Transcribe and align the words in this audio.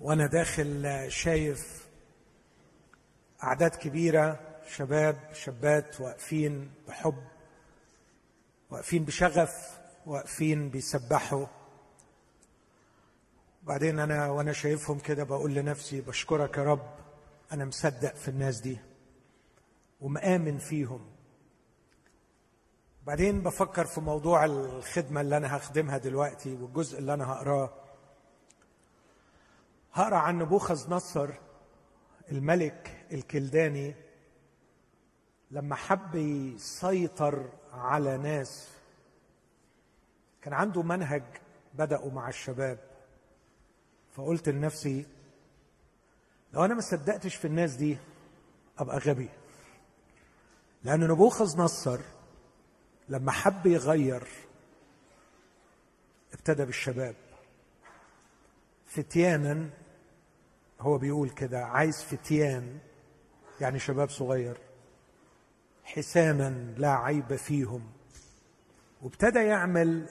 وأنا 0.00 0.26
داخل 0.26 1.04
شايف 1.08 1.88
أعداد 3.42 3.70
كبيرة 3.70 4.40
شباب 4.68 5.16
شابات 5.32 6.00
واقفين 6.00 6.70
بحب 6.88 7.24
واقفين 8.70 9.04
بشغف 9.04 9.80
واقفين 10.06 10.70
بيسبحوا. 10.70 11.46
وبعدين 13.62 13.98
أنا 13.98 14.28
وأنا 14.30 14.52
شايفهم 14.52 14.98
كده 14.98 15.24
بقول 15.24 15.54
لنفسي 15.54 16.00
بشكرك 16.00 16.58
يا 16.58 16.62
رب 16.64 16.94
أنا 17.52 17.64
مصدق 17.64 18.14
في 18.14 18.28
الناس 18.28 18.60
دي 18.60 18.78
ومآمن 20.00 20.58
فيهم. 20.58 21.10
بعدين 23.06 23.42
بفكر 23.42 23.84
في 23.86 24.00
موضوع 24.00 24.44
الخدمة 24.44 25.20
اللي 25.20 25.36
أنا 25.36 25.56
هخدمها 25.56 25.98
دلوقتي 25.98 26.54
والجزء 26.54 26.98
اللي 26.98 27.14
أنا 27.14 27.32
هقراه. 27.32 27.79
هقرا 29.92 30.16
عن 30.16 30.38
نبوخذ 30.38 30.90
نصر 30.90 31.30
الملك 32.30 33.06
الكلداني 33.12 33.94
لما 35.50 35.74
حب 35.74 36.14
يسيطر 36.14 37.50
على 37.72 38.16
ناس. 38.16 38.68
كان 40.42 40.52
عنده 40.52 40.82
منهج 40.82 41.22
بدأوا 41.74 42.10
مع 42.12 42.28
الشباب. 42.28 42.78
فقلت 44.12 44.48
لنفسي 44.48 45.06
لو 46.52 46.64
أنا 46.64 46.74
ما 46.74 46.80
صدقتش 46.80 47.34
في 47.34 47.44
الناس 47.44 47.74
دي 47.74 47.98
أبقى 48.78 48.98
غبي. 48.98 49.28
لأن 50.82 51.00
نبوخذ 51.00 51.60
نصر 51.60 52.00
لما 53.08 53.32
حب 53.32 53.66
يغير 53.66 54.28
ابتدى 56.32 56.64
بالشباب. 56.64 57.14
فتيانا 58.86 59.70
هو 60.80 60.98
بيقول 60.98 61.30
كده 61.30 61.64
عايز 61.64 62.02
فتيان 62.02 62.78
يعني 63.60 63.78
شباب 63.78 64.10
صغير 64.10 64.56
حساما 65.84 66.74
لا 66.78 66.90
عيب 66.90 67.36
فيهم. 67.36 67.82
وابتدى 69.02 69.38
يعمل 69.38 70.08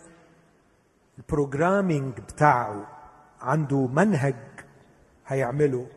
البروجرامينج 1.18 2.14
بتاعه 2.20 2.88
عنده 3.42 3.88
منهج 3.88 4.36
هيعمله. 5.28 5.88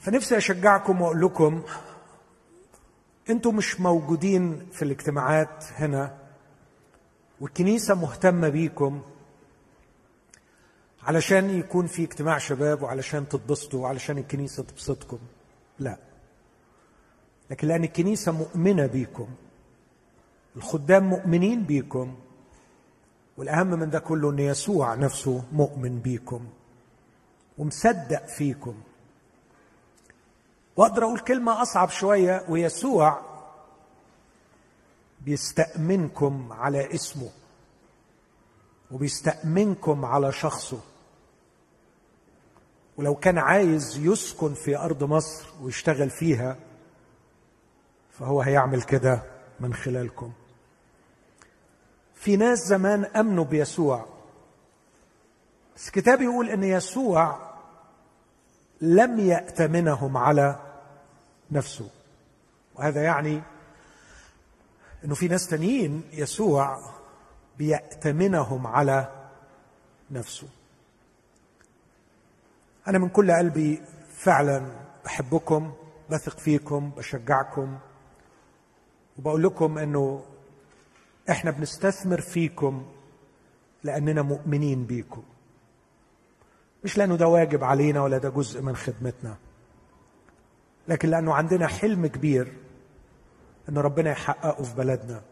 فنفسي 0.00 0.36
أشجعكم 0.36 1.00
وأقول 1.00 1.20
لكم 1.20 1.62
أنتم 3.30 3.56
مش 3.56 3.80
موجودين 3.80 4.68
في 4.72 4.82
الاجتماعات 4.82 5.64
هنا 5.76 6.18
والكنيسة 7.40 7.94
مهتمة 7.94 8.48
بيكم. 8.48 9.02
علشان 11.06 11.50
يكون 11.50 11.86
في 11.86 12.02
اجتماع 12.02 12.38
شباب 12.38 12.82
وعلشان 12.82 13.28
تتبسطوا 13.28 13.82
وعلشان 13.82 14.18
الكنيسة 14.18 14.62
تبسطكم. 14.62 15.18
لا. 15.78 15.98
لكن 17.50 17.68
لأن 17.68 17.84
الكنيسة 17.84 18.32
مؤمنة 18.32 18.86
بيكم. 18.86 19.28
الخدام 20.56 21.04
مؤمنين 21.04 21.62
بيكم. 21.62 22.14
والأهم 23.36 23.66
من 23.66 23.90
ده 23.90 23.98
كله 23.98 24.30
إن 24.30 24.38
يسوع 24.38 24.94
نفسه 24.94 25.44
مؤمن 25.52 25.98
بيكم. 25.98 26.46
ومصدق 27.58 28.26
فيكم. 28.26 28.74
وأقدر 30.76 31.04
أقول 31.04 31.18
كلمة 31.18 31.62
أصعب 31.62 31.90
شوية. 31.90 32.44
ويسوع 32.48 33.20
بيستأمنكم 35.20 36.52
على 36.52 36.94
اسمه. 36.94 37.30
وبيستأمنكم 38.90 40.04
على 40.04 40.32
شخصه. 40.32 40.80
ولو 42.96 43.14
كان 43.14 43.38
عايز 43.38 43.98
يسكن 43.98 44.54
في 44.54 44.76
أرض 44.76 45.04
مصر 45.04 45.48
ويشتغل 45.62 46.10
فيها 46.10 46.56
فهو 48.10 48.42
هيعمل 48.42 48.82
كده 48.82 49.22
من 49.60 49.74
خلالكم. 49.74 50.32
في 52.14 52.36
ناس 52.36 52.58
زمان 52.58 53.04
أمنوا 53.04 53.44
بيسوع. 53.44 54.06
بس 55.76 55.86
الكتاب 55.86 56.22
يقول 56.22 56.48
إن 56.48 56.64
يسوع 56.64 57.52
لم 58.80 59.18
يأتمنهم 59.18 60.16
على 60.16 60.60
نفسه. 61.50 61.90
وهذا 62.74 63.02
يعني 63.02 63.42
إنه 65.04 65.14
في 65.14 65.28
ناس 65.28 65.46
تانيين 65.46 66.02
يسوع 66.12 66.90
بيأتمنهم 67.58 68.66
على 68.66 69.08
نفسه. 70.10 70.48
أنا 72.88 72.98
من 72.98 73.08
كل 73.08 73.32
قلبي 73.32 73.82
فعلا 74.08 74.66
بحبكم 75.04 75.72
بثق 76.10 76.38
فيكم 76.38 76.90
بشجعكم. 76.90 77.78
وبقول 79.18 79.42
لكم 79.42 79.78
إنه 79.78 80.24
إحنا 81.30 81.50
بنستثمر 81.50 82.20
فيكم 82.20 82.86
لأننا 83.82 84.22
مؤمنين 84.22 84.84
بيكم. 84.84 85.22
مش 86.84 86.98
لأنه 86.98 87.16
ده 87.16 87.28
واجب 87.28 87.64
علينا 87.64 88.02
ولا 88.02 88.18
ده 88.18 88.28
جزء 88.28 88.62
من 88.62 88.76
خدمتنا. 88.76 89.36
لكن 90.88 91.08
لأنه 91.08 91.34
عندنا 91.34 91.66
حلم 91.66 92.06
كبير 92.06 92.52
ان 93.68 93.78
ربنا 93.78 94.10
يحققه 94.10 94.62
في 94.62 94.74
بلدنا. 94.76 95.22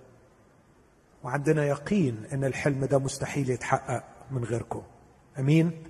وعندنا 1.24 1.64
يقين 1.64 2.24
إن 2.32 2.44
الحلم 2.44 2.84
ده 2.84 2.98
مستحيل 2.98 3.50
يتحقق 3.50 4.04
من 4.30 4.44
غيركم. 4.44 4.82
أمين؟ 5.38 5.82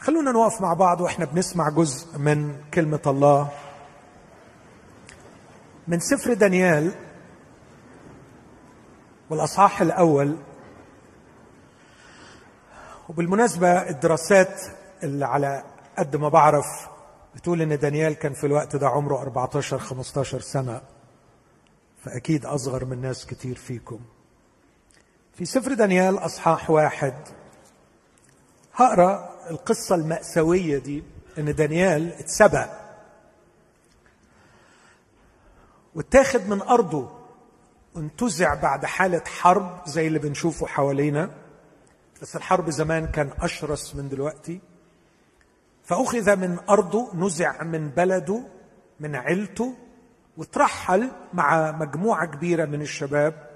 خلونا 0.00 0.32
نقف 0.32 0.60
مع 0.60 0.74
بعض 0.74 1.00
وإحنا 1.00 1.24
بنسمع 1.24 1.68
جزء 1.68 2.18
من 2.18 2.56
كلمة 2.74 3.00
الله. 3.06 3.48
من 5.88 6.00
سفر 6.00 6.34
دانيال 6.34 6.92
والأصحاح 9.30 9.80
الأول. 9.80 10.36
وبالمناسبة 13.08 13.88
الدراسات 13.90 14.60
اللي 15.02 15.26
على 15.26 15.64
قد 15.98 16.16
ما 16.16 16.28
بعرف 16.28 16.66
بتقول 17.34 17.62
إن 17.62 17.78
دانيال 17.78 18.12
كان 18.14 18.32
في 18.32 18.46
الوقت 18.46 18.76
ده 18.76 18.88
عمره 18.88 19.22
14 19.22 19.78
15 19.78 20.40
سنة. 20.40 20.80
فأكيد 22.04 22.46
أصغر 22.46 22.84
من 22.84 23.00
ناس 23.00 23.26
كتير 23.26 23.56
فيكم. 23.56 24.00
في 25.34 25.44
سفر 25.44 25.74
دانيال 25.74 26.18
أصحاح 26.18 26.70
واحد. 26.70 27.14
هقرأ 28.74 29.29
القصة 29.50 29.94
المأساوية 29.94 30.78
دي 30.78 31.02
إن 31.38 31.54
دانيال 31.54 32.12
اتسبق. 32.12 32.68
واتاخد 35.94 36.48
من 36.48 36.62
أرضه 36.62 37.10
وانتزع 37.94 38.54
بعد 38.54 38.84
حالة 38.84 39.22
حرب 39.26 39.80
زي 39.86 40.06
اللي 40.06 40.18
بنشوفه 40.18 40.66
حوالينا. 40.66 41.30
بس 42.22 42.36
الحرب 42.36 42.70
زمان 42.70 43.06
كان 43.06 43.30
أشرس 43.40 43.94
من 43.96 44.08
دلوقتي. 44.08 44.60
فأخذ 45.84 46.36
من 46.36 46.58
أرضه 46.68 47.10
نزع 47.14 47.62
من 47.62 47.88
بلده 47.88 48.42
من 49.00 49.16
عيلته 49.16 49.74
وترحل 50.36 51.10
مع 51.32 51.70
مجموعة 51.72 52.26
كبيرة 52.26 52.64
من 52.64 52.82
الشباب 52.82 53.50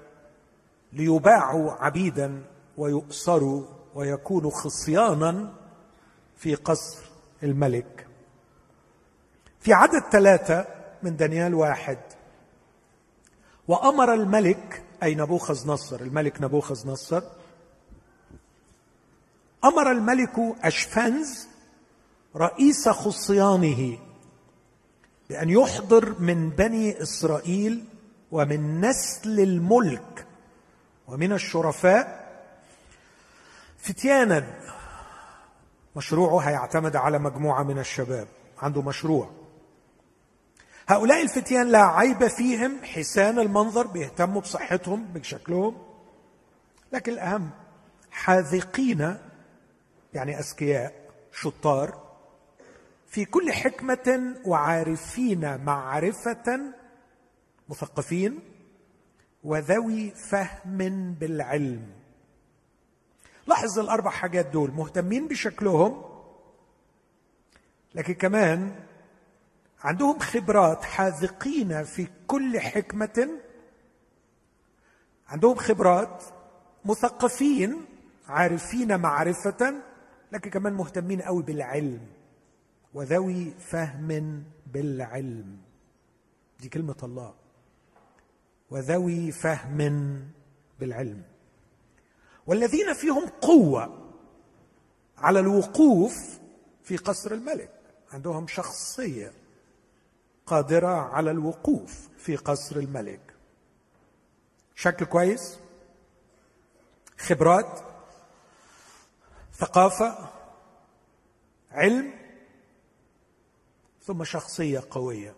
ليباعوا 0.93 1.71
عبيدا 1.71 2.43
ويؤسروا 2.77 3.63
ويكونوا 3.95 4.51
خصيانا 4.51 5.53
في 6.37 6.55
قصر 6.55 7.03
الملك. 7.43 8.07
في 9.59 9.73
عدد 9.73 10.03
ثلاثة 10.11 10.67
من 11.03 11.17
دانيال 11.17 11.53
واحد. 11.53 11.97
وأمر 13.67 14.13
الملك 14.13 14.83
أي 15.03 15.15
نبوخذ 15.15 15.67
نصر 15.67 16.01
الملك 16.01 16.41
نبوخذ 16.41 16.87
نصر. 16.87 17.23
أمر 19.63 19.91
الملك 19.91 20.39
أشفنز 20.63 21.47
رئيس 22.35 22.89
خصيانه 22.89 23.97
بأن 25.29 25.49
يحضر 25.49 26.19
من 26.19 26.49
بني 26.49 27.01
إسرائيل 27.01 27.83
ومن 28.31 28.81
نسل 28.81 29.39
الملك 29.39 30.25
ومن 31.07 31.33
الشرفاء 31.33 32.25
فتيانا 33.77 34.47
مشروعه 35.95 36.39
هيعتمد 36.39 36.95
على 36.95 37.19
مجموعة 37.19 37.63
من 37.63 37.79
الشباب. 37.79 38.27
عنده 38.57 38.81
مشروع. 38.81 39.29
هؤلاء 40.87 41.21
الفتيان 41.21 41.67
لا 41.67 41.83
عيب 41.83 42.27
فيهم 42.27 42.83
حسان 42.83 43.39
المنظر 43.39 43.87
بيهتموا 43.87 44.41
بصحتهم 44.41 45.03
بشكلهم. 45.03 45.77
لكن 46.93 47.11
الأهم 47.11 47.49
حاذقين 48.11 49.17
يعني 50.13 50.39
أذكياء 50.39 50.93
شطار 51.33 52.05
في 53.07 53.25
كل 53.25 53.51
حكمة 53.51 54.35
وعارفين 54.45 55.63
معرفة 55.65 56.59
مثقفين 57.69 58.39
وذوي 59.43 60.11
فهم 60.11 61.13
بالعلم. 61.13 62.04
لاحظ 63.47 63.79
الأربع 63.79 64.11
حاجات 64.11 64.45
دول 64.45 64.71
مهتمين 64.71 65.27
بشكلهم 65.27 66.03
لكن 67.95 68.13
كمان 68.13 68.75
عندهم 69.83 70.19
خبرات 70.19 70.83
حاذقين 70.83 71.83
في 71.83 72.07
كل 72.27 72.59
حكمة 72.59 73.29
عندهم 75.27 75.55
خبرات 75.55 76.23
مثقفين 76.85 77.85
عارفين 78.27 78.99
معرفة 78.99 79.73
لكن 80.31 80.49
كمان 80.49 80.73
مهتمين 80.73 81.21
قوي 81.21 81.43
بالعلم 81.43 82.07
وذوي 82.93 83.51
فهم 83.51 84.43
بالعلم. 84.73 85.57
دي 86.59 86.69
كلمة 86.69 86.95
الله. 87.03 87.33
وذوي 88.69 89.31
فهم 89.31 90.19
بالعلم. 90.79 91.23
والذين 92.47 92.93
فيهم 92.93 93.27
قوة 93.27 94.11
على 95.17 95.39
الوقوف 95.39 96.39
في 96.83 96.97
قصر 96.97 97.31
الملك. 97.31 97.71
عندهم 98.13 98.47
شخصية 98.47 99.33
قادرة 100.45 100.87
على 100.87 101.31
الوقوف 101.31 102.09
في 102.17 102.35
قصر 102.35 102.75
الملك. 102.75 103.35
شكل 104.75 105.05
كويس؟ 105.05 105.59
خبرات؟ 107.17 107.79
ثقافة؟ 109.53 110.29
علم؟ 111.71 112.13
ثم 114.03 114.23
شخصية 114.23 114.83
قوية. 114.91 115.35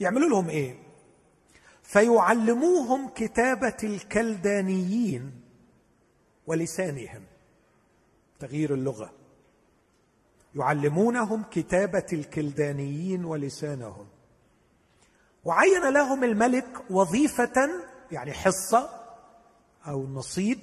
يعملوا 0.00 0.28
لهم 0.28 0.48
إيه؟ 0.48 0.82
فيعلموهم 1.82 3.08
كتابة 3.08 3.76
الكلدانيين. 3.84 5.41
ولسانهم. 6.46 7.22
تغيير 8.40 8.74
اللغة. 8.74 9.12
يعلمونهم 10.54 11.42
كتابة 11.50 12.06
الكلدانيين 12.12 13.24
ولسانهم. 13.24 14.06
وعين 15.44 15.92
لهم 15.92 16.24
الملك 16.24 16.90
وظيفة 16.90 17.70
يعني 18.12 18.32
حصة 18.32 18.90
أو 19.86 20.06
نصيب 20.06 20.58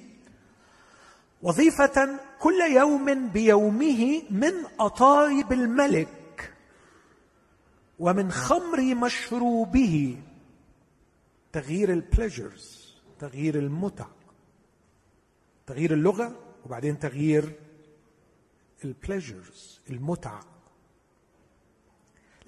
وظيفة 1.42 2.20
كل 2.40 2.60
يوم 2.60 3.28
بيومه 3.28 4.22
من 4.30 4.52
أطايب 4.80 5.52
الملك 5.52 6.54
ومن 7.98 8.32
خمر 8.32 8.94
مشروبه. 8.94 10.18
تغيير 11.52 11.92
ال 11.92 12.02
pleasures 12.02 12.94
تغيير 13.18 13.54
المتع. 13.54 14.06
تغيير 15.70 15.92
اللغة 15.92 16.36
وبعدين 16.66 16.98
تغيير 16.98 17.52
ال 18.84 18.94
pleasures 18.94 19.80
المتعه 19.90 20.40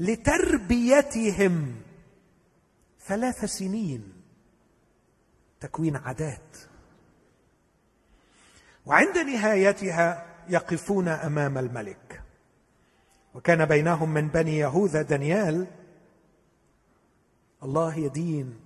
لتربيتهم 0.01 1.81
ثلاث 3.01 3.45
سنين 3.45 4.13
تكوين 5.61 5.97
عادات. 5.97 6.59
وعند 8.87 9.19
نهايتها 9.19 10.27
يقفون 10.49 11.09
أمام 11.09 11.59
الملك. 11.59 12.23
وكان 13.35 13.65
بينهم 13.65 14.15
من 14.15 14.29
بني 14.29 14.59
يهوذا 14.59 15.03
دانيال 15.03 15.67
الله 17.63 17.99
يدين. 17.99 18.61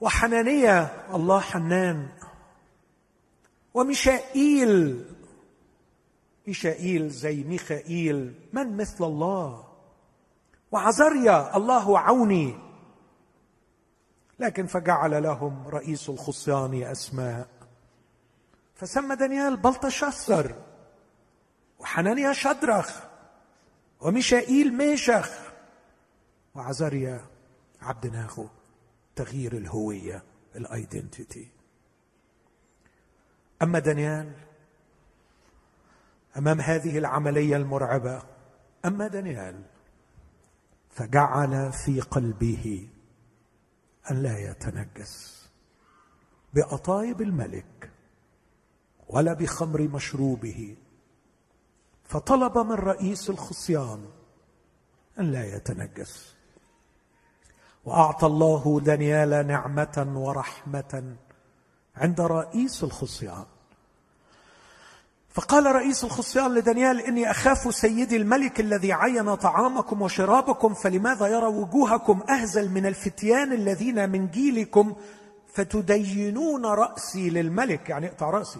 وحنانية 0.00 1.06
الله 1.14 1.40
حنان. 1.40 2.08
وميشائيل. 3.74 5.04
ميشائيل 6.46 7.08
زي 7.08 7.44
ميخائيل. 7.44 8.34
من 8.52 8.76
مثل 8.76 9.04
الله؟ 9.04 9.64
وعزريا 10.72 11.56
الله 11.56 11.98
عوني. 11.98 12.58
لكن 14.38 14.66
فجعل 14.66 15.22
لهم 15.22 15.68
رئيس 15.68 16.08
الخصيان 16.08 16.82
أسماء. 16.82 17.48
فسمى 18.74 19.16
دانيال 19.16 19.56
بلطشسر 19.56 20.54
وحنانيا 21.78 22.32
شدرخ. 22.32 23.00
وميشائيل 24.00 24.74
ميشخ. 24.74 25.30
وعزريا 26.54 27.20
عبد 27.80 28.06
ناخو 28.06 28.46
تغيير 29.16 29.52
الهوية 29.52 30.22
الايدنتيتي 30.56 31.48
أما 33.62 33.78
دانيال؟ 33.78 34.32
أمام 36.36 36.60
هذه 36.60 36.98
العملية 36.98 37.56
المرعبة 37.56 38.22
أما 38.84 39.08
دانيال 39.08 39.62
فجعل 40.90 41.72
في 41.72 42.00
قلبه 42.00 42.88
أن 44.10 44.22
لا 44.22 44.38
يتنجس 44.38 45.48
بأطايب 46.54 47.22
الملك 47.22 47.90
ولا 49.08 49.32
بخمر 49.32 49.82
مشروبه 49.82 50.76
فطلب 52.04 52.58
من 52.58 52.72
رئيس 52.72 53.30
الخصيان 53.30 54.08
أن 55.18 55.30
لا 55.30 55.56
يتنجس. 55.56 56.34
وأعطى 57.84 58.26
الله 58.26 58.80
دانيال 58.80 59.46
نعمة 59.46 60.12
ورحمة 60.16 61.16
عند 61.96 62.20
رئيس 62.20 62.84
الخصيان. 62.84 63.44
فقال 65.32 65.66
رئيس 65.66 66.04
الخصيان 66.04 66.54
لدانيال 66.54 67.00
إني 67.00 67.30
أخاف 67.30 67.74
سيدي 67.74 68.16
الملك 68.16 68.60
الذي 68.60 68.92
عين 68.92 69.34
طعامكم 69.34 70.02
وشرابكم 70.02 70.74
فلماذا 70.74 71.26
يرى 71.26 71.46
وجوهكم 71.46 72.22
أهزل 72.30 72.70
من 72.70 72.86
الفتيان 72.86 73.52
الذين 73.52 74.10
من 74.10 74.28
جيلكم 74.28 74.94
فتدينون 75.54 76.66
رأسي 76.66 77.30
للملك؟ 77.30 77.88
يعني 77.88 78.06
اقطع 78.06 78.30
رأسي. 78.30 78.58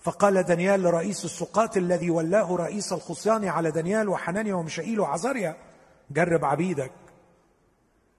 فقال 0.00 0.42
دانيال 0.42 0.82
لرئيس 0.82 1.24
السقاط 1.24 1.76
الذي 1.76 2.10
ولاه 2.10 2.56
رئيس 2.56 2.92
الخصيان 2.92 3.48
على 3.48 3.70
دانيال 3.70 4.08
وحنانيا 4.08 4.54
ومشائيل 4.54 5.00
وعزريا 5.00 5.56
جرب 6.10 6.44
عبيدك 6.44 6.92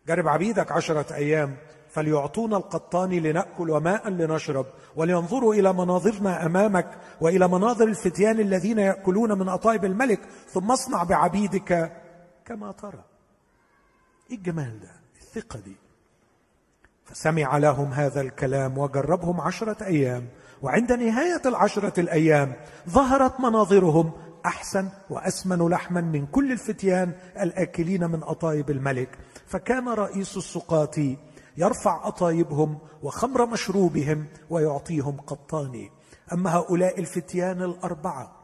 جرب 0.08 0.28
عبيدك 0.28 0.72
عشرة 0.72 1.14
أيام 1.14 1.58
فليعطونا 2.00 2.58
القطان 2.58 3.10
لنأكل 3.10 3.70
وماء 3.70 4.10
لنشرب 4.10 4.66
ولينظروا 4.96 5.54
إلى 5.54 5.74
مناظرنا 5.74 6.46
أمامك 6.46 6.98
وإلى 7.22 7.48
مناظر 7.48 7.88
الفتيان 7.88 8.40
الذين 8.40 8.80
يأكلون 8.80 9.40
من 9.40 9.50
أطايب 9.50 9.86
الملك 9.86 10.20
ثم 10.50 10.72
اصنع 10.72 11.04
بعبيدك 11.04 11.92
كما 12.46 12.72
ترى. 12.72 13.04
إيه 14.32 14.38
الجمال 14.38 14.80
ده؟ 14.80 14.92
الثقة 15.22 15.60
دي. 15.60 15.76
فسمع 17.06 17.58
لهم 17.58 17.94
هذا 17.94 18.22
الكلام 18.22 18.78
وجربهم 18.78 19.42
عشرة 19.42 19.84
أيام 19.84 20.28
وعند 20.62 20.92
نهاية 20.92 21.42
العشرة 21.46 22.00
الأيام 22.00 22.54
ظهرت 22.90 23.40
مناظرهم 23.40 24.12
أحسن 24.46 24.90
وأسمن 25.10 25.70
لحما 25.70 26.02
من 26.02 26.26
كل 26.26 26.52
الفتيان 26.52 27.12
الآكلين 27.42 28.12
من 28.12 28.24
أطايب 28.24 28.70
الملك. 28.70 29.10
فكان 29.48 29.90
رئيس 29.90 30.38
السقاط 30.38 30.96
يرفع 31.60 32.08
أطايبهم 32.08 32.80
وخمر 33.04 33.46
مشروبهم 33.46 34.28
ويعطيهم 34.50 35.22
قطاني 35.22 35.92
أما 36.34 36.56
هؤلاء 36.56 37.00
الفتيان 37.00 37.62
الأربعة 37.62 38.36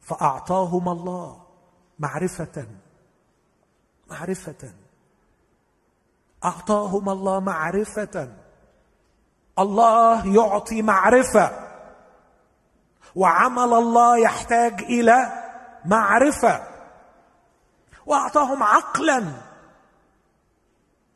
فأعطاهم 0.00 0.88
الله 0.88 1.42
معرفة 1.98 2.66
معرفة. 4.10 4.72
أعطاهم 6.44 7.08
الله 7.08 7.40
معرفة. 7.40 8.32
الله 9.58 10.26
يعطي 10.26 10.82
معرفة. 10.82 11.70
وعمل 13.14 13.72
الله 13.72 14.18
يحتاج 14.18 14.82
إلى 14.82 15.44
معرفة. 15.84 16.66
وأعطاهم 18.06 18.62
عقلا. 18.62 19.24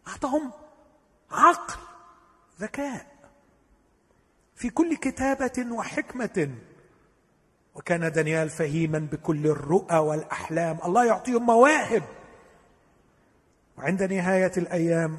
أعطاهم 0.08 0.52
عقل 1.30 1.74
ذكاء. 2.60 3.06
في 4.54 4.70
كل 4.70 4.96
كتابة 4.96 5.66
وحكمة. 5.72 6.54
وكان 7.74 8.12
دانيال 8.12 8.50
فهيما 8.50 8.98
بكل 8.98 9.46
الرؤى 9.46 9.96
والأحلام. 9.96 10.78
الله 10.84 11.04
يعطيهم 11.04 11.46
مواهب. 11.46 12.02
وعند 13.78 14.02
نهاية 14.02 14.52
الأيام 14.56 15.18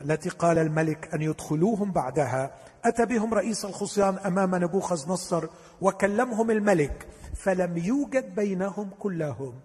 التي 0.00 0.28
قال 0.28 0.58
الملك 0.58 1.14
أن 1.14 1.22
يدخلوهم 1.22 1.92
بعدها 1.92 2.54
أتى 2.84 3.06
بهم 3.06 3.34
رئيس 3.34 3.64
الخصيان 3.64 4.18
أمام 4.18 4.54
نبوخذ 4.54 5.12
نصر 5.12 5.46
وكلمهم 5.80 6.50
الملك 6.50 7.06
فلم 7.34 7.78
يوجد 7.78 8.34
بينهم 8.34 8.90
كلهم 8.98 9.60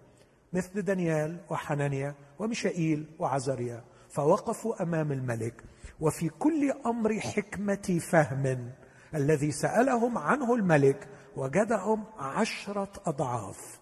مثل 0.54 0.82
دانيال 0.82 1.38
وحنانيا 1.50 2.16
وميشائيل 2.40 3.06
وعزريا. 3.20 3.84
فوقفوا 4.10 4.84
أمام 4.84 5.12
الملك. 5.12 5.64
وفي 6.00 6.30
كل 6.30 6.72
أمر 6.86 7.20
حكمة 7.20 8.00
فهم 8.12 8.72
الذي 9.16 9.52
سألهم 9.52 10.18
عنه 10.18 10.56
الملك 10.56 11.08
وجدهم 11.36 12.04
عشرة 12.20 12.92
أضعاف 13.06 13.80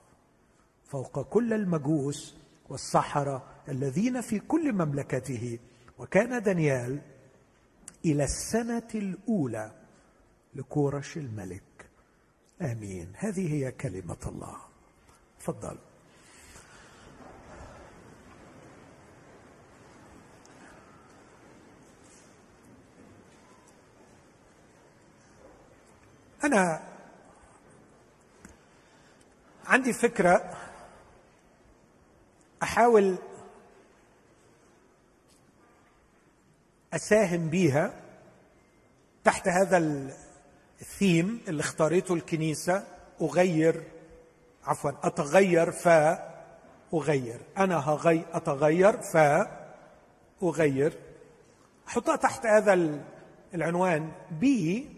فوق 0.86 1.22
كل 1.22 1.54
المجوس 1.54 2.38
والسحره 2.70 3.44
الذين 3.70 4.22
في 4.22 4.40
كل 4.40 4.74
مملكته. 4.74 5.60
وكان 6.00 6.44
دانيال 6.44 7.02
إلى 8.06 8.24
السنة 8.24 8.88
الأولى 8.96 9.72
لكورش 10.56 11.18
الملك. 11.18 11.90
آمين. 12.62 13.12
هذه 13.18 13.54
هي 13.54 13.72
كلمة 13.72 14.18
الله. 14.28 14.58
تفضل. 15.40 15.78
أنا 26.46 26.82
عندي 29.66 29.94
فكرة 29.94 30.58
أحاول 32.64 33.18
أساهم 36.94 37.50
بيها 37.50 37.94
تحت 39.24 39.48
هذا 39.48 39.78
الثيم 40.82 41.42
اللي 41.48 41.62
اختارته 41.62 42.14
الكنيسة 42.14 42.84
أغير 43.22 43.84
عفوا 44.66 44.92
أتغير 45.04 45.72
فاغير 45.72 47.40
أنا 47.58 47.90
هغي 47.90 48.26
أتغير 48.34 49.02
فاغير 49.02 50.94
احطها 51.88 52.16
تحت 52.16 52.46
هذا 52.46 53.02
العنوان. 53.54 54.12
بي 54.32 54.95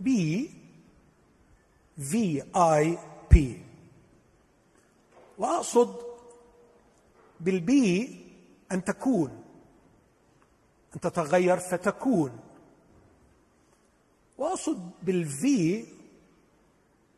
B 0.00 0.50
V 1.98 2.42
I 2.56 2.98
P 3.30 3.62
واقصد 5.38 5.96
بال 7.40 7.96
B 7.96 8.24
أن 8.72 8.84
تكون. 8.84 9.44
أن 10.94 11.00
تتغير 11.00 11.56
فتكون. 11.56 12.40
واقصد 14.38 14.90
بال 15.02 15.58
V 15.58 15.86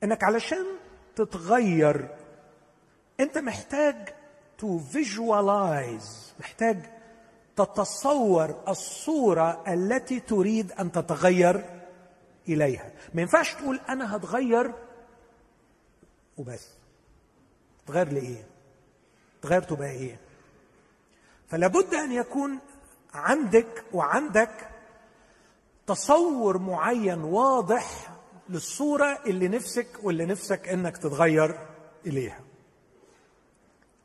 إنك 0.03 0.25
علشان 0.25 0.67
تتغير 1.17 2.17
أنت 3.21 3.39
محتاج 3.39 4.09
to 4.59 4.79
visualize 4.79 6.35
محتاج 6.41 7.00
تتصور 7.65 8.63
الصورة 8.69 9.65
التي 9.69 10.21
تريد 10.21 10.73
أن 10.73 10.93
تتغير 10.93 11.65
إليها. 12.49 12.93
ما 13.15 13.23
ينفعش 13.23 13.55
تقول 13.55 13.81
أنا 13.89 14.17
هتغير 14.17 14.73
وبس. 16.39 16.69
تغير 17.87 18.13
لإيه؟ 18.13 18.47
تغير 19.43 19.63
تبقى 19.63 19.91
إيه؟ 19.91 20.21
فلا 21.49 21.67
بد 21.67 21.95
أن 21.95 22.13
يكون 22.13 22.59
عندك 23.15 23.85
وعندك 23.93 24.69
تصور 25.87 26.59
معين 26.59 27.23
واضح 27.23 28.11
للصورة 28.49 29.19
اللي 29.27 29.49
نفسك 29.49 29.87
واللي 30.03 30.27
نفسك 30.27 30.69
إنك 30.69 30.97
تتغير 30.97 31.59
إليها. 32.07 32.41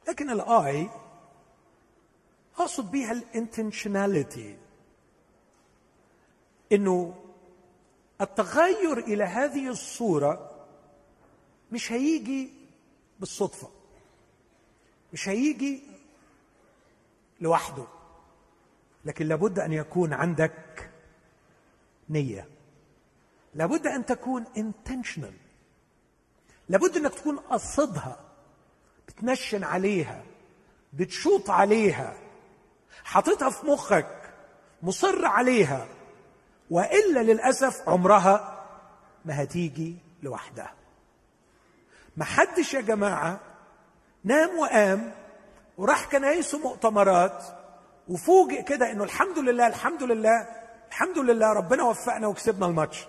لكن 0.07 0.29
ال 0.29 0.59
I 0.59 0.89
اقصد 2.59 2.91
بيها 2.91 3.11
ال 3.11 3.21
intentionality 3.21 4.57
إنه 6.71 7.15
التغير 8.21 8.97
إلى 8.97 9.23
هذه 9.23 9.69
الصورة 9.69 10.51
مش 11.71 11.91
هيجي 11.91 12.49
بالصدفة. 13.19 13.69
مش 15.13 15.29
هيجي 15.29 15.83
لوحده. 17.41 17.85
لكن 19.05 19.27
لابد 19.27 19.59
أن 19.59 19.73
يكون 19.73 20.13
عندك 20.13 20.91
نية. 22.09 22.47
لابد 23.53 23.87
أن 23.87 24.05
تكون 24.05 24.45
intentional. 24.45 25.33
لابد 26.69 26.97
أنك 26.97 27.13
تكون 27.13 27.37
قصدها. 27.37 28.19
بتنشن 29.07 29.63
عليها. 29.63 30.23
بتشوط 30.93 31.49
عليها. 31.49 32.24
حاططها 33.05 33.49
في 33.49 33.65
مخك 33.65 34.33
مصر 34.83 35.25
عليها. 35.25 35.87
وإلا 36.69 37.19
للأسف 37.19 37.89
عمرها 37.89 38.65
ما 39.25 39.43
هتيجي 39.43 39.95
لوحدها. 40.23 40.73
ما 42.17 42.25
حدش 42.25 42.73
يا 42.73 42.81
جماعة 42.81 43.39
نام 44.23 44.59
وقام 44.59 45.11
وراح 45.77 46.05
كنايس 46.11 46.53
ومؤتمرات 46.53 47.43
وفوجئ 48.07 48.63
كده 48.63 48.91
إنه 48.91 49.03
الحمد 49.03 49.39
لله 49.39 49.67
الحمد 49.67 50.03
لله 50.03 50.47
الحمد 50.87 51.17
لله 51.17 51.53
ربنا 51.53 51.83
وفقنا 51.83 52.27
وكسبنا 52.27 52.65
الماتش. 52.65 53.07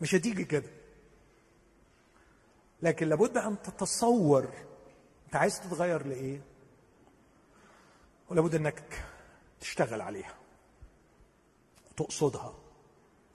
مش 0.00 0.14
هتيجي 0.14 0.44
كده. 0.44 0.70
لكن 2.82 3.08
لابد 3.08 3.38
أن 3.38 3.62
تتصور. 3.62 4.48
أنت 5.26 5.36
عايز 5.36 5.60
تتغير 5.60 6.06
لإيه؟ 6.06 6.40
ولابد 8.30 8.54
انك 8.54 9.04
تشتغل 9.60 10.00
عليها 10.00 10.34
وتقصدها 11.90 12.54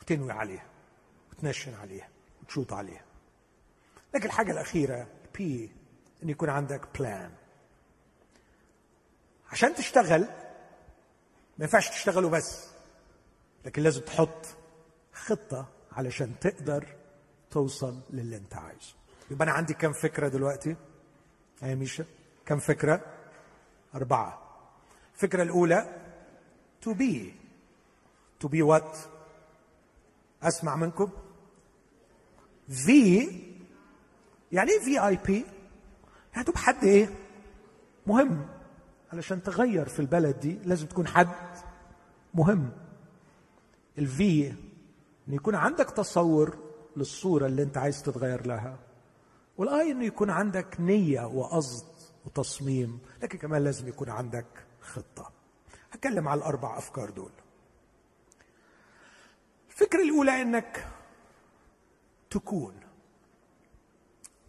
وتنوي 0.02 0.32
عليها 0.32 0.66
وتنشن 1.32 1.74
عليها 1.74 2.10
وتشوط 2.44 2.74
عليها. 2.74 3.04
لكن 4.14 4.26
الحاجة 4.26 4.52
الأخيرة 4.52 5.08
P 5.38 5.72
إن 6.24 6.30
يكون 6.30 6.50
عندك 6.50 6.82
plan 7.00 7.32
عشان 9.52 9.76
تشتغل 9.76 10.22
ما 11.58 11.66
ينفعش 11.66 11.90
تشتغله 11.90 12.30
بس 12.30 12.68
لكن 13.66 13.82
لازم 13.84 14.02
تحط 14.02 14.46
خطة 15.14 15.68
علشان 15.92 16.40
تقدر 16.42 16.96
توصل 17.52 18.00
للي 18.10 18.38
أنت 18.38 18.56
عايزه. 18.56 18.94
يبقى 19.32 19.44
أنا 19.44 19.52
عندي 19.52 19.74
كم 19.74 19.94
فكرة 19.94 20.28
دلوقتي؟ 20.28 20.76
يا 21.62 21.76
ميشا 21.76 22.06
كم 22.46 22.60
فكرة؟ 22.60 23.02
أربعة. 23.96 24.45
الفكرة 25.16 25.44
الأولى 25.44 26.02
to 26.86 26.90
be. 26.94 27.32
To 28.46 28.50
be 28.50 28.62
what? 28.62 28.98
أسمع 30.44 30.76
منكم. 30.76 31.10
في 32.70 33.20
يعني 34.52 34.72
إيه 34.72 34.80
في 34.80 35.08
اي 35.08 35.20
بي 35.28 35.46
يعني 36.34 36.46
تبقى 36.46 36.60
حد 36.60 36.84
إيه؟ 36.84 37.10
مهم. 38.08 38.46
علشان 39.14 39.44
تغير 39.44 39.86
في 39.90 40.00
البلد 40.00 40.40
دي 40.40 40.60
لازم 40.66 40.88
تكون 40.88 41.08
حد 41.08 41.28
مهم. 42.34 42.72
ال 43.98 44.24
V 44.24 44.50
ان 45.28 45.34
يكون 45.34 45.56
عندك 45.56 45.90
تصور 45.90 46.58
للصورة 46.98 47.46
اللي 47.46 47.64
أنت 47.64 47.78
عايز 47.78 48.04
تتغير 48.04 48.48
لها. 48.48 48.78
وال 49.58 49.80
I 49.80 49.92
إنه 49.92 50.06
يكون 50.06 50.30
عندك 50.30 50.76
نية 50.80 51.22
وقصد 51.26 51.86
وتصميم. 52.26 53.00
لكن 53.24 53.38
كمان 53.38 53.64
لازم 53.64 53.88
يكون 53.88 54.10
عندك 54.10 54.65
خطة. 54.86 55.32
هتكلم 55.92 56.28
على 56.28 56.38
الأربع 56.38 56.78
أفكار 56.78 57.10
دول. 57.10 57.32
الفكرة 59.70 60.02
الأولى 60.02 60.42
إنك 60.42 60.88
تكون. 62.30 62.80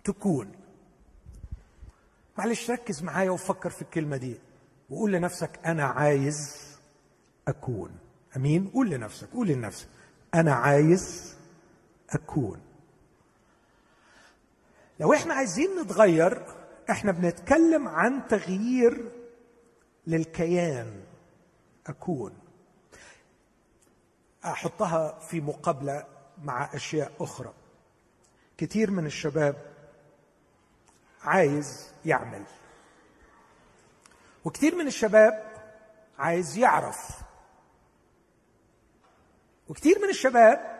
تكون. 0.04 0.52
معلش 2.38 2.70
ركز 2.70 3.02
معايا 3.02 3.30
وفكر 3.30 3.70
في 3.70 3.82
الكلمة 3.82 4.16
دي. 4.16 4.40
وقول 4.90 5.12
لنفسك 5.12 5.60
أنا 5.66 5.84
عايز 5.84 6.66
أكون. 7.48 7.98
أمين؟ 8.36 8.68
قول 8.68 8.90
لنفسك 8.90 9.28
قول 9.30 9.48
لنفسك 9.48 9.88
أنا 10.34 10.54
عايز 10.54 11.36
أكون. 12.10 12.60
لو 15.00 15.12
إحنا 15.12 15.34
عايزين 15.34 15.80
نتغير 15.80 16.42
إحنا 16.90 17.12
بنتكلم 17.12 17.88
عن 17.88 18.26
تغيير 18.28 19.12
للكيان 20.06 21.04
أكون. 21.86 22.38
أحطها 24.44 25.18
في 25.18 25.40
مقابلة 25.40 26.06
مع 26.42 26.74
أشياء 26.74 27.12
أخرى. 27.20 27.54
كثير 28.58 28.90
من 28.90 29.06
الشباب 29.06 29.74
عايز 31.22 31.90
يعمل. 32.04 32.44
وكثير 34.44 34.74
من 34.74 34.86
الشباب 34.86 35.52
عايز 36.18 36.58
يعرف. 36.58 37.20
وكثير 39.68 39.98
من 39.98 40.08
الشباب 40.08 40.76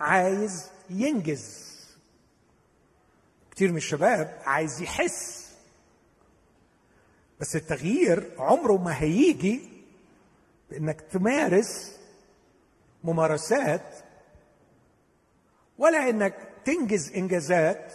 عايز 0.00 0.70
ينجز. 0.90 1.72
كثير 3.50 3.70
من 3.70 3.76
الشباب 3.76 4.42
عايز 4.44 4.82
يحس. 4.82 5.41
بس 7.42 7.56
التغيير 7.56 8.30
عمره 8.38 8.76
ما 8.76 9.02
هيجي 9.02 9.68
بإنك 10.70 11.00
تمارس 11.00 11.96
ممارسات 13.04 13.94
ولا 15.78 16.10
إنك 16.10 16.34
تنجز 16.64 17.12
إنجازات 17.12 17.92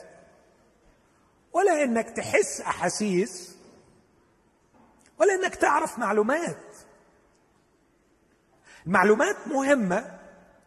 ولا 1.54 1.84
إنك 1.84 2.10
تحس 2.10 2.62
أحاسيس 2.62 3.56
ولا 5.20 5.34
إنك 5.34 5.56
تعرف 5.56 6.00
معلومات. 6.00 6.76
المعلومات 8.88 9.48
مهمة 9.48 10.20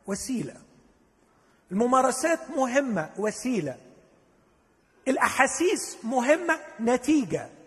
وسيلة. 0.07 0.57
الممارسات 1.73 2.51
مهمة 2.57 3.11
وسيلة. 3.19 3.77
الأحاسيس 5.09 5.97
مهمة 6.05 6.59
نتيجة. 6.81 7.60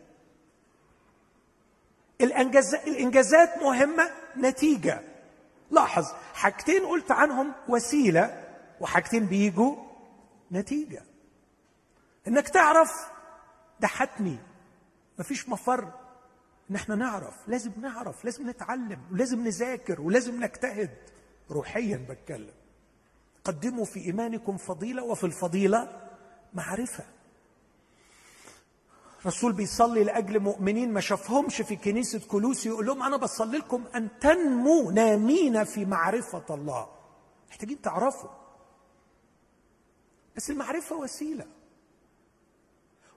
الانجازات 2.22 3.63
مهمة 3.63 4.10
نتيجة. 4.38 5.01
لاحظ 5.72 6.05
حاجتين 6.34 6.86
قلت 6.86 7.12
عنهم 7.12 7.51
وسيلة 7.70 8.43
وحاجتين 8.79 9.25
بيجوا 9.25 9.75
نتيجة. 10.51 11.03
إنك 12.27 12.50
تعرف 12.50 12.91
ده 13.79 13.88
حتمي. 13.88 14.39
مفيش 15.20 15.50
مفر. 15.50 15.91
إن 16.72 16.75
إحنا 16.75 16.96
نعرف 16.96 17.36
لازم 17.48 17.72
نعرف 17.82 18.25
لازم 18.25 18.50
نتعلم 18.50 19.00
ولازم 19.12 19.43
نذاكر 19.43 20.01
ولازم 20.01 20.43
نجتهد. 20.43 20.98
روحيا 21.51 22.05
بتكلم. 22.10 22.53
قدموا 23.43 23.86
في 23.86 24.00
إيمانكم 24.00 24.58
فضيلة 24.58 25.03
وفي 25.03 25.24
الفضيلة 25.24 26.10
معرفة. 26.53 27.03
رسول 29.25 29.53
بيصلي 29.53 30.03
لأجل 30.03 30.39
مؤمنين 30.39 30.94
ما 30.94 31.01
شافهمش 31.01 31.62
في 31.62 31.75
كنيسة 31.75 32.27
كلوسي 32.27 32.70
يقول 32.70 32.86
لهم 32.86 33.03
أنا 33.03 33.18
بصلي 33.18 33.58
لكم 33.58 33.88
أن 33.96 34.20
تنموا 34.20 34.92
نامين 34.92 35.63
في 35.63 35.86
معرفة 35.86 36.46
الله. 36.56 36.89
محتاجين 37.50 37.82
تعرفوا. 37.82 38.30
بس 40.36 40.50
المعرفة 40.50 40.96
وسيلة. 40.96 41.46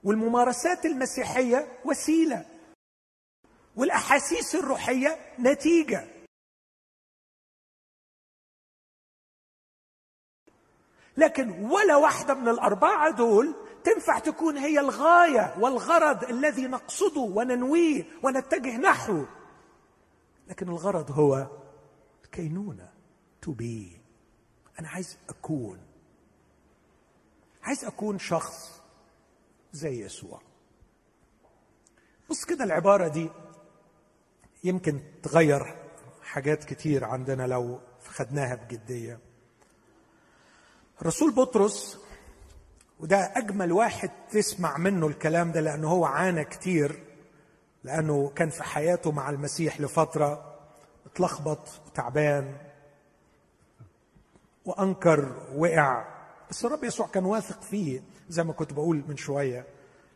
والممارسات 0.03 0.85
المسيحية 0.85 1.79
وسيلة. 1.85 2.45
والأحاسيس 3.75 4.55
الروحية 4.55 5.19
نتيجة. 5.39 6.07
لكن 11.17 11.65
ولا 11.65 11.95
واحدة 11.95 12.33
من 12.33 12.47
الأربعة 12.47 13.09
دول 13.11 13.66
تنفع 13.87 14.19
تكون 14.19 14.57
هي 14.57 14.79
الغاية 14.79 15.55
والغرض 15.59 16.23
الذي 16.23 16.67
نقصده 16.67 17.21
وننويه 17.21 18.05
ونتجه 18.23 18.77
نحوه 18.77 19.27
لكن 20.47 20.69
الغرض 20.69 21.11
هو 21.11 21.47
الكينونة. 22.25 22.89
تو 23.41 23.51
بي 23.51 24.01
أنا 24.79 24.89
عايز 24.89 25.17
أكون. 25.29 25.79
عايز 27.63 27.85
أكون 27.85 28.19
شخص 28.19 28.81
زي 29.73 30.01
يسوع. 30.05 30.41
بص 32.29 32.45
كده 32.45 32.63
العبارة 32.63 33.07
دي 33.07 33.29
يمكن 34.63 35.01
تغير 35.23 35.75
حاجات 36.21 36.63
كتير 36.63 37.03
عندنا 37.05 37.47
لو 37.47 37.79
خدناها 38.05 38.55
بجدية. 38.55 39.19
الرسول 41.01 41.31
بطرس 41.31 42.06
وده 42.99 43.31
أجمل 43.35 43.71
واحد 43.71 44.09
تسمع 44.31 44.77
منه 44.77 45.07
الكلام 45.07 45.51
ده 45.51 45.61
لأنه 45.61 45.87
هو 45.89 46.05
عانى 46.05 46.43
كتير 46.43 46.99
لأنه 47.83 48.31
كان 48.35 48.49
في 48.49 48.63
حياته 48.63 49.11
مع 49.11 49.29
المسيح 49.29 49.81
لفترة 49.81 50.55
اتلخبط 51.05 51.59
وتعبان 51.87 52.55
وأنكر 54.65 55.31
وقع. 55.55 56.05
بس 56.49 56.65
الرب 56.65 56.83
يسوع 56.83 57.07
كان 57.07 57.25
واثق 57.25 57.61
فيه 57.61 58.01
زي 58.29 58.43
ما 58.43 58.53
كنت 58.53 58.73
بقول 58.73 59.03
من 59.07 59.17
شوية 59.17 59.65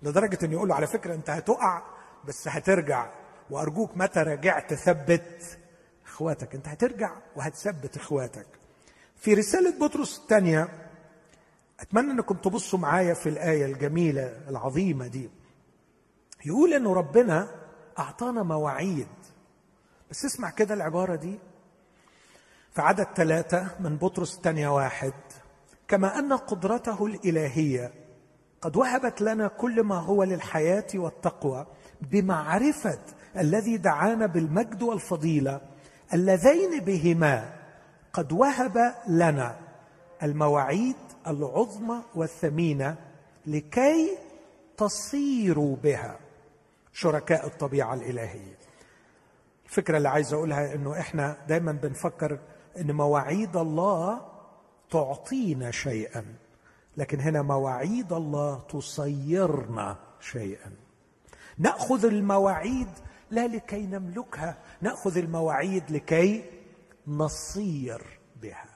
لدرجة 0.03 0.45
إنه 0.45 0.53
يقول 0.53 0.69
له 0.69 0.75
على 0.75 0.87
فكرة 0.87 1.13
أنت 1.13 1.29
هتقع 1.29 1.81
بس 2.27 2.47
هترجع. 2.47 3.09
وأرجوك 3.49 3.97
متى 3.97 4.19
رجعت 4.19 4.73
ثبت 4.73 5.57
إخواتك 6.05 6.55
أنت 6.55 6.67
هترجع 6.67 7.11
وهتثبت 7.35 7.97
إخواتك. 7.97 8.47
في 9.15 9.33
رسالة 9.33 9.79
بطرس 9.79 10.19
الثانية 10.19 10.67
أتمنى 11.81 12.11
أنكم 12.11 12.35
تبصوا 12.35 12.79
معايا 12.79 13.13
في 13.13 13.29
الآية 13.29 13.65
الجميلة 13.65 14.37
العظيمة 14.49 15.07
دي. 15.07 15.29
يقول 16.45 16.73
انه 16.73 16.93
ربنا 16.93 17.47
أعطانا 17.99 18.43
مواعيد. 18.43 19.07
بس 20.11 20.25
اسمع 20.25 20.49
كده 20.49 20.73
العبارة 20.73 21.15
دي. 21.15 21.39
في 22.71 22.81
عدد 22.81 23.07
ثلاثة 23.15 23.67
من 23.79 23.97
بطرس 23.97 24.35
الثانية 24.35 24.67
واحد. 24.75 25.13
كما 25.87 26.19
أن 26.19 26.33
قدرته 26.33 27.05
الإلهية 27.05 27.93
قد 28.61 28.75
وهبت 28.75 29.21
لنا 29.21 29.47
كل 29.47 29.83
ما 29.83 29.95
هو 29.95 30.23
للحياة 30.23 30.87
والتقوى 30.95 31.67
بمعرفة 32.01 32.99
الذي 33.37 33.77
دعانا 33.77 34.25
بالمجد 34.25 34.81
والفضيلة 34.81 35.61
اللذين 36.13 36.79
بهما 36.79 37.53
قد 38.13 38.31
وهب 38.31 38.95
لنا 39.07 39.55
المواعيد 40.23 40.95
العظمى 41.27 42.03
والثمينة 42.15 42.97
لكي 43.45 44.17
تصيروا 44.77 45.75
بها 45.75 46.19
شركاء 46.93 47.47
الطبيعة 47.47 47.93
الإلهية. 47.93 48.57
الفكرة 49.65 49.97
اللي 49.97 50.09
عايز 50.09 50.33
أقولها 50.33 50.75
إنه 50.75 50.99
إحنا 50.99 51.37
دايما 51.47 51.71
بنفكر 51.71 52.39
إن 52.77 52.91
مواعيد 52.91 53.57
الله 53.57 54.21
تعطينا 54.91 55.71
شيئا 55.71 56.25
لكن 56.97 57.19
هنا 57.19 57.41
مواعيد 57.41 58.13
الله 58.13 58.59
تصيرنا 58.59 59.97
شيئا. 60.19 60.71
نأخذ 61.57 62.05
المواعيد 62.05 62.89
لا 63.31 63.47
لكي 63.47 63.85
نملكها 63.85 64.57
نأخذ 64.81 65.17
المواعيد 65.17 65.91
لكي 65.91 66.45
نصير 67.07 68.19
بها. 68.41 68.70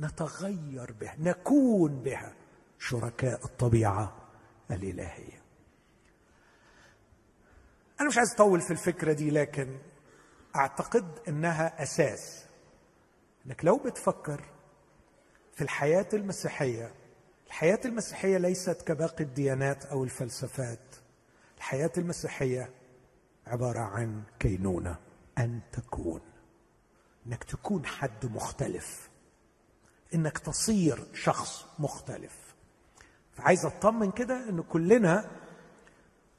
نتغير 0.00 0.92
بها 0.92 1.16
نكون 1.18 2.02
بها 2.02 2.34
شركاء 2.78 3.44
الطبيعة 3.44 4.16
الإلهية. 4.70 5.40
أنا 8.00 8.08
مش 8.08 8.18
عايز 8.18 8.32
أطول 8.34 8.60
في 8.60 8.70
الفكرة 8.70 9.12
دي 9.12 9.30
لكن 9.30 9.78
أعتقد 10.56 11.18
إنها 11.28 11.82
أساس. 11.82 12.46
إنك 13.46 13.64
لو 13.64 13.76
بتفكر 13.78 14.44
في 15.54 15.62
الحياة 15.62 16.08
المسيحية 16.14 16.94
الحياة 17.46 17.80
المسيحية 17.84 18.38
ليست 18.38 18.82
كباقي 18.82 19.24
الديانات 19.24 19.84
أو 19.84 20.04
الفلسفات. 20.04 20.96
الحياة 21.56 21.90
المسيحية 21.98 22.70
عبارة 23.46 23.78
عن 23.80 24.22
كينونة 24.38 24.96
أن 25.38 25.60
تكون. 25.72 26.20
إنك 27.26 27.44
تكون 27.44 27.86
حد 27.86 28.26
مختلف. 28.26 29.10
إنك 30.14 30.38
تصير 30.38 31.04
شخص 31.14 31.64
مختلف. 31.78 32.32
فعايز 33.32 33.66
أطمن 33.66 34.10
كده 34.10 34.48
إن 34.48 34.62
كلنا 34.62 35.30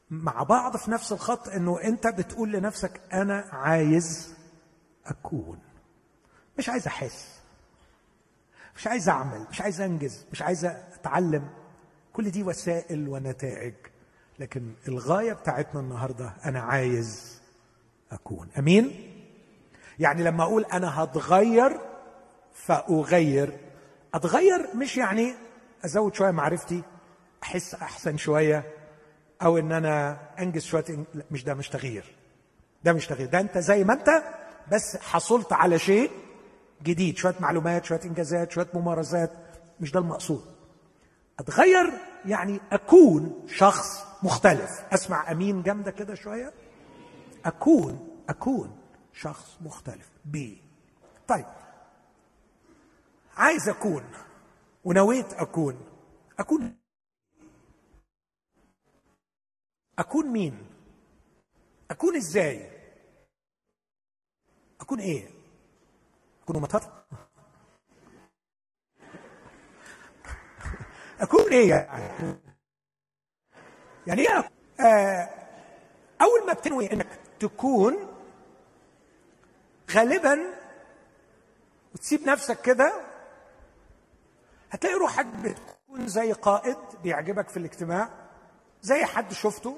مع 0.09 0.43
بعض 0.43 0.77
في 0.77 0.91
نفس 0.91 1.11
الخط 1.11 1.47
إنه 1.49 1.81
أنت 1.83 2.07
بتقول 2.07 2.51
لنفسك 2.51 3.01
أنا 3.13 3.45
عايز 3.51 4.33
أكون. 5.05 5.59
مش 6.57 6.69
عايز 6.69 6.87
أحس. 6.87 7.39
مش 8.75 8.87
عايز 8.87 9.09
أعمل. 9.09 9.45
مش 9.51 9.61
عايز 9.61 9.81
أنجز. 9.81 10.25
مش 10.31 10.41
عايز 10.41 10.65
أتعلم. 10.65 11.49
كل 12.13 12.31
دي 12.31 12.43
وسائل 12.43 13.07
ونتائج. 13.09 13.73
لكن 14.39 14.73
الغاية 14.87 15.33
بتاعتنا 15.33 15.79
النهارده 15.79 16.33
أنا 16.45 16.59
عايز 16.61 17.39
أكون. 18.11 18.49
أمين؟ 18.59 19.07
يعني 19.99 20.23
لما 20.23 20.43
أقول 20.43 20.65
أنا 20.65 21.03
هتغير 21.03 21.79
فأغير. 22.65 23.57
أتغير 24.13 24.75
مش 24.75 24.97
يعني 24.97 25.33
أزود 25.85 26.13
شوية 26.15 26.31
معرفتي 26.31 26.83
أحس 27.43 27.73
أحسن 27.75 28.17
شوية 28.17 28.63
أو 29.41 29.57
إن 29.57 29.71
أنا 29.71 30.17
أنجز 30.39 30.61
شوية 30.63 30.83
لا 31.13 31.23
مش 31.31 31.43
ده 31.43 31.53
مش 31.53 31.69
تغيير. 31.69 32.15
ده 32.83 32.93
مش 32.93 33.07
تغيير. 33.07 33.29
ده 33.29 33.39
أنت 33.39 33.57
زي 33.57 33.83
ما 33.83 33.93
أنت 33.93 34.23
بس 34.71 34.97
حصلت 34.97 35.53
على 35.53 35.79
شيء 35.79 36.11
جديد. 36.83 37.17
شوية 37.17 37.35
معلومات 37.39 37.85
شوية 37.85 37.99
إنجازات 38.05 38.51
شوية 38.51 38.67
ممارسات 38.73 39.31
مش 39.79 39.91
ده 39.91 39.99
المقصود. 39.99 40.45
أتغير 41.39 41.93
يعني 42.25 42.59
أكون 42.71 43.45
شخص 43.47 44.05
مختلف. 44.23 44.69
أسمع 44.93 45.31
أمين 45.31 45.63
جامدة 45.63 45.91
كده 45.91 46.15
شوية؟ 46.15 46.53
أكون 47.45 48.07
أكون 48.29 48.77
شخص 49.13 49.57
مختلف. 49.61 50.09
بي. 50.25 50.61
طيب. 51.27 51.45
عايز 53.37 53.69
أكون 53.69 54.03
ونويت 54.83 55.33
أكون. 55.33 55.85
أكون 56.39 56.77
أكون 59.99 60.27
مين؟ 60.27 60.67
أكون 61.91 62.15
إزاي؟ 62.15 62.69
أكون 64.81 64.99
إيه؟ 64.99 65.29
تكونوا 66.41 66.61
مطر؟ 66.61 67.03
أكون 71.21 71.51
إيه 71.51 71.69
يعني؟ 71.69 72.35
يعني 74.07 74.21
إيه 74.21 74.49
آه 74.79 75.29
أول 76.21 76.47
ما 76.47 76.53
بتنوي 76.53 76.91
إنك 76.93 77.19
تكون 77.39 78.07
غالبا 79.91 80.39
وتسيب 81.93 82.21
نفسك 82.21 82.61
كده 82.61 83.10
هتلاقي 84.71 84.95
روحك 84.95 85.25
بتكون 85.25 86.07
زي 86.07 86.31
قائد 86.31 86.77
بيعجبك 87.03 87.49
في 87.49 87.57
الاجتماع 87.57 88.09
زي 88.81 89.05
حد 89.05 89.33
شفته 89.33 89.77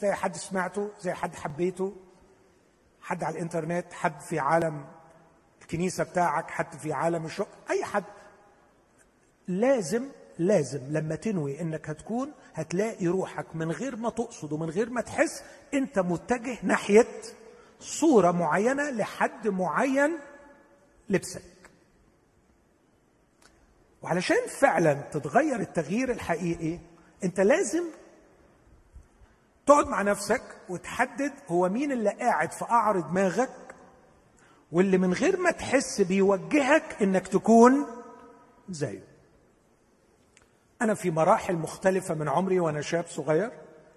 زي 0.00 0.12
حد 0.12 0.36
سمعته 0.36 0.90
زي 1.00 1.12
حد 1.12 1.34
حبيته 1.34 1.92
حد 3.00 3.24
على 3.24 3.34
الإنترنت 3.36 3.92
حد 3.92 4.20
في 4.20 4.38
عالم 4.38 4.84
الكنيسة 5.62 6.04
بتاعك 6.04 6.50
حد 6.50 6.72
في 6.76 6.92
عالم 6.92 7.26
الشغل 7.26 7.46
أي 7.70 7.84
حد. 7.84 8.04
لازم 9.48 10.08
لازم 10.38 10.80
لما 10.88 11.14
تنوي 11.14 11.60
إنك 11.60 11.90
هتكون 11.90 12.32
هتلاقي 12.54 13.06
روحك 13.06 13.56
من 13.56 13.70
غير 13.72 13.96
ما 13.96 14.10
تقصد 14.10 14.52
ومن 14.52 14.70
غير 14.70 14.90
ما 14.90 15.00
تحس 15.00 15.42
أنت 15.74 15.98
متجه 15.98 16.58
ناحية 16.62 17.06
صورة 17.80 18.30
معينة 18.30 18.90
لحد 18.90 19.48
معين 19.48 20.18
لبسك. 21.10 21.42
وعلشان 24.02 24.46
فعلا 24.48 24.94
تتغير 24.94 25.60
التغيير 25.60 26.10
الحقيقي 26.10 26.78
أنت 27.24 27.40
لازم 27.40 27.84
تقعد 29.66 29.86
مع 29.86 30.02
نفسك 30.02 30.42
وتحدد 30.68 31.32
هو 31.48 31.68
مين 31.68 31.92
اللي 31.92 32.10
قاعد 32.10 32.52
في 32.52 32.64
قعر 32.64 33.00
دماغك 33.00 33.50
واللي 34.72 34.98
من 34.98 35.12
غير 35.12 35.40
ما 35.40 35.50
تحس 35.50 36.00
بيوجهك 36.00 37.02
إنك 37.02 37.28
تكون 37.28 37.86
زيه. 38.68 39.04
أنا 40.82 40.94
في 40.94 41.10
مراحل 41.10 41.54
مختلفة 41.56 42.14
من 42.14 42.28
عمري 42.28 42.60
وأنا 42.60 42.80
شاب 42.80 43.04
صغير 43.08 43.50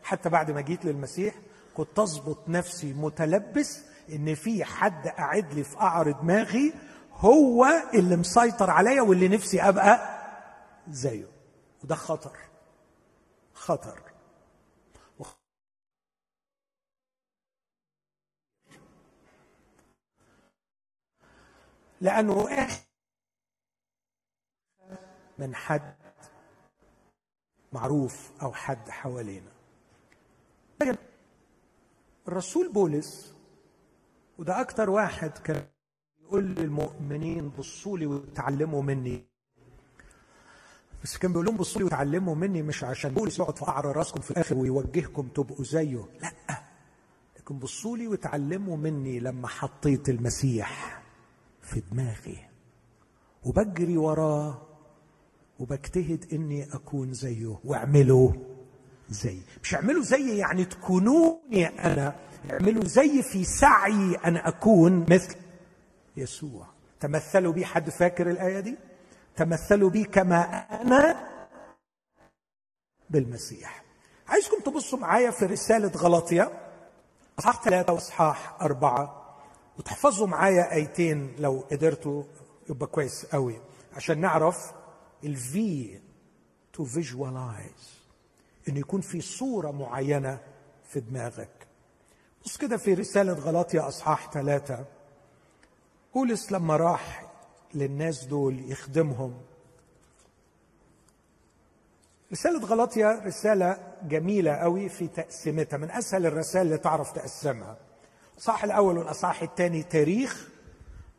حتى 0.03 0.29
بعد 0.29 0.51
ما 0.51 0.61
جيت 0.61 0.85
للمسيح 0.85 1.33
كنت 1.73 1.99
أظبط 1.99 2.37
نفسي 2.47 2.93
متلبس 2.93 3.83
إن 4.09 4.35
في 4.35 4.63
حد 4.63 5.07
قاعد 5.07 5.53
لي 5.53 5.63
في 5.63 5.75
قعر 5.75 6.11
دماغي 6.11 6.73
هو 7.23 7.65
اللي 7.93 8.15
مسيطر 8.15 8.69
عليا 8.69 9.01
واللي 9.01 9.27
نفسي 9.27 9.61
أبقى 9.61 9.99
زيه. 10.87 11.27
وده 11.83 11.95
خطر. 11.95 12.37
خطر. 13.53 14.13
لأنه 22.01 22.47
من 25.37 25.55
حد 25.55 25.95
معروف 27.73 28.31
أو 28.41 28.53
حد 28.53 28.89
حوالينا. 28.89 29.51
الرسول 32.27 32.71
بولس 32.73 33.35
وده 34.37 34.61
أكتر 34.61 34.89
واحد 34.89 35.37
كان 35.37 35.72
يقول 36.33 36.55
للمؤمنين 36.55 37.49
بصوا 37.49 37.97
لي 37.97 38.05
وتعلموا 38.05 38.81
مني. 38.81 39.23
بس 41.03 41.17
كان 41.17 41.31
بيقول 41.31 41.45
لهم 41.45 41.57
بصوا 41.57 41.81
لي 41.81 41.85
وتعلموا 41.85 42.35
مني 42.35 42.61
مش 42.61 42.83
عشان 42.83 43.13
بولس 43.13 43.39
يقعد 43.39 43.57
في 43.57 43.65
قعر 43.65 43.85
راسكم 43.97 44.21
في 44.21 44.31
الآخر 44.31 44.55
ويوجهكم 44.57 45.27
تبقوا 45.27 45.63
زيه. 45.63 46.05
لا. 46.21 46.31
لكن 47.39 47.59
بصوا 47.59 47.97
لي 47.97 48.07
وتعلموا 48.07 48.77
مني 48.77 49.19
لما 49.19 49.47
حطيت 49.47 50.09
المسيح 50.09 51.01
في 51.61 51.81
دماغي. 51.91 52.37
وبجري 53.43 53.97
وراه 53.97 54.61
وبجتهد 55.59 56.25
إني 56.33 56.63
أكون 56.75 57.13
زيه 57.13 57.59
واعملوا 57.65 58.31
زي. 59.09 59.37
مش 59.63 59.75
اعملوا 59.75 60.03
زي 60.03 60.37
يعني 60.37 60.65
تكونوني 60.65 61.65
أنا 61.67 62.15
اعملوا 62.51 62.83
زي 62.85 63.21
في 63.21 63.43
سعي 63.43 64.15
أن 64.15 64.37
أكون 64.37 64.99
مثل 65.09 65.42
يسوع. 66.17 66.67
تمثلوا 66.99 67.53
بي 67.53 67.65
حد 67.65 67.89
فاكر 67.89 68.29
الآية 68.29 68.59
دي؟ 68.59 68.77
تمثلوا 69.35 69.89
بي 69.89 70.03
كما 70.03 70.41
أنا 70.81 71.29
بالمسيح. 73.09 73.83
عايزكم 74.27 74.59
تبصوا 74.65 74.99
معايا 74.99 75.31
في 75.31 75.45
رسالة 75.45 75.91
غلطيه 75.97 76.51
أصحاح 77.39 77.63
ثلاثة 77.63 77.93
وأصحاح 77.93 78.61
أربعة 78.61 79.23
وتحفظوا 79.79 80.27
معايا 80.27 80.73
آيتين 80.73 81.35
لو 81.39 81.63
قدرتوا 81.71 82.23
يبقى 82.69 82.87
كويس 82.87 83.25
قوي 83.25 83.61
عشان 83.93 84.21
نعرف 84.21 84.71
ال 85.23 85.61
V 85.61 85.99
to 86.73 86.85
visualize 86.85 87.99
إنه 88.69 88.79
يكون 88.79 89.01
في 89.01 89.21
صورة 89.21 89.71
معينة 89.71 90.39
في 90.83 90.99
دماغك. 90.99 91.67
بص 92.45 92.57
كده 92.57 92.77
في 92.77 92.93
رسالة 92.93 93.33
غلاطيا 93.33 93.87
أصحاح 93.87 94.31
ثلاثة 94.31 94.85
بولس 96.13 96.51
لما 96.51 96.77
راح 96.77 97.25
للناس 97.73 98.23
دول 98.23 98.71
يخدمهم. 98.71 99.33
رسالة 102.31 102.65
غلاطيا 102.65 103.21
رسالة 103.25 103.77
جميلة 104.03 104.51
قوي 104.51 104.89
في 104.89 105.07
تقسيمتها 105.07 105.77
من 105.77 105.91
أسهل 105.91 106.25
الرسائل 106.25 106.65
اللي 106.65 106.77
تعرف 106.77 107.11
تقسمها. 107.11 107.77
الأصحاح 108.33 108.63
الأول 108.63 108.97
والأصحاح 108.97 109.41
الثاني 109.41 109.83
تاريخ 109.83 110.47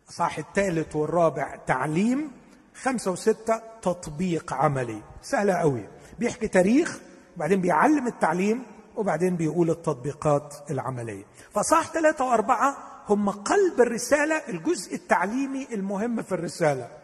الأصحاح 0.05 0.39
الثالث 0.39 0.97
والرابع 0.97 1.57
تعليم 1.57 2.31
خمسة 2.75 3.11
وستة 3.11 3.63
تطبيق 3.83 4.53
عملي. 4.53 5.03
سهلة 5.23 5.55
قوي. 5.55 5.89
بيحكي 6.19 6.49
تاريخ 6.49 7.01
وبعدين 7.37 7.61
بيعلم 7.61 8.07
التعليم 8.07 8.63
وبعدين 8.97 9.37
بيقول 9.37 9.71
التطبيقات 9.71 10.55
العملية. 10.71 11.25
فصح 11.51 11.93
ثلاثة 11.93 12.25
وأربعة 12.25 12.94
هم 13.09 13.31
قلب 13.31 13.81
الرسالة 13.81 14.37
الجزء 14.49 14.95
التعليمي 14.95 15.69
المهم 15.73 16.23
في 16.23 16.33
الرسالة. 16.33 16.99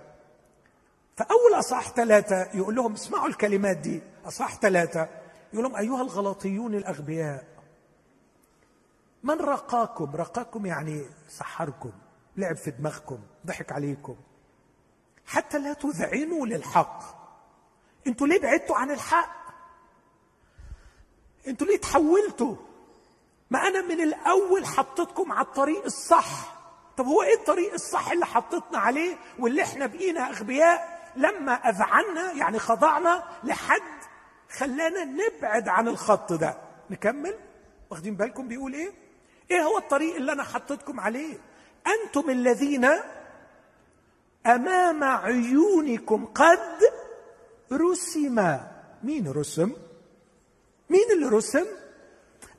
فأول 1.16 1.54
أصح 1.58 1.88
ثلاثة 1.90 2.48
يقول 2.54 2.74
لهم 2.74 2.92
اسمعوا 2.92 3.28
الكلمات 3.28 3.76
دي. 3.76 4.02
أصح 4.24 4.54
ثلاثة 4.54 5.08
يقول 5.52 5.64
لهم 5.64 5.76
أيها 5.76 6.02
الغلطيون 6.02 6.74
الأغبياء 6.74 7.44
من 9.22 9.40
رقاكم؟ 9.40 10.16
رقاكم 10.16 10.66
يعني 10.66 11.04
سحركم 11.28 11.92
لعب 12.36 12.56
في 12.56 12.70
دماغكم 12.70 13.18
ضحك 13.46 13.72
عليكم. 13.72 14.16
حتى 15.26 15.58
لا 15.58 15.72
تذعنوا 15.72 16.46
للحق. 16.46 17.20
أنتوا 18.06 18.26
ليه 18.26 18.40
بعدتوا 18.40 18.76
عن 18.76 18.90
الحق؟ 18.90 19.40
أنتوا 21.48 21.66
ليه 21.66 21.76
تحولتوا؟ 21.78 22.56
ما 23.50 23.58
أنا 23.68 23.82
من 23.82 24.00
الأول 24.00 24.66
حطيتكم 24.66 25.32
على 25.32 25.46
الطريق 25.46 25.84
الصح. 25.84 26.56
طب 26.96 27.06
هو 27.06 27.22
إيه 27.22 27.34
الطريق 27.34 27.72
الصح 27.72 28.10
اللي 28.10 28.26
حطيتنا 28.26 28.78
عليه 28.78 29.16
واللي 29.38 29.62
إحنا 29.62 29.86
بقينا 29.86 30.28
أغبياء؟ 30.30 31.00
لما 31.16 31.52
اذعنا 31.52 32.32
يعني 32.32 32.58
خضعنا 32.58 33.22
لحد 33.44 34.00
خلانا 34.50 35.04
نبعد 35.04 35.68
عن 35.68 35.88
الخط 35.88 36.32
ده. 36.32 36.56
نكمل؟ 36.90 37.34
واخدين 37.90 38.14
بالكم 38.16 38.48
بيقول 38.48 38.72
إيه؟ 38.74 38.92
إيه 39.50 39.62
هو 39.62 39.78
الطريق 39.78 40.16
اللي 40.16 40.32
أنا 40.32 40.42
حطيتكم 40.42 41.00
عليه؟ 41.00 41.38
أنتم 41.86 42.30
الذين 42.30 42.88
أمام 44.46 45.04
عيونكم 45.04 46.24
قد 46.26 46.78
رسم. 47.72 48.58
مين 49.02 49.30
رسم؟ 49.32 49.72
مين 50.90 51.10
اللي 51.12 51.26
رسم؟ 51.26 51.66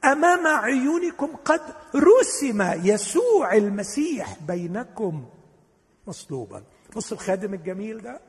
أمام 0.06 0.48
عيونكم 0.48 1.36
قد 1.36 1.62
رسم 1.96 2.62
يسوع 2.62 3.54
المسيح 3.54 4.38
بينكم 4.48 5.30
مصلوبا. 6.08 6.64
بص 6.96 7.12
الخادم 7.12 7.54
الجميل 7.54 8.02
ده 8.02 8.22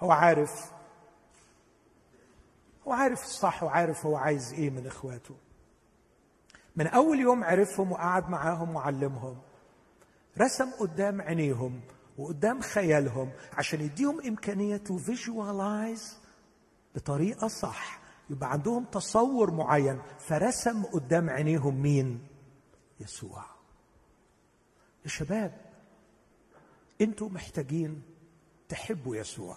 هو 0.00 0.10
عارف 0.12 0.70
هو 2.88 2.92
عارف 2.92 3.22
الصح 3.22 3.62
وعارف 3.62 4.06
هو 4.06 4.16
عايز 4.16 4.52
إيه 4.52 4.70
من 4.70 4.86
إخواته. 4.86 5.34
من 6.76 6.86
أول 6.86 7.20
يوم 7.20 7.44
عرفهم 7.44 7.92
وقعد 7.92 8.30
معاهم 8.30 8.76
وعلمهم 8.76 9.38
رسم 10.40 10.70
قدام 10.70 11.20
عينيهم 11.22 11.80
وقدام 12.18 12.60
خيالهم 12.60 13.30
عشان 13.52 13.80
يديهم 13.80 14.20
إمكانية 14.20 14.76
to 14.76 14.98
visualize 14.98 16.18
بطريقة 16.94 17.48
صح. 17.48 18.03
يبقى 18.30 18.52
عندهم 18.52 18.84
تصور 18.84 19.50
معين 19.50 20.02
فرسم 20.18 20.82
قدام 20.82 21.30
عينيهم 21.30 21.82
مين؟ 21.82 22.26
يسوع. 23.00 23.44
يا 25.04 25.08
شباب 25.08 25.60
أنتوا 27.00 27.28
محتاجين 27.28 28.02
تحبوا 28.68 29.16
يسوع. 29.16 29.56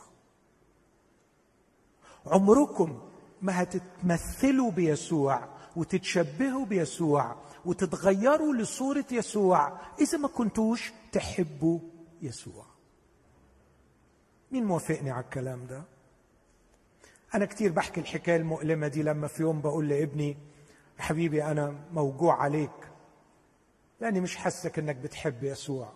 عمركم 2.25 3.01
ما 3.41 3.62
هتتمثلوا 3.62 4.71
بيسوع 4.71 5.47
وتتشبهوا 5.75 6.65
بيسوع 6.65 7.36
وتتغيروا 7.65 8.53
لصورة 8.53 9.06
يسوع 9.12 9.80
إذا 9.99 10.17
ما 10.17 10.27
كنتوش 10.27 10.91
تحبوا 11.12 11.80
يسوع. 12.21 12.65
مين 14.51 14.65
موافقني 14.65 15.12
على 15.12 15.23
الكلام 15.23 15.67
ده؟ 15.67 15.84
أنا 17.35 17.45
كتير 17.45 17.71
بحكي 17.71 17.99
الحكاية 18.01 18.35
المؤلمة 18.35 18.87
دي 18.87 19.03
لما 19.03 19.27
في 19.27 19.41
يوم 19.43 19.61
بقول 19.61 19.89
لابني 19.89 20.37
حبيبي 20.97 21.43
أنا 21.43 21.75
موجوع 21.93 22.41
عليك 22.41 22.91
لاني 24.01 24.19
مش 24.21 24.35
حاسك 24.35 24.79
إنك 24.79 24.95
بتحب 24.95 25.43
يسوع. 25.43 25.93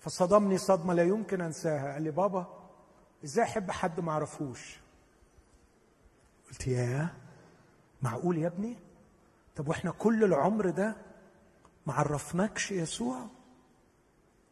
فصدمني 0.00 0.58
صدمة 0.58 0.94
لا 0.94 1.02
يمكن 1.02 1.40
أنساها. 1.40 1.92
قال 1.92 2.02
لي 2.02 2.10
بابا 2.10 2.46
إزاي 3.24 3.44
أحب 3.44 3.70
حد 3.70 4.00
ما 4.00 4.12
اعرفوش 4.12 4.80
قلت 6.48 6.66
ياه 6.66 7.10
معقول 8.02 8.38
يا 8.38 8.46
ابني؟ 8.46 8.76
طب 9.56 9.68
وإحنا 9.68 9.90
كل 9.90 10.24
العمر 10.24 10.70
ده 10.70 10.96
ما 11.86 11.92
عرفناكش 11.94 12.70
يسوع؟ 12.72 13.26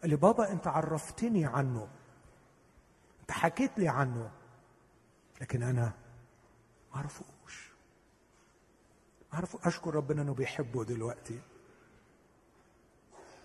قال 0.02 0.10
لي 0.10 0.16
بابا 0.16 0.52
أنت 0.52 0.66
عرفتني 0.66 1.46
عنه 1.46 1.88
أنت 3.20 3.30
حكيت 3.30 3.78
لي 3.78 3.88
عنه. 3.88 4.30
لكن 5.40 5.62
أنا 5.62 5.92
ما 6.90 6.96
أعرفوش. 6.96 7.70
ما 9.32 9.34
اعرفه 9.34 9.58
أشكر 9.64 9.94
ربنا 9.94 10.22
إنه 10.22 10.34
بيحبه 10.34 10.84
دلوقتي. 10.84 11.40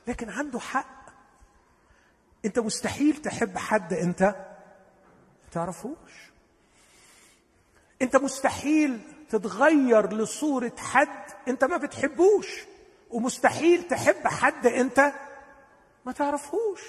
لكن 0.07 0.29
عنده 0.29 0.59
حق. 0.59 1.01
أنت 2.45 2.59
مستحيل 2.59 3.17
تحب 3.17 3.57
حد 3.57 3.93
أنت 3.93 4.21
ما 5.43 5.49
تعرفوش. 5.51 6.31
أنت 8.01 8.15
مستحيل 8.15 9.01
تتغير 9.29 10.13
لصورة 10.13 10.73
حد 10.77 11.31
أنت 11.47 11.63
ما 11.63 11.77
بتحبوش. 11.77 12.47
ومستحيل 13.09 13.87
تحب 13.87 14.27
حد 14.27 14.67
أنت 14.67 15.13
ما 16.05 16.11
تعرفوش. 16.11 16.81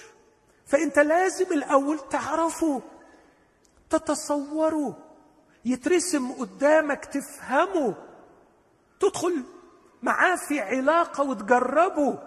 فأنت 0.66 0.98
لازم 0.98 1.52
الأول 1.52 2.08
تعرفه. 2.08 2.82
تتصوره 3.92 4.98
يترسم 5.64 6.32
قدامك 6.32 7.04
تفهمه 7.04 7.94
تدخل 9.00 9.44
معاه 10.02 10.36
في 10.36 10.60
علاقة 10.60 11.24
وتجربه 11.24 12.18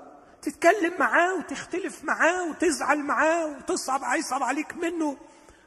تتكلم 0.41 0.93
معاه 0.99 1.35
وتختلف 1.35 2.03
معاه 2.03 2.49
وتزعل 2.49 2.99
معاه 2.99 3.45
وتصعب 3.45 4.01
يصعب 4.17 4.43
عليك 4.43 4.75
منه 4.75 5.17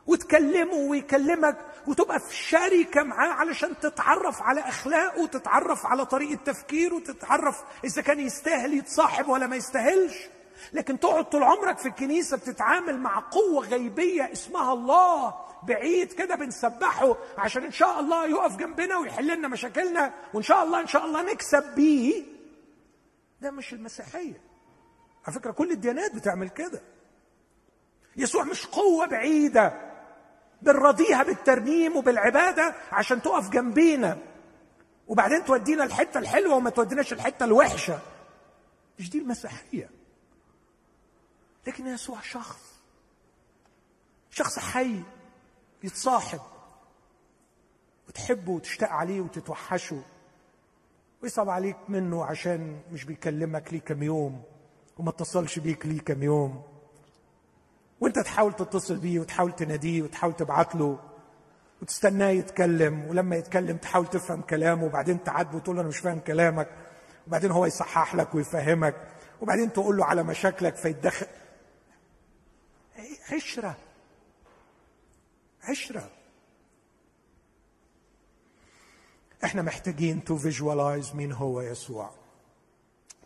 وتكلمه 0.07 0.75
ويكلمك 0.75 1.57
وتبقى 1.87 2.21
في 2.21 2.37
شركة 2.37 3.03
معاه 3.03 3.29
علشان 3.33 3.79
تتعرف 3.81 4.43
على 4.43 4.61
أخلاقه 4.61 5.23
وتتعرف 5.23 5.87
على 5.87 6.07
طريقة 6.07 6.39
تفكيره 6.45 6.95
وتتعرف 6.95 7.63
إذا 7.85 8.03
كان 8.03 8.21
يستاهل 8.21 8.75
يتصاحب 8.75 9.29
ولا 9.29 9.47
ما 9.47 9.57
يستاهلش. 9.57 10.15
لكن 10.73 11.01
تقعد 11.01 11.25
طول 11.25 11.42
عمرك 11.42 11.79
في 11.79 11.88
الكنيسة 11.88 12.37
بتتعامل 12.37 12.99
مع 12.99 13.18
قوة 13.31 13.66
غيبية 13.66 14.33
اسمها 14.33 14.73
الله. 14.73 15.35
بعيد 15.62 16.12
كده 16.12 16.35
بنسبحه 16.35 17.16
عشان 17.38 17.64
إن 17.64 17.73
شاء 17.73 18.01
الله 18.01 18.27
يقف 18.27 18.57
جنبنا 18.57 18.97
ويحل 18.97 19.37
لنا 19.38 19.49
مشاكلنا 19.49 20.14
وإن 20.35 20.42
شاء 20.42 20.62
الله 20.64 20.81
إن 20.81 20.87
شاء 20.87 21.05
الله 21.05 21.23
نكسب 21.23 21.75
بيه. 21.75 22.23
ده 23.40 23.51
مش 23.51 23.73
المسيحية. 23.73 24.40
على 25.27 25.35
فكرة 25.35 25.51
كل 25.51 25.71
الديانات 25.71 26.14
بتعمل 26.14 26.49
كده. 26.49 26.81
يسوع 28.16 28.44
مش 28.44 28.66
قوة 28.66 29.07
بعيدة. 29.07 29.75
بنرضيها 30.62 31.23
بالترنيم 31.23 31.97
وبالعبادة 31.97 32.75
عشان 32.92 33.23
تقف 33.23 33.49
جنبينا. 33.51 34.18
وبعدين 35.09 35.44
تودينا 35.44 35.85
الحتة 35.85 36.18
الحلوة 36.18 36.55
وما 36.55 36.71
توديناش 36.71 37.12
الحتة 37.12 37.44
الوحشة. 37.44 37.99
مش 38.99 39.11
دي 39.11 39.18
المسيحية. 39.18 39.90
لكن 41.68 41.87
يسوع 41.87 42.20
شخص. 42.20 42.81
شخص 44.31 44.59
حي 44.59 45.02
يتصاحب. 45.83 46.40
وتحبه 48.09 48.52
وتشتاق 48.52 48.90
عليه 48.90 49.20
وتتوحشه. 49.20 50.02
ويصعب 51.22 51.48
عليك 51.48 51.76
منه 51.88 52.24
عشان 52.24 52.81
مش 52.92 53.04
بيكلمك 53.04 53.72
ليه 53.72 53.81
كم 53.81 54.02
يوم. 54.02 54.42
وما 54.98 55.11
اتصلش 55.11 55.59
بيك 55.59 55.87
ليه 55.87 56.00
كم 56.00 56.22
يوم. 56.22 56.62
وانت 58.00 58.18
تحاول 58.18 58.52
تتصل 58.52 58.96
بيه 58.96 59.20
وتحاول 59.20 59.52
تناديه 59.52 60.02
وتحاول 60.02 60.37
تبعت 60.37 60.74
له. 60.74 60.98
وتستناه 61.83 62.28
يتكلم. 62.28 63.09
ولما 63.09 63.37
يتكلم 63.37 63.76
تحاول 63.76 64.07
تفهم 64.07 64.42
كلامه. 64.42 64.85
وبعدين 64.85 65.24
تعاتبه 65.24 65.57
وتقول 65.57 65.76
له 65.76 65.83
أنا 65.83 65.88
مش 65.88 65.98
فاهم 65.98 66.20
كلامك. 66.20 66.68
وبعدين 67.26 67.50
هو 67.50 67.66
يصحح 67.66 68.14
لك 68.14 68.35
ويفهمك. 68.35 68.94
وبعدين 69.40 69.72
تقول 69.72 69.96
له 69.96 70.04
على 70.04 70.22
مشاكلك 70.22 70.76
فيتدخل 70.76 71.26
عشرة. 73.33 73.77
عشرة. 75.63 76.11
إحنا 79.45 79.63
محتاجين 79.63 80.25
to 80.25 80.37
visualize 80.37 81.14
مين 81.15 81.33
هو 81.33 81.61
يسوع. 81.61 82.11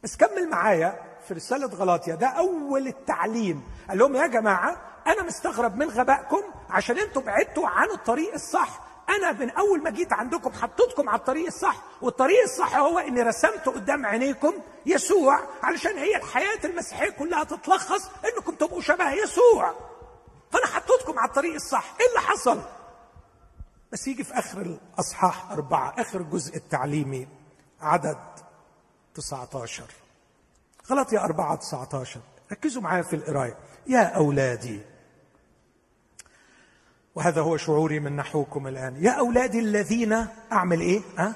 بس 0.03 0.17
كمل 0.17 0.51
معايا 0.51 1.03
في 1.29 1.35
رسالة 1.35 1.67
غلاطيا 1.67 2.15
ده 2.15 2.27
أول 2.27 2.87
التعليم. 2.87 3.63
قال 3.89 3.99
لهم 3.99 4.17
يا 4.17 4.27
جماعة 4.27 5.03
أنا 5.07 5.23
مستغرب 5.23 5.77
من 5.77 5.89
غبائكم 5.89 6.43
عشان 6.71 6.99
أنتم 6.99 7.21
بعدتوا 7.21 7.69
عن 7.69 7.91
الطريق 7.91 8.35
الصح. 8.35 8.92
أنا 9.17 9.33
من 9.33 9.51
أول 9.51 9.83
ما 9.83 9.91
جيت 9.91 10.13
عندكم 10.13 10.53
حطيتكم 10.53 11.09
على 11.09 11.19
الطريق 11.19 11.47
الصح 11.47 11.77
والطريق 12.03 12.43
الصح 12.43 12.77
هو 12.77 12.99
إني 12.99 13.23
رسمت 13.23 13.69
قدام 13.69 14.07
عينيكم 14.07 14.55
يسوع 14.87 15.41
علشان 15.63 15.99
هي 15.99 16.17
الحياة 16.17 16.59
المسيحية 16.65 17.11
كلها 17.11 17.45
تتلخص 17.45 18.11
إنكم 18.25 18.55
تبقوا 18.55 18.81
شبه 18.81 19.13
يسوع. 19.13 19.75
فأنا 20.51 20.67
حطيتكم 20.67 21.19
على 21.19 21.29
الطريق 21.29 21.55
الصح. 21.55 21.95
إيه 22.01 22.09
اللي 22.09 22.21
حصل؟ 22.21 22.61
بس 23.93 24.09
يجي 24.09 24.25
في 24.25 24.39
آخر 24.39 24.61
الأصحاح 24.61 25.51
أربعة 25.51 25.95
آخر 25.99 26.21
الجزء 26.21 26.57
التعليمي 26.57 27.29
عدد 27.81 28.19
19 29.15 29.85
غلط 30.91 31.13
يا 31.13 31.25
أربعة 31.25 31.55
19 31.57 32.21
ركزوا 32.53 32.83
معايا 32.83 33.03
في 33.03 33.17
القراية. 33.17 33.57
يا 33.87 34.03
أولادي 34.03 34.81
وهذا 37.15 37.41
هو 37.41 37.57
شعوري 37.57 38.01
من 38.01 38.17
نحوكم 38.17 38.67
الآن. 38.67 39.05
يا 39.05 39.11
أولادي 39.11 39.59
الذين 39.59 40.27
أعمل 40.53 40.81
إيه؟ 40.81 41.01
أه؟ 41.19 41.35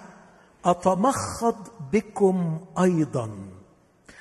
أتمخض 0.64 1.68
بكم 1.92 2.60
أيضا. 2.82 3.30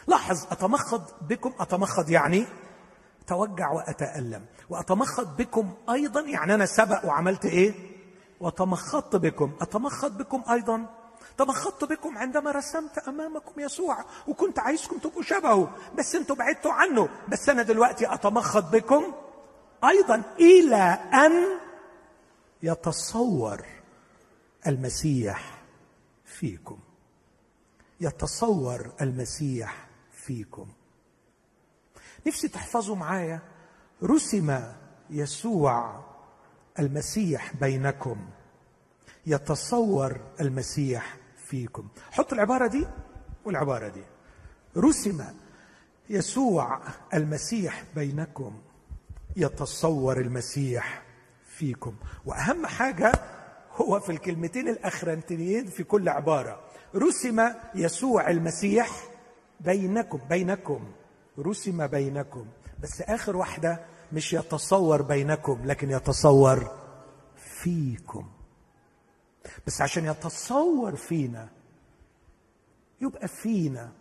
لاحظ 0.07 0.45
أتمخض 0.51 1.03
بكم 1.21 1.53
أتمخض 1.59 2.09
يعني 2.09 2.45
توجع 3.27 3.71
وأتألم. 3.71 4.45
وأتمخض 4.69 5.37
بكم 5.37 5.73
أيضا 5.89 6.21
يعني 6.21 6.53
أنا 6.53 6.65
سبق 6.65 7.05
وعملت 7.05 7.45
إيه؟ 7.45 7.73
وتمخضت 8.39 9.15
بكم. 9.15 9.51
أتمخض 9.61 10.17
بكم 10.17 10.43
أيضا. 10.51 10.85
تمخضت 11.37 11.83
بكم 11.83 12.17
عندما 12.17 12.51
رسمت 12.51 12.97
أمامكم 12.97 13.61
يسوع 13.61 14.05
وكنت 14.27 14.59
عايزكم 14.59 14.97
تبقوا 14.97 15.23
شبهه 15.23 15.69
بس 15.97 16.15
أنتوا 16.15 16.35
بعدتوا 16.35 16.71
عنه. 16.71 17.09
بس 17.27 17.49
أنا 17.49 17.63
دلوقتي 17.63 18.13
أتمخض 18.13 18.71
بكم 18.75 19.03
أيضا 19.83 20.23
إلى 20.39 20.99
أن 21.13 21.31
يتصور 22.63 23.65
المسيح 24.67 25.61
فيكم. 26.25 26.79
يتصور 28.01 28.91
المسيح 29.01 29.87
فيكم. 30.11 30.67
نفسي 32.27 32.47
تحفظوا 32.47 32.95
معايا. 32.95 33.39
رسم 34.03 34.59
يسوع 35.09 36.03
المسيح 36.79 37.55
بينكم. 37.55 38.29
يتصور 39.25 40.19
المسيح 40.41 41.17
فيكم. 41.45 41.87
حط 42.11 42.33
العبارة 42.33 42.67
دي 42.67 42.87
والعبارة 43.45 43.87
دي. 43.87 44.03
رسم 44.77 45.25
يسوع 46.09 46.81
المسيح 47.13 47.83
بينكم. 47.95 48.61
يتصور 49.35 50.19
المسيح 50.21 51.03
فيكم. 51.45 51.95
وأهم 52.25 52.65
حاجة 52.65 53.11
هو 53.71 53.99
في 53.99 54.11
الكلمتين 54.11 54.67
الأخرانتين 54.67 55.65
في 55.65 55.83
كل 55.83 56.09
عبارة 56.09 56.59
رسم 56.95 57.49
يسوع 57.75 58.29
المسيح 58.29 58.89
بينكم 59.59 60.19
بينكم 60.29 60.91
رسم 61.39 61.87
بينكم. 61.87 62.45
بس 62.83 63.01
آخر 63.01 63.35
واحدة 63.37 63.85
مش 64.13 64.33
يتصور 64.33 65.01
بينكم 65.01 65.65
لكن 65.65 65.91
يتصور 65.91 66.71
فيكم. 67.35 68.29
بس 69.67 69.81
عشان 69.81 70.05
يتصور 70.05 70.95
فينا 70.95 71.49
يبقى 73.01 73.27
فينا 73.27 73.91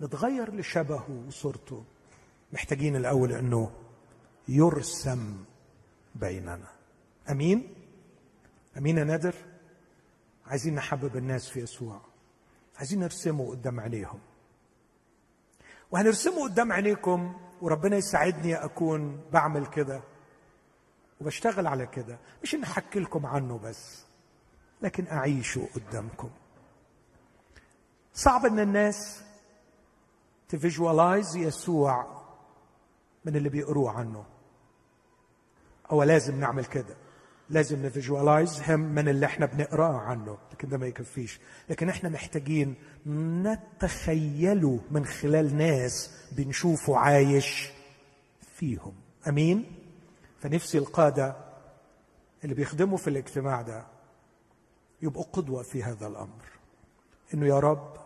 نتغير 0.00 0.54
لشبهه 0.54 1.24
وصورته. 1.28 1.84
محتاجين 2.52 2.96
الأول 2.96 3.32
إنه 3.32 3.70
يرسم 4.48 5.44
بيننا. 6.14 6.68
أمين؟ 7.30 7.74
امين 8.78 8.98
يا 8.98 9.04
نادر؟ 9.04 9.34
عايزين 10.46 10.74
نحبب 10.74 11.16
الناس 11.16 11.48
في 11.48 11.60
يسوع 11.60 12.00
عايزين 12.78 13.00
نرسمه 13.00 13.50
قدام 13.50 13.80
عينيهم. 13.80 14.18
وهنرسمه 15.90 16.42
قدام 16.42 16.72
عينيكم 16.72 17.36
وربنا 17.60 17.96
يساعدني 17.96 18.54
أكون 18.54 19.20
بعمل 19.32 19.66
كده. 19.66 20.02
وبشتغل 21.20 21.66
على 21.66 21.86
كده. 21.86 22.18
مش 22.42 22.54
إن 22.54 22.62
أحكي 22.62 23.00
لكم 23.00 23.26
عنه 23.26 23.58
بس 23.58 24.04
لكن 24.82 25.06
أعيشه 25.06 25.68
قدامكم. 25.74 26.30
صعب 28.14 28.46
إن 28.46 28.60
الناس 28.60 29.22
تفيجوالايز 30.48 31.36
يسوع 31.36 32.22
من 33.24 33.36
اللي 33.36 33.48
بيقروه 33.48 33.90
عنه. 33.90 34.24
أو 35.92 36.02
لازم 36.02 36.40
نعمل 36.40 36.64
كده. 36.64 36.96
لازم 37.50 37.86
ن 37.86 37.94
visualize 37.94 38.62
هم 38.70 38.80
من 38.80 39.08
اللي 39.08 39.26
إحنا 39.26 39.46
بنقراه 39.46 39.98
عنه 39.98 40.38
لكن 40.52 40.68
ده 40.68 40.78
ما 40.78 40.86
يكفيش. 40.86 41.40
لكن 41.68 41.88
إحنا 41.88 42.08
محتاجين 42.08 42.74
نتخيله 43.06 44.80
من 44.90 45.04
خلال 45.04 45.56
ناس 45.56 46.10
بنشوفه 46.32 46.96
عايش 46.96 47.70
فيهم. 48.56 48.92
أمين؟ 49.28 49.64
فنفسي 50.40 50.78
القادة 50.78 51.36
اللي 52.44 52.54
بيخدموا 52.54 52.98
في 52.98 53.08
الاجتماع 53.10 53.62
ده 53.62 53.86
يبقوا 55.02 55.24
قدوة 55.32 55.62
في 55.62 55.82
هذا 55.82 56.06
الأمر. 56.06 56.44
إنه 57.34 57.46
يا 57.46 57.58
رب 57.58 57.96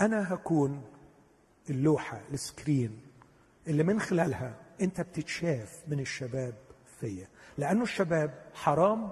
أنا 0.00 0.34
هكون 0.34 0.82
اللوحة 1.70 2.20
ال 2.32 2.42
screen 2.42 3.00
اللي 3.68 3.82
من 3.82 4.00
خلالها 4.00 4.54
أنت 4.80 5.00
بتتشاف 5.00 5.82
من 5.88 6.00
الشباب 6.00 6.54
فيا 7.04 7.28
لأنه 7.58 7.82
الشباب 7.82 8.34
حرام 8.54 9.10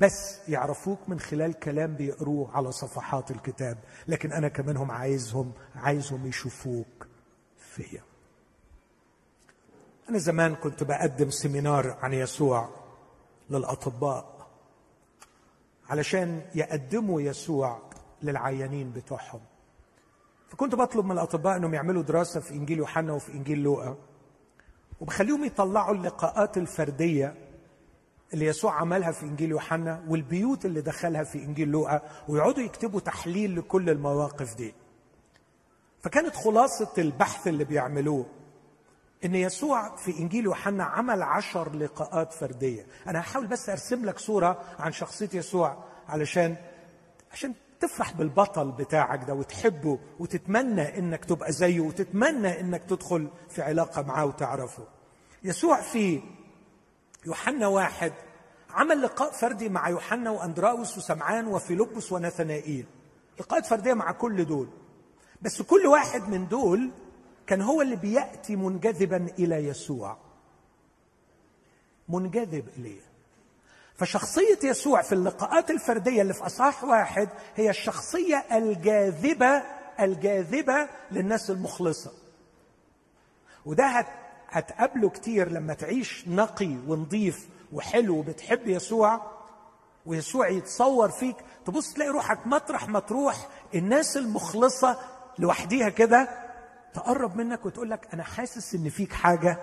بس 0.00 0.48
يعرفوك 0.48 1.08
من 1.08 1.20
خلال 1.20 1.52
كلام 1.52 1.94
بيقروه 1.94 2.56
على 2.56 2.72
صفحات 2.72 3.30
الكتاب 3.30 3.78
لكن 4.08 4.32
أنا 4.32 4.48
كمان 4.48 4.76
هم 4.76 4.90
عايزهم 4.90 5.52
عايزهم 5.74 6.26
يشوفوك 6.26 7.06
فيا. 7.58 8.02
أنا 10.08 10.18
زمان 10.18 10.54
كنت 10.54 10.82
بقدم 10.82 11.30
سيمينار 11.30 11.98
عن 12.02 12.12
يسوع 12.12 12.68
للأطباء 13.50 14.48
علشان 15.88 16.42
يقدموا 16.54 17.20
يسوع 17.20 17.82
للعيانين 18.22 18.92
بتوعهم. 18.92 19.40
فكنت 20.48 20.74
بطلب 20.74 21.04
من 21.04 21.12
الأطباء 21.12 21.56
إنهم 21.56 21.74
يعملوا 21.74 22.02
دراسة 22.02 22.40
في 22.40 22.54
إنجيل 22.54 22.78
يوحنا 22.78 23.12
وفي 23.12 23.32
إنجيل 23.32 23.58
لوقا. 23.58 23.96
وبخليهم 25.00 25.44
يطلعوا 25.44 25.94
اللقاءات 25.94 26.56
الفردية 26.56 27.34
اللي 28.34 28.46
يسوع 28.46 28.74
عملها 28.74 29.12
في 29.12 29.22
إنجيل 29.22 29.50
يوحنا 29.50 30.04
والبيوت 30.08 30.64
اللي 30.64 30.80
دخلها 30.80 31.24
في 31.24 31.38
إنجيل 31.38 31.68
لوقا 31.68 32.02
ويقعدوا 32.28 32.62
يكتبوا 32.62 33.00
تحليل 33.00 33.56
لكل 33.58 33.90
المواقف 33.90 34.56
دي. 34.56 34.74
فكانت 36.02 36.36
خلاصة 36.36 36.92
البحث 36.98 37.48
اللي 37.48 37.64
بيعملوه 37.64 38.26
إن 39.24 39.34
يسوع 39.34 39.96
في 39.96 40.18
إنجيل 40.18 40.44
يوحنا 40.44 40.84
عمل 40.84 41.22
عشر 41.22 41.76
لقاءات 41.76 42.32
فردية. 42.32 42.86
أنا 43.06 43.20
هحاول 43.20 43.46
بس 43.46 43.68
أرسم 43.68 44.04
لك 44.04 44.18
صورة 44.18 44.62
عن 44.78 44.92
شخصية 44.92 45.28
يسوع 45.34 45.84
علشان 46.08 46.56
عشان 47.32 47.54
تفرح 47.80 48.12
بالبطل 48.12 48.70
بتاعك 48.70 49.24
ده 49.24 49.34
وتحبه 49.34 49.98
وتتمنى 50.18 50.98
إنك 50.98 51.24
تبقى 51.24 51.52
زيه 51.52 51.80
وتتمنى 51.80 52.60
إنك 52.60 52.84
تدخل 52.84 53.28
في 53.48 53.62
علاقة 53.62 54.02
معاه 54.02 54.24
وتعرفه. 54.26 54.84
يسوع 55.44 55.80
في 55.80 56.22
يوحنا 57.26 57.66
واحد 57.66 58.12
عمل 58.70 59.02
لقاء 59.02 59.32
فردي 59.32 59.68
مع 59.68 59.88
يوحنا 59.88 60.30
وأندراوس 60.30 60.98
وسمعان 60.98 61.46
وفيلبس 61.46 62.12
ونثنائيل. 62.12 62.86
لقاءات 63.40 63.66
فردية 63.66 63.94
مع 63.94 64.12
كل 64.12 64.44
دول. 64.44 64.68
بس 65.42 65.62
كل 65.62 65.86
واحد 65.86 66.28
من 66.28 66.48
دول 66.48 66.90
كان 67.46 67.62
هو 67.62 67.82
اللي 67.82 67.96
بيأتي 67.96 68.56
منجذبا 68.56 69.26
إلى 69.38 69.56
يسوع. 69.56 70.16
منجذب 72.08 72.68
إليه. 72.76 73.09
فشخصية 74.00 74.58
يسوع 74.64 75.02
في 75.02 75.12
اللقاءات 75.12 75.70
الفردية 75.70 76.22
اللي 76.22 76.34
في 76.34 76.46
أصحاح 76.46 76.84
واحد 76.84 77.28
هي 77.56 77.70
الشخصية 77.70 78.44
الجاذبة 78.52 79.62
الجاذبة 80.00 80.88
للناس 81.10 81.50
المخلصة. 81.50 82.12
وده 83.66 84.06
هتقابله 84.48 85.08
كتير 85.08 85.48
لما 85.50 85.74
تعيش 85.74 86.28
نقي 86.28 86.76
ونظيف 86.86 87.48
وحلو 87.72 88.18
وبتحب 88.18 88.66
يسوع 88.68 89.20
ويسوع 90.06 90.48
يتصور 90.48 91.08
فيك. 91.08 91.36
تبص 91.66 91.92
تلاقي 91.92 92.10
روحك 92.10 92.46
مطرح 92.46 92.88
ما 92.88 93.00
تروح 93.00 93.48
الناس 93.74 94.16
المخلصة 94.16 94.98
لوحديها 95.38 95.88
كده 95.88 96.28
تقرب 96.94 97.36
منك 97.36 97.66
وتقول 97.66 97.90
لك 97.90 98.08
أنا 98.14 98.22
حاسس 98.22 98.74
إن 98.74 98.88
فيك 98.88 99.12
حاجة 99.12 99.58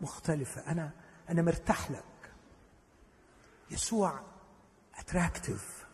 مختلفة 0.00 0.62
أنا 0.72 0.90
أنا 1.30 1.42
مرتاح 1.42 1.90
لك. 1.90 2.04
يسوع 3.70 4.20
اتراكتيف 4.98 5.86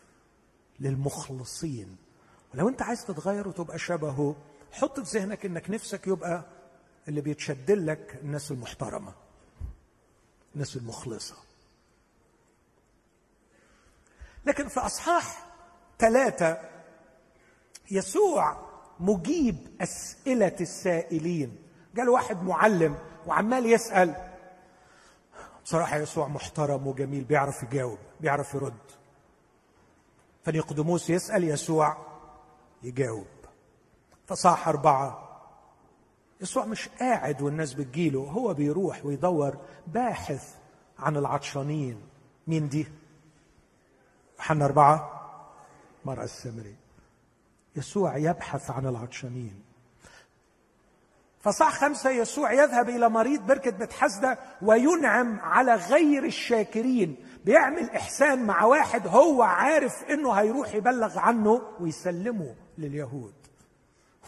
للمخلصين. 0.79 1.97
ولو 2.53 2.69
انت 2.69 2.81
عايز 2.81 3.05
تتغير 3.05 3.47
وتبقى 3.47 3.79
شبهه 3.79 4.35
حط 4.71 4.99
في 4.99 5.19
ذهنك 5.19 5.45
انك 5.45 5.69
نفسك 5.69 6.07
يبقى 6.07 6.43
اللي 7.07 7.21
بيتشد 7.21 7.71
لك 7.71 8.19
الناس 8.23 8.51
المحترمة 8.51 9.13
الناس 10.55 10.75
المخلصة. 10.75 11.35
لكن 14.45 14.67
في 14.67 14.79
أصحاح 14.79 15.45
ثلاثة 15.99 16.57
يسوع 17.91 18.67
مجيب 18.99 19.57
أسئلة 19.81 20.55
السائلين. 20.61 21.57
قال 21.97 22.09
واحد 22.09 22.43
معلم 22.43 22.97
وعمال 23.25 23.65
يسأل 23.65 24.26
بصراحة 25.67 25.97
يسوع 25.97 26.27
محترم 26.27 26.87
وجميل 26.87 27.23
بيعرف 27.23 27.63
يجاوب 27.63 27.97
بيعرف 28.19 28.53
يرد. 28.53 28.73
فنيقدموس 30.43 31.09
يسأل 31.09 31.43
يسوع 31.43 31.97
يجاوب. 32.83 33.27
فصاح 34.27 34.67
أربعة. 34.67 35.39
يسوع 36.41 36.65
مش 36.65 36.89
قاعد 36.89 37.41
والناس 37.41 37.73
بتجيله 37.73 38.19
هو 38.19 38.53
بيروح 38.53 39.05
ويدور 39.05 39.57
باحث 39.87 40.55
عن 40.99 41.17
العطشانين. 41.17 42.01
مين 42.47 42.69
دي؟ 42.69 42.87
يوحنا 44.37 44.65
أربعة. 44.65 45.29
مرأة 46.05 46.23
السامري 46.23 46.75
يسوع 47.75 48.17
يبحث 48.17 48.71
عن 48.71 48.85
العطشانين. 48.85 49.66
فصح 51.47 51.79
خمسة 51.79 52.09
يسوع 52.09 52.53
يذهب 52.53 52.89
إلى 52.89 53.09
مريض 53.09 53.41
بركة 53.41 53.71
بيت 53.71 53.93
حسدة 53.93 54.39
وينعم 54.61 55.39
على 55.39 55.75
غير 55.75 56.25
الشاكرين 56.25 57.15
بيعمل 57.45 57.89
إحسان 57.89 58.45
مع 58.45 58.63
واحد 58.63 59.07
هو 59.07 59.41
عارف 59.41 60.03
إنه 60.03 60.31
هيروح 60.31 60.73
يبلغ 60.75 61.19
عنه 61.19 61.61
ويسلمه 61.79 62.55
لليهود. 62.77 63.33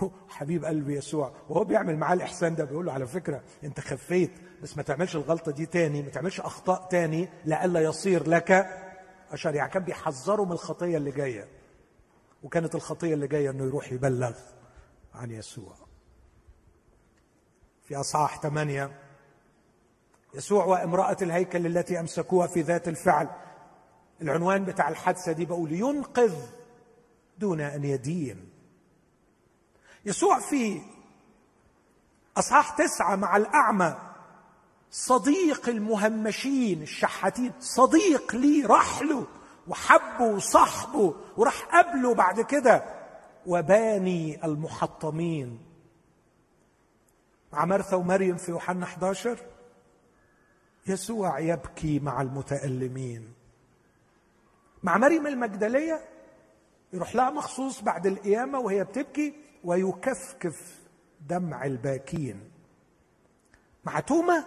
حبيب 0.30 0.66
قلبي 0.66 0.98
يسوع 0.98 1.32
وهو 1.50 1.64
بيعمل 1.64 1.98
معاه 1.98 2.14
الإحسان 2.14 2.56
ده 2.56 2.64
بيقول 2.64 2.86
له 2.86 2.94
على 2.94 3.08
فكرة 3.08 3.42
أنت 3.64 3.80
خفيت 3.80 4.32
بس 4.64 4.78
ما 4.78 4.84
تعملش 4.84 5.16
الغلطة 5.16 5.52
دي 5.52 5.66
تاني 5.66 6.02
ما 6.02 6.10
تعملش 6.10 6.40
أخطاء 6.40 6.88
تاني 6.92 7.30
لئلا 7.46 7.80
يصير 7.80 8.30
لك. 8.30 8.68
اشر 9.32 9.56
يعني 9.56 9.72
كان 9.72 9.84
بيحذره 9.84 10.46
من 10.46 10.52
الخطية 10.52 10.98
اللي 10.98 11.12
جاية 11.12 11.48
وكانت 12.44 12.76
الخطية 12.76 13.14
اللي 13.14 13.28
جاية 13.28 13.50
إنه 13.50 13.64
يروح 13.64 13.92
يبلغ 13.92 14.36
عن 15.14 15.32
يسوع. 15.32 15.89
في 17.90 17.96
أصحاح 17.96 18.42
ثمانية. 18.42 19.00
يسوع 20.34 20.66
وامرأة 20.66 21.18
الهيكل 21.22 21.66
التي 21.66 22.00
أمسكوها 22.00 22.48
في 22.48 22.62
ذات 22.62 22.88
الفعل. 22.88 23.30
العنوان 24.22 24.66
بتاع 24.66 24.90
الحادثة 24.90 25.32
دي 25.32 25.46
بقول 25.46 25.72
ينقذ 25.72 26.36
دون 27.38 27.62
أن 27.62 27.84
يدين. 27.84 28.50
يسوع 30.06 30.40
في 30.40 30.82
أصحاح 32.38 32.70
تسعة 32.70 33.16
مع 33.16 33.38
الأعمى. 33.38 33.98
صديق 34.92 35.70
المهمشين 35.70 36.82
الشحاتين 36.82 37.52
صديق 37.60 38.36
لي 38.36 38.66
راح 38.66 39.02
له 39.02 39.28
وحبه 39.68 40.26
وصاحبه 40.26 41.16
وراح 41.38 41.62
قبله 41.76 42.14
بعد 42.14 42.42
كده. 42.42 42.84
وباني 43.46 44.46
المحطمين. 44.46 45.69
مع 47.54 47.66
مرثا 47.66 47.96
ومريم 47.96 48.38
في 48.38 48.52
يوحنا 48.52 48.84
11 48.86 49.40
يسوع 50.88 51.40
يبكي 51.40 52.00
مع 52.00 52.22
المتألمين. 52.22 53.34
مع 54.84 54.98
مريم 54.98 55.28
المجدلية 55.28 56.06
يروح 56.94 57.16
لها 57.16 57.30
مخصوص 57.30 57.82
بعد 57.82 58.08
القيامة 58.08 58.60
وهي 58.60 58.84
بتبكي 58.84 59.34
ويكفكف 59.64 60.80
دمع 61.28 61.66
الباكين. 61.66 62.52
مع 63.86 64.00
توما 64.00 64.46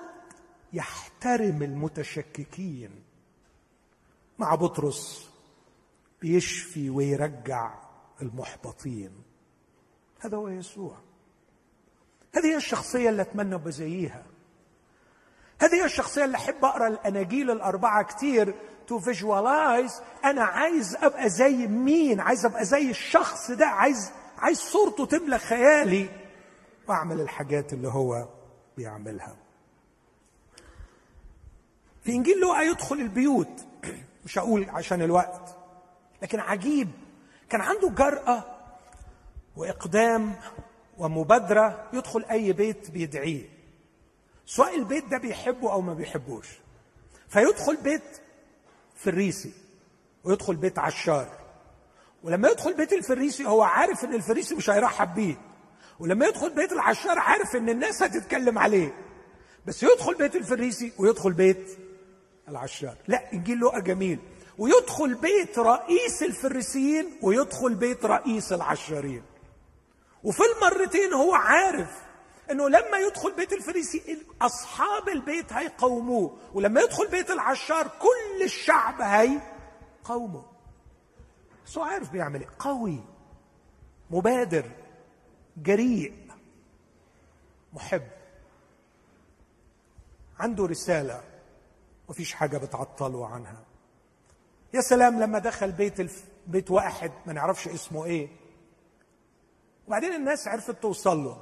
يحترم 0.72 1.62
المتشككين. 1.62 2.90
مع 4.38 4.54
بطرس 4.54 5.30
بيشفي 6.20 6.90
ويرجع 6.90 7.74
المحبطين. 8.22 9.22
هذا 10.20 10.36
هو 10.36 10.48
يسوع. 10.48 10.96
هذه 12.34 12.46
هي 12.46 12.56
الشخصية 12.56 13.08
اللي 13.08 13.22
أتمنى 13.22 13.58
بزيها. 13.58 14.22
هذه 15.60 15.74
هي 15.74 15.84
الشخصية 15.84 16.24
اللي 16.24 16.36
أحب 16.36 16.64
أقرأ 16.64 16.88
الأناجيل 16.88 17.50
الأربعة 17.50 18.02
كتير 18.02 18.54
to 18.86 18.98
visualize 18.98 20.02
أنا 20.24 20.44
عايز 20.44 20.96
أبقى 20.96 21.28
زي 21.28 21.66
مين؟ 21.66 22.20
عايز 22.20 22.46
أبقى 22.46 22.64
زي 22.64 22.90
الشخص 22.90 23.50
ده؟ 23.50 23.66
عايز 23.66 24.12
عايز 24.38 24.58
صورته 24.58 25.06
تملى 25.06 25.38
خيالي. 25.38 26.08
وأعمل 26.88 27.20
الحاجات 27.20 27.72
اللي 27.72 27.88
هو 27.88 28.28
بيعملها. 28.76 29.36
في 32.04 32.12
إنجيل 32.12 32.40
لوقا 32.40 32.62
يدخل 32.62 32.96
البيوت. 32.96 33.66
مش 34.24 34.38
هقول 34.38 34.70
عشان 34.70 35.02
الوقت 35.02 35.56
لكن 36.22 36.40
عجيب. 36.40 36.88
كان 37.50 37.60
عنده 37.60 37.88
جرأة 37.88 38.44
وإقدام 39.56 40.34
ومبادرة 40.98 41.88
يدخل 41.92 42.24
أي 42.30 42.52
بيت 42.52 42.90
بيدعيه. 42.90 43.48
سواء 44.46 44.76
البيت 44.76 45.04
ده 45.04 45.18
بيحبه 45.18 45.72
أو 45.72 45.80
ما 45.80 45.94
بيحبوش. 45.94 46.46
فيدخل 47.28 47.76
بيت 47.76 48.02
فريسي 48.96 49.52
ويدخل 50.24 50.56
بيت 50.56 50.78
عشار. 50.78 51.28
ولما 52.22 52.48
يدخل 52.48 52.74
بيت 52.74 52.92
الفريسي 52.92 53.46
هو 53.46 53.62
عارف 53.62 54.04
إن 54.04 54.14
الفريسي 54.14 54.54
مش 54.54 54.70
هيرحب 54.70 55.14
بيه. 55.14 55.36
ولما 56.00 56.26
يدخل 56.26 56.54
بيت 56.54 56.72
العشار 56.72 57.18
عارف 57.18 57.56
إن 57.56 57.68
الناس 57.68 58.02
هتتكلم 58.02 58.58
عليه. 58.58 58.94
بس 59.66 59.82
يدخل 59.82 60.14
بيت 60.14 60.36
الفريسي 60.36 60.92
ويدخل 60.98 61.32
بيت 61.32 61.78
العشار. 62.48 62.96
لا 63.08 63.32
إنجيل 63.32 63.58
لوقا 63.58 63.80
جميل. 63.80 64.18
ويدخل 64.58 65.14
بيت 65.14 65.58
رئيس 65.58 66.22
الفريسيين 66.22 67.06
ويدخل 67.22 67.74
بيت 67.74 68.04
رئيس 68.04 68.52
العشارين. 68.52 69.22
وفي 70.24 70.42
المرتين 70.56 71.12
هو 71.12 71.34
عارف 71.34 72.02
إنه 72.50 72.68
لما 72.68 72.98
يدخل 72.98 73.32
بيت 73.32 73.52
الفريسي 73.52 74.26
أصحاب 74.42 75.08
البيت 75.08 75.52
هيقوموه 75.52 76.36
ولما 76.54 76.80
يدخل 76.80 77.08
بيت 77.08 77.30
العشار 77.30 77.88
كل 77.88 78.44
الشعب 78.44 79.00
هيقومه 79.00 80.44
بس 81.66 81.78
هو 81.78 81.84
عارف 81.84 82.10
بيعمل 82.10 82.40
إيه؟ 82.40 82.48
قوي 82.58 83.00
مبادر 84.10 84.64
جريء 85.56 86.12
محب. 87.72 88.02
عنده 90.38 90.66
رسالة 90.66 91.22
مفيش 92.08 92.34
حاجة 92.34 92.58
بتعطله 92.58 93.26
عنها. 93.26 93.64
يا 94.74 94.80
سلام 94.80 95.20
لما 95.20 95.38
دخل 95.38 95.72
بيت 95.72 96.00
الف... 96.00 96.24
بيت 96.46 96.70
واحد 96.70 97.12
ما 97.26 97.32
نعرفش 97.32 97.68
اسمه 97.68 98.04
إيه. 98.04 98.28
وبعدين 99.92 100.14
الناس 100.14 100.48
عرفت 100.48 100.82
توصل 100.82 101.24
له. 101.24 101.36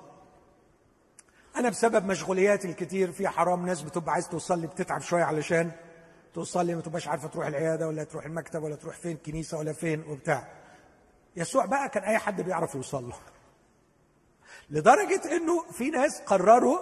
أنا 1.57 1.68
بسبب 1.68 2.07
مشغولياتي 2.07 2.68
الكتير 2.68 3.12
في 3.12 3.28
حرام 3.28 3.66
ناس 3.66 3.82
بتبقى 3.82 4.12
عايز 4.12 4.28
توصل 4.28 4.61
لي 4.61 4.66
بتتعب 4.66 5.01
شوية 5.01 5.24
علشان 5.24 5.72
توصل 6.34 6.66
لي 6.66 6.74
ما 6.74 6.80
تبقاش 6.80 7.09
عارفة 7.09 7.28
تروح 7.28 7.46
العيادة 7.46 7.88
ولا 7.88 8.05
تروح 8.05 8.24
المكتب 8.26 8.62
ولا 8.62 8.74
تروح 8.76 8.96
فين 8.96 9.16
كنيسة 9.16 9.59
ولا 9.59 9.72
فين 9.72 10.05
وبتاع. 10.09 10.48
يسوع 11.36 11.66
بقى 11.66 11.88
كان 11.88 12.03
أي 12.03 12.18
حد 12.18 12.40
بيعرف 12.40 12.74
يوصل 12.74 13.09
له. 13.09 13.16
لدرجة 14.70 15.36
إنه 15.36 15.64
في 15.72 15.90
ناس 15.90 16.20
قرروا 16.20 16.78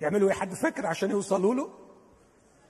يعملوا 0.00 0.28
إيه؟ 0.30 0.34
حد 0.34 0.54
فاكر 0.54 0.86
عشان 0.86 1.10
يوصلوا 1.10 1.54
له؟ 1.54 1.70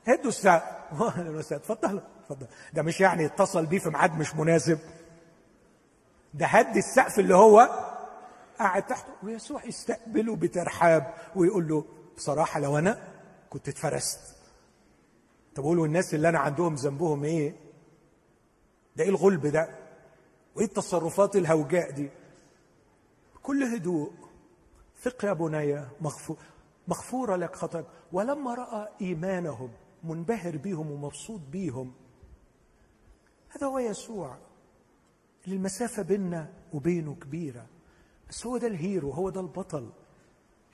هدوا 0.09 0.26
وسهلا 0.26 0.80
اتفضل 1.57 2.03
اتفضل. 2.20 2.47
ده 2.72 2.82
مش 2.82 3.01
يعني 3.01 3.26
اتصل 3.26 3.66
بيه 3.66 3.78
في 3.78 3.91
ميعاد 3.91 4.18
مش 4.18 4.34
مناسب. 4.34 4.78
ده 6.35 6.47
هد 6.47 6.76
السقف 6.76 7.18
اللي 7.18 7.35
هو 7.35 7.85
قاعد 8.59 8.87
تحته. 8.87 9.12
ويسوع 9.22 9.64
يستقبله 9.64 10.37
بترحاب 10.37 11.14
ويقول 11.37 11.68
له 11.68 11.85
بصراحة 12.16 12.61
لو 12.61 12.79
أنا 12.79 13.09
كنت 13.51 13.68
اتفرست. 13.68 14.20
طب 15.55 15.64
قولوا 15.64 15.87
الناس 15.87 16.14
اللي 16.14 16.29
أنا 16.29 16.39
عندهم 16.39 16.74
ذنبهم 16.74 17.24
إيه؟ 17.24 17.55
ده 18.97 19.05
إيه 19.05 19.11
الغلب 19.11 19.47
ده؟ 19.47 19.68
وإيه 20.57 20.66
التصرفات 20.66 21.37
الهوجاء 21.37 21.91
دي؟ 21.91 22.11
كل 23.43 23.62
هدوء. 23.62 24.12
ثق 25.03 25.24
يا 25.24 25.33
بني 25.33 25.85
مغفور 26.01 26.37
مغفورة 26.89 27.37
لك 27.37 27.57
خطاك 27.57 27.85
ولما 28.12 28.55
رأى 28.55 28.89
إيمانهم 29.01 29.70
منبهر 30.05 30.57
بيهم 30.57 30.91
ومبسوط 30.91 31.41
بيهم 31.53 31.93
هذا 33.49 33.66
هو 33.66 33.79
يسوع. 33.79 34.37
المسافة 35.53 36.03
بيننا 36.03 36.53
وبينه 36.72 37.14
كبيرة. 37.14 37.66
بس 38.28 38.46
هو 38.46 38.57
ده 38.57 38.66
الهيرو 38.66 39.11
هو 39.11 39.30
ده 39.30 39.40
البطل. 39.40 39.90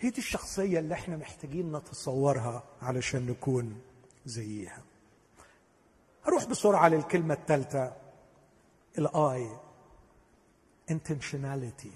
هي 0.00 0.10
دي 0.10 0.18
الشخصية 0.18 0.78
اللي 0.78 0.94
إحنا 0.94 1.16
محتاجين 1.16 1.76
نتصورها 1.76 2.62
علشان 2.82 3.26
نكون 3.26 3.80
زيها. 4.26 4.82
أروح 6.28 6.44
بسرعة 6.44 6.88
للكلمة 6.88 7.34
الثالثة 7.34 7.92
الآي 8.98 9.48
intentionality. 10.92 11.88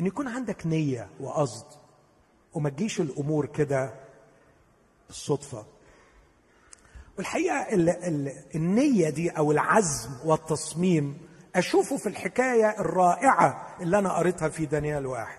إن 0.00 0.06
يكون 0.06 0.28
عندك 0.28 0.66
نية 0.66 1.10
وقصد 1.20 1.66
وما 2.54 2.70
تجيش 2.70 3.00
الأمور 3.00 3.46
كده 3.46 3.94
بالصدفة. 5.08 5.66
والحقيقة 7.18 7.56
ال 7.74 7.88
ال 7.90 8.42
النية 8.54 9.10
دي 9.10 9.30
أو 9.30 9.52
العزم 9.52 10.10
والتصميم 10.24 11.27
أشوفه 11.58 11.96
في 11.96 12.08
الحكاية 12.08 12.80
الرائعة 12.80 13.76
اللي 13.80 13.98
أنا 13.98 14.12
قريتها 14.12 14.48
في 14.48 14.66
دانيال 14.66 15.06
واحد. 15.06 15.38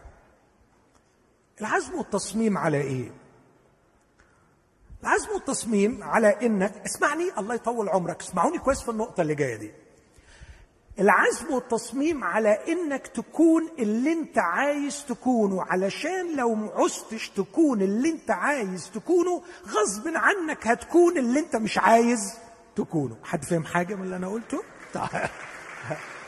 العزم 1.61 1.95
والتصميم 1.95 2.57
على 2.57 2.81
إيه؟ 2.81 3.11
العزم 5.03 5.29
والتصميم 5.33 6.03
على 6.03 6.45
انك 6.45 6.73
اسمعني 6.85 7.23
الله 7.37 7.55
يطول 7.55 7.89
عمرك. 7.89 8.21
اسمعوني 8.21 8.59
كويس 8.59 8.81
في 8.81 8.91
النقطة 8.91 9.21
اللي 9.21 9.35
جاية 9.35 9.55
دي. 9.55 9.71
العزم 10.99 11.53
والتصميم 11.53 12.23
على 12.23 12.57
إنك 12.67 13.07
تكون 13.07 13.69
اللي 13.79 14.13
أنت 14.13 14.37
عايز 14.39 15.05
تكونه 15.05 15.63
علشان 15.63 16.35
لو 16.35 16.57
عزتش 16.75 17.29
تكون 17.29 17.81
اللي 17.81 18.09
أنت 18.09 18.31
عايز 18.31 18.91
تكونه 18.91 19.43
غصب 19.67 20.07
عنك 20.15 20.67
هتكون 20.67 21.17
اللي 21.17 21.39
أنت 21.39 21.55
مش 21.55 21.77
عايز 21.77 22.37
تكونه. 22.75 23.17
حد 23.23 23.43
فهم 23.45 23.65
حاجة 23.65 23.95
من 23.95 24.03
اللي 24.03 24.15
أنا 24.15 24.27
قلته؟ 24.27 24.63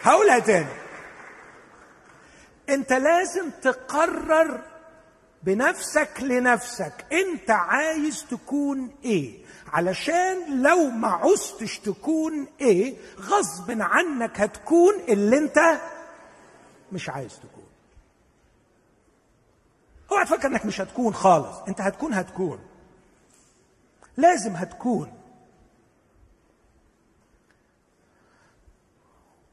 هقولها 0.02 0.40
تاني. 0.40 0.82
انت 2.70 2.94
لازم 2.94 3.50
تقرر 3.62 4.62
بنفسك 5.44 6.10
لنفسك 6.22 7.06
انت 7.12 7.52
عايز 7.52 8.26
تكون 8.32 8.92
إيه. 9.06 9.42
علشان 9.74 10.62
لو 10.64 10.90
ما 10.90 11.08
عزتش 11.08 11.80
تكون 11.80 12.48
إيه 12.62 12.98
غصب 13.20 13.82
عنك 13.82 14.42
هتكون 14.42 14.94
اللي 15.10 15.38
انت 15.38 15.60
مش 16.92 17.10
عايز 17.10 17.40
تكون. 17.40 17.64
اوعى 20.12 20.26
تفكر 20.26 20.48
انك 20.48 20.66
مش 20.66 20.82
هتكون 20.82 21.14
خالص 21.14 21.58
انت 21.68 21.82
هتكون 21.82 22.14
هتكون. 22.14 22.60
لازم 24.18 24.52
هتكون. 24.52 25.21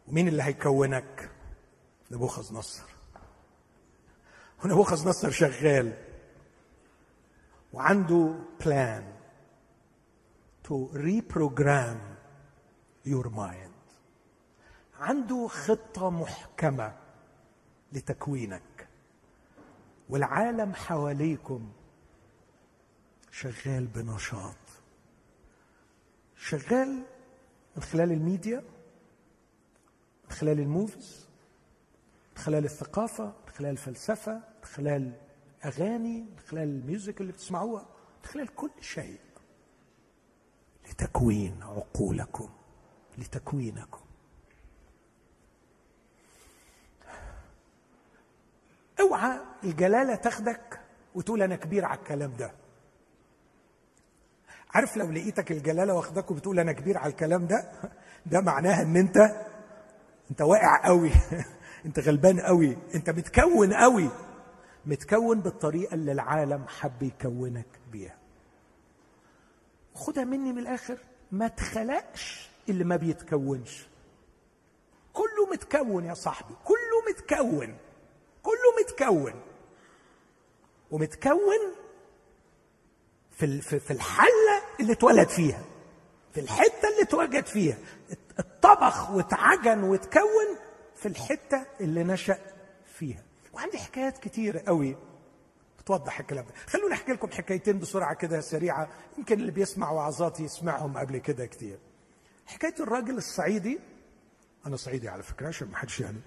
ومين 0.09 0.29
اللي 0.29 0.43
هيكونك؟ 0.43 1.31
نبوخذ 2.11 2.55
نصر 2.55 2.83
ونبوخذ 4.65 5.09
نصر 5.09 5.31
شغال 5.31 5.93
وعنده 7.73 8.35
بلان 8.61 9.13
to 10.65 10.89
reprogram 10.95 11.99
your 13.07 13.29
mind. 13.31 13.93
عنده 15.01 15.49
خطة 15.49 16.11
محكمة 16.11 16.97
لتكوينك. 17.93 18.89
والعالم 20.09 20.75
حواليكم 20.75 21.73
شغال 23.31 23.87
بنشاط. 23.87 24.57
شغال 26.37 27.03
من 27.77 27.83
خلال 27.83 28.13
الميديا؟ 28.13 28.63
من 30.31 30.35
خلال 30.37 30.61
ال 30.61 30.70
movies 30.70 31.27
من 32.37 32.43
خلال 32.43 32.65
الثقافة 32.65 33.25
من 33.25 33.53
خلال 33.55 33.71
الفلسفة 33.71 34.33
من 34.35 34.65
خلال 34.65 35.13
أغاني 35.65 36.21
من 36.21 36.39
خلال 36.49 36.63
ال 36.63 36.72
music 36.72 37.21
اللي 37.21 37.33
بتسمعوها 37.33 37.83
من 38.23 38.29
خلال 38.31 38.55
كل 38.55 38.71
شيء. 38.81 39.19
لتكوين 40.91 41.63
عقولكم 41.63 42.49
لتكوينكم. 43.19 44.01
اوعى 49.01 49.41
الجلالة 49.65 50.15
تاخدك 50.15 50.81
وتقول 51.15 51.43
أنا 51.43 51.57
كبير 51.57 51.85
على 51.85 51.99
الكلام 51.99 52.33
ده. 52.37 52.53
عارف 54.71 54.97
لو 54.97 55.11
لقيتك 55.11 55.53
الجلالة 55.53 55.95
واخدك 55.95 56.31
وبتقول 56.31 56.59
أنا 56.59 56.73
كبير 56.73 56.99
على 56.99 57.11
الكلام 57.11 57.47
ده 57.47 57.73
ده 58.27 58.41
معناها 58.41 58.83
إن 58.83 58.97
أنت 58.97 59.17
انت 60.31 60.41
واقع 60.41 60.87
قوي. 60.87 61.11
انت 61.87 61.99
غلبان 61.99 62.41
قوي. 62.41 62.77
انت 62.95 63.11
متكون 63.11 63.75
قوي. 63.75 64.11
متكون 64.87 65.41
بالطريقة 65.41 65.95
اللي 65.95 66.13
العالم 66.13 66.65
حب 66.69 67.03
يكونك 67.03 67.67
بيها. 67.93 68.19
خدها 69.95 70.25
مني 70.25 70.53
من 70.53 70.59
الآخر. 70.59 70.99
ما 71.33 71.49
تخلقش 71.49 72.51
اللي 72.69 72.85
ما 72.85 72.97
بيتكونش. 72.97 73.87
كله 75.13 75.47
متكون 75.53 76.05
يا 76.05 76.15
صاحبي. 76.15 76.55
كله 76.65 77.13
متكون. 77.13 77.77
كله 78.43 78.75
متكون. 78.83 79.35
ومتكون 80.91 81.59
في 83.31 83.61
في 83.61 83.91
الحلة 83.91 84.63
اللي 84.81 84.93
اتولد 84.93 85.29
فيها. 85.29 85.65
في 86.35 86.41
الحتة 86.41 86.89
اللي 86.89 87.03
اتوجد 87.03 87.47
فيها. 87.47 87.77
اتطبخ 88.73 89.11
واتعجن 89.11 89.83
واتكون 89.83 90.57
في 90.97 91.09
الحتة 91.09 91.67
اللي 91.81 92.05
نشأ 92.05 92.39
فيها. 92.85 93.23
وعندي 93.53 93.79
حكايات 93.79 94.19
كتير 94.19 94.59
قوي 94.59 94.97
توضح 95.87 96.21
الكلام 96.21 96.45
ده. 96.45 96.53
خلوني 96.67 96.95
أحكي 96.95 97.13
لكم 97.13 97.31
حكايتين 97.31 97.79
بسرعة 97.79 98.15
كده 98.15 98.41
سريعة 98.41 98.89
يمكن 99.19 99.41
اللي 99.41 99.53
بيسمع 99.53 99.91
وعظاتي 99.91 100.43
يسمعهم 100.43 100.99
قبل 100.99 101.19
كده 101.19 101.47
كتير. 101.47 101.79
حكاية 102.47 102.75
الراجل 102.81 103.17
الصعيدي 103.17 103.81
أنا 104.67 104.77
صعيدي 104.77 105.09
على 105.09 105.23
فكرة 105.23 105.49
عشان 105.49 105.69
ما 105.71 105.77
حدش 105.77 106.01
يعني 106.01 106.21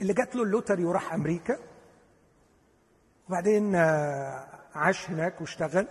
اللي 0.00 0.12
جات 0.12 0.36
له 0.36 0.42
اللوتري 0.42 0.84
وراح 0.84 1.14
أمريكا 1.14 1.58
وبعدين 3.28 3.74
آه، 3.74 4.48
عاش 4.74 5.10
هناك 5.10 5.40
واشتغل. 5.40 5.86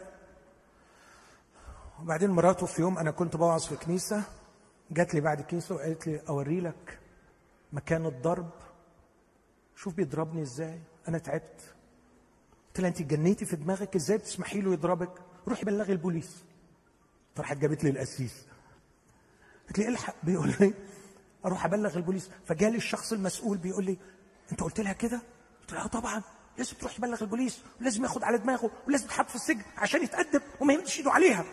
وبعدين 2.02 2.30
مراته 2.30 2.66
في 2.66 2.82
يوم 2.82 2.98
أنا 2.98 3.12
كنت 3.12 3.36
بوعظ 3.38 3.66
في 3.66 3.76
كنيسة 3.76 4.24
جات 4.92 5.14
لي 5.14 5.22
بعد 5.22 5.40
الكنيسه 5.40 5.76
وقالت 5.76 6.08
لي 6.08 6.22
أوري 6.30 6.60
لك 6.62 7.00
مكان 7.74 8.06
الضرب. 8.06 8.50
شوف 9.76 9.94
بيضربني 9.94 10.42
إزاي؟ 10.42 10.80
أنا 11.08 11.18
تعبت. 11.18 11.62
قلت 12.68 12.80
لها 12.80 12.90
انت 12.90 13.02
جنيتي 13.02 13.46
في 13.46 13.56
دماغك؟ 13.56 13.96
إزاي 13.96 14.18
بتسمحي 14.18 14.62
له 14.62 14.74
يضربك؟ 14.74 15.12
روحي 15.48 15.66
بلغي 15.66 15.94
البوليس. 15.94 16.44
فراحت 17.36 17.58
جابت 17.58 17.84
لي 17.84 17.90
القسيس. 17.90 18.46
قلت 19.68 19.80
لي 19.80 19.88
الحق. 19.88 20.16
بيقول 20.24 20.56
لي 20.60 20.74
أروح 21.46 21.66
أبلغ 21.66 21.98
البوليس. 21.98 22.30
فجالي 22.46 22.78
الشخص 22.78 23.14
المسؤول 23.14 23.58
بيقول 23.58 23.86
لي 23.86 23.98
أنت 24.52 24.64
قلت 24.64 24.80
لها 24.80 24.94
كده؟ 24.94 25.22
قلت 25.62 25.74
لها 25.74 25.84
آه 25.84 25.88
طبعا. 25.88 26.22
لازم 26.58 26.76
تروح 26.76 26.98
تبلغ 26.98 27.24
البوليس. 27.24 27.62
ولازم 27.82 28.04
ياخد 28.04 28.24
على 28.24 28.38
دماغه. 28.38 28.72
ولازم 28.88 29.06
يتحط 29.06 29.30
في 29.30 29.36
السجن 29.36 29.62
عشان 29.78 30.04
يتأدب 30.04 30.42
وما 30.60 30.74
يمدش 30.74 30.98
إيده 30.98 31.12
عليها. 31.12 31.46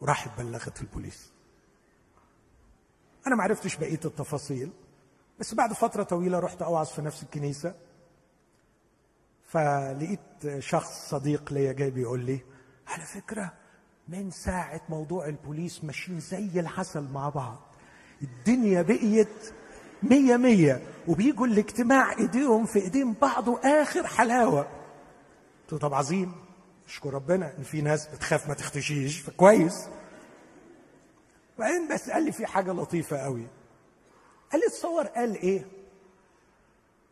وراحت 0.00 0.38
بلغت 0.38 0.80
البوليس. 0.80 1.32
أنا 3.26 3.36
ما 3.36 3.42
عرفتش 3.42 3.76
بقية 3.76 4.00
التفاصيل 4.04 4.70
بس 5.40 5.54
بعد 5.54 5.72
فترة 5.72 6.02
طويلة 6.02 6.38
رحت 6.38 6.62
أوعظ 6.62 6.86
في 6.86 7.02
نفس 7.02 7.22
الكنيسة. 7.22 7.74
فلقيت 9.48 10.58
شخص 10.58 11.10
صديق 11.10 11.52
ليا 11.52 11.72
جاي 11.72 11.90
بيقول 11.90 12.20
لي 12.24 12.40
على 12.86 13.02
فكرة 13.04 13.52
من 14.08 14.30
ساعة 14.30 14.80
موضوع 14.88 15.26
البوليس 15.26 15.84
ماشيين 15.84 16.20
زي 16.20 16.60
العسل 16.60 17.08
مع 17.12 17.28
بعض. 17.28 17.58
الدنيا 18.22 18.82
بقيت 18.82 19.54
مية 20.02 20.36
مية 20.36 20.82
وبيجوا 21.08 21.46
الاجتماع 21.46 22.12
إيديهم 22.12 22.66
في 22.66 22.78
إيدين 22.78 23.12
بعض 23.12 23.48
وآخر 23.48 24.06
حلاوة. 24.06 24.68
قلت 25.70 25.80
طب 25.80 25.94
عظيم. 25.94 26.45
اشكر 26.86 27.14
ربنا 27.14 27.56
إن 27.58 27.62
في 27.62 27.80
ناس 27.82 28.06
بتخاف 28.06 28.48
ما 28.48 28.54
تختشيش. 28.54 29.20
فكويس. 29.20 29.88
وبعدين 31.56 31.88
بس 31.94 32.10
قال 32.10 32.22
لي 32.24 32.32
في 32.32 32.46
حاجة 32.46 32.72
لطيفة 32.72 33.16
قوي. 33.16 33.46
قال 34.52 34.60
لي 34.60 34.66
تصور 34.68 35.06
قال 35.06 35.34
إيه؟ 35.34 35.66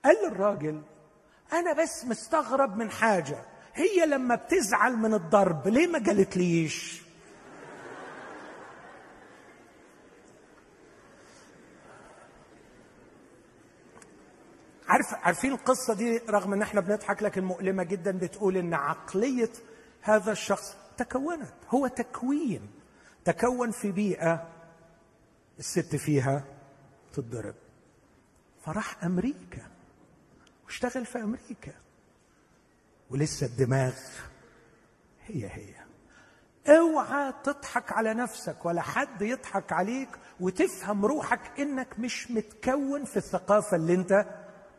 قال 0.04 0.16
للراجل 0.24 0.82
أنا 1.52 1.72
بس 1.72 2.04
مستغرب 2.04 2.76
من 2.76 2.90
حاجة. 2.90 3.44
هي 3.74 4.06
لما 4.06 4.34
بتزعل 4.34 4.96
من 4.96 5.14
الضرب 5.14 5.68
ليه 5.68 5.86
ما 5.86 5.98
قالتليش 5.98 7.03
عارف 14.88 15.14
عارفين 15.14 15.52
القصة 15.52 15.94
دي 15.94 16.18
رغم 16.18 16.52
إن 16.52 16.62
إحنا 16.62 16.80
بنضحك 16.80 17.22
لكن 17.22 17.44
مؤلمة 17.44 17.82
جدا 17.82 18.18
بتقول 18.18 18.56
إن 18.56 18.74
عقلية 18.74 19.50
هذا 20.02 20.32
الشخص 20.32 20.76
تكونت. 20.96 21.52
هو 21.68 21.86
تكوين. 21.86 22.70
تكون 23.24 23.70
في 23.70 23.92
بيئة 23.92 24.48
الست 25.58 25.96
فيها 25.96 26.44
تتضرب. 27.12 27.54
فراح 28.64 29.04
أمريكا. 29.04 29.62
واشتغل 30.64 31.06
في 31.06 31.18
أمريكا. 31.18 31.72
ولسه 33.10 33.46
الدماغ 33.46 33.94
هي 35.26 35.46
هي. 35.50 35.74
اوعى 36.68 37.32
تضحك 37.44 37.92
على 37.92 38.14
نفسك 38.14 38.64
ولا 38.64 38.82
حد 38.82 39.22
يضحك 39.22 39.72
عليك 39.72 40.08
وتفهم 40.40 41.04
روحك 41.06 41.60
إنك 41.60 41.98
مش 41.98 42.30
متكون 42.30 43.04
في 43.04 43.16
الثقافة 43.16 43.76
اللي 43.76 43.94
أنت 43.94 44.26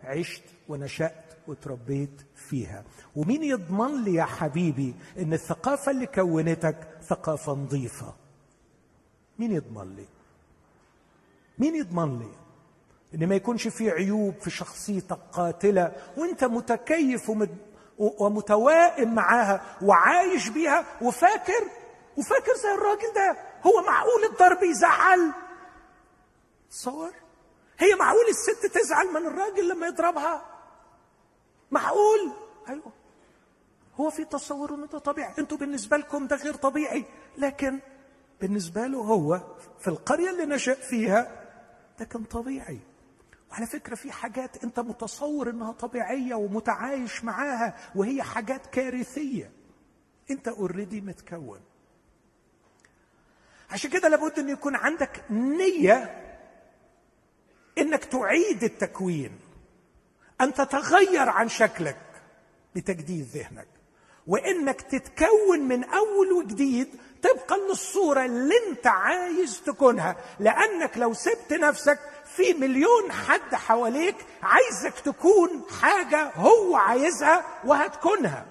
عشت 0.04 0.44
ونشأت 0.70 1.24
وتربيت 1.48 2.22
فيها. 2.36 2.84
ومين 3.16 3.44
يضمن 3.44 4.04
لي 4.04 4.14
يا 4.14 4.24
حبيبي 4.24 4.96
إن 5.20 5.34
الثقافة 5.34 5.92
اللي 5.92 6.06
كونتك 6.06 6.88
ثقافة 7.08 7.54
نظيفة؟ 7.54 8.14
مين 9.40 9.52
يضمن 9.52 9.96
لي؟ 9.96 10.06
مين 11.60 11.76
يضمن 11.76 12.20
لي؟ 12.20 12.30
إن 13.16 13.30
ما 13.30 13.36
يكونش 13.36 13.68
في 13.68 13.92
عيوب 13.92 14.34
في 14.42 14.50
شخصيتك 14.50 15.20
قاتلة 15.32 15.92
وأنت 16.18 16.44
متكيف 16.44 17.32
ومتوائم 17.98 19.16
معاها 19.16 19.78
وعايش 19.82 20.50
بيها 20.50 20.86
وفاكر 21.02 21.64
وفاكر 22.18 22.54
زي 22.64 22.74
الراجل 22.74 23.14
ده. 23.16 23.38
هو 23.66 23.82
معقول 23.88 24.24
الضرب 24.32 24.64
يزعل؟ 24.64 25.32
تصور 26.72 27.12
هي 27.80 27.96
معقول 27.96 28.26
الست 28.30 28.66
تزعل 28.66 29.08
من 29.08 29.28
الراجل 29.28 29.70
لما 29.70 29.88
يضربها؟ 29.88 30.46
معقول؟ 31.72 32.32
أيوه 32.70 32.92
هو 33.96 34.10
في 34.10 34.26
تصور 34.26 34.74
إنه 34.76 34.86
ده 34.86 35.00
طبيعي؟ 35.00 35.34
أنتوا 35.40 35.58
بالنسبة 35.58 35.98
لكم 35.98 36.28
ده 36.28 36.36
غير 36.36 36.54
طبيعي. 36.54 37.06
لكن 37.38 37.80
بالنسبة 38.42 38.88
له 38.88 38.98
هو 39.00 39.42
في 39.80 39.88
القرية 39.88 40.30
اللي 40.30 40.46
نشأ 40.46 40.74
فيها 40.74 41.46
ده 42.00 42.06
كان 42.06 42.24
طبيعي. 42.24 42.80
وعلى 43.52 43.66
فكرة 43.66 43.96
في 43.96 44.12
حاجات 44.12 44.64
انت 44.64 44.80
متصور 44.80 45.50
انها 45.50 45.72
طبيعية 45.72 46.36
ومتعايش 46.36 47.24
معاها 47.24 47.76
وهي 47.96 48.24
حاجات 48.24 48.68
كارثية. 48.68 49.52
انت 50.32 50.48
اوريدي 50.48 51.02
متكون. 51.02 51.60
عشان 53.70 53.90
كده 53.90 54.08
لابد 54.10 54.40
إن 54.40 54.50
يكون 54.50 54.76
عندك 54.76 55.24
نية 55.30 56.25
إنك 57.78 58.06
تعيد 58.06 58.64
التكوين. 58.64 59.40
أن 60.42 60.54
تتغير 60.54 61.30
عن 61.30 61.50
شكلك 61.50 61.98
بتجديد 62.76 63.26
ذهنك. 63.34 63.68
وإنك 64.28 64.82
تتكون 64.82 65.60
من 65.60 65.84
أول 65.84 66.32
وجديد 66.32 66.88
طبقا 67.24 67.58
للصورة 67.58 68.26
اللي 68.26 68.54
أنت 68.70 68.88
عايز 68.88 69.62
تكونها. 69.62 70.16
لأنك 70.40 70.98
لو 70.98 71.14
سبت 71.14 71.54
نفسك 71.54 72.00
في 72.26 72.54
مليون 72.54 73.12
حد 73.12 73.56
حواليك 73.56 74.16
عايزك 74.44 75.00
تكون 75.00 75.64
حاجة 75.82 76.32
هو 76.36 76.76
عايزها 76.76 77.46
وهتكونها. 77.66 78.46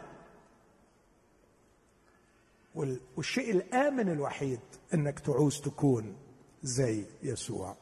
والشيء 3.16 3.50
الآمن 3.50 4.12
الوحيد 4.12 4.60
إنك 4.94 5.18
تعوز 5.18 5.60
تكون 5.60 6.16
زي 6.62 7.04
يسوع. 7.22 7.76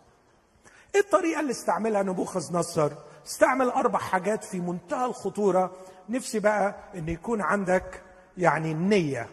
إيه 0.94 1.00
الطريقة 1.00 1.40
اللي 1.40 1.50
استعملها 1.50 2.02
نبوخذ 2.02 2.56
نصر. 2.56 2.92
استعمل 3.26 3.68
أربع 3.68 3.98
حاجات 3.98 4.44
في 4.44 4.60
منتهى 4.60 5.04
الخطورة. 5.04 5.72
نفسي 6.08 6.40
بقى 6.40 6.74
إن 6.94 7.08
يكون 7.08 7.40
عندك 7.40 8.02
يعني 8.38 8.72
النيه 8.72 9.28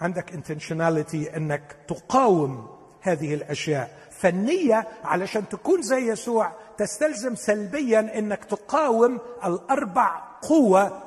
عندك 0.00 0.30
intentionality 0.30 1.36
إنك 1.36 1.76
تقاوم 1.88 2.76
هذه 3.00 3.34
الأشياء. 3.34 3.98
فالنية 4.10 4.88
علشان 5.04 5.48
تكون 5.48 5.82
زي 5.82 6.08
يسوع 6.10 6.52
تستلزم 6.78 7.34
سلبيا 7.34 8.18
إنك 8.18 8.44
تقاوم 8.44 9.18
الأربع 9.44 10.22
قوة 10.42 11.02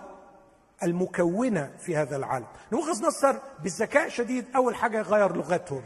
المكونة 0.83 1.71
في 1.79 1.97
هذا 1.97 2.15
العالم. 2.15 2.45
نبوخذ 2.71 3.05
نصر 3.07 3.35
بذكاء 3.63 4.09
شديد 4.09 4.45
أول 4.55 4.75
حاجة 4.75 4.97
يغير 4.97 5.35
لغتهم 5.35 5.83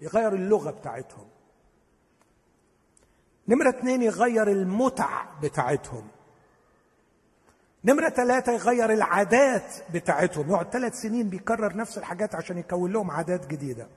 يغير 0.00 0.32
اللغة 0.34 0.70
بتاعتهم. 0.70 1.26
نمرة 3.48 3.68
اثنين 3.68 4.02
يغير 4.02 4.48
المتع 4.48 5.24
بتاعتهم. 5.42 6.08
نمرة 7.84 8.08
ثلاثة 8.08 8.52
يغير 8.52 8.92
العادات 8.92 9.74
بتاعتهم. 9.94 10.50
يقعد 10.50 10.70
ثلاث 10.70 10.94
سنين 10.94 11.28
بيكرر 11.28 11.76
نفس 11.76 11.98
الحاجات 11.98 12.34
عشان 12.34 12.58
يكون 12.58 12.92
لهم 12.92 13.10
عادات 13.10 13.46
جديدة. 13.46 13.88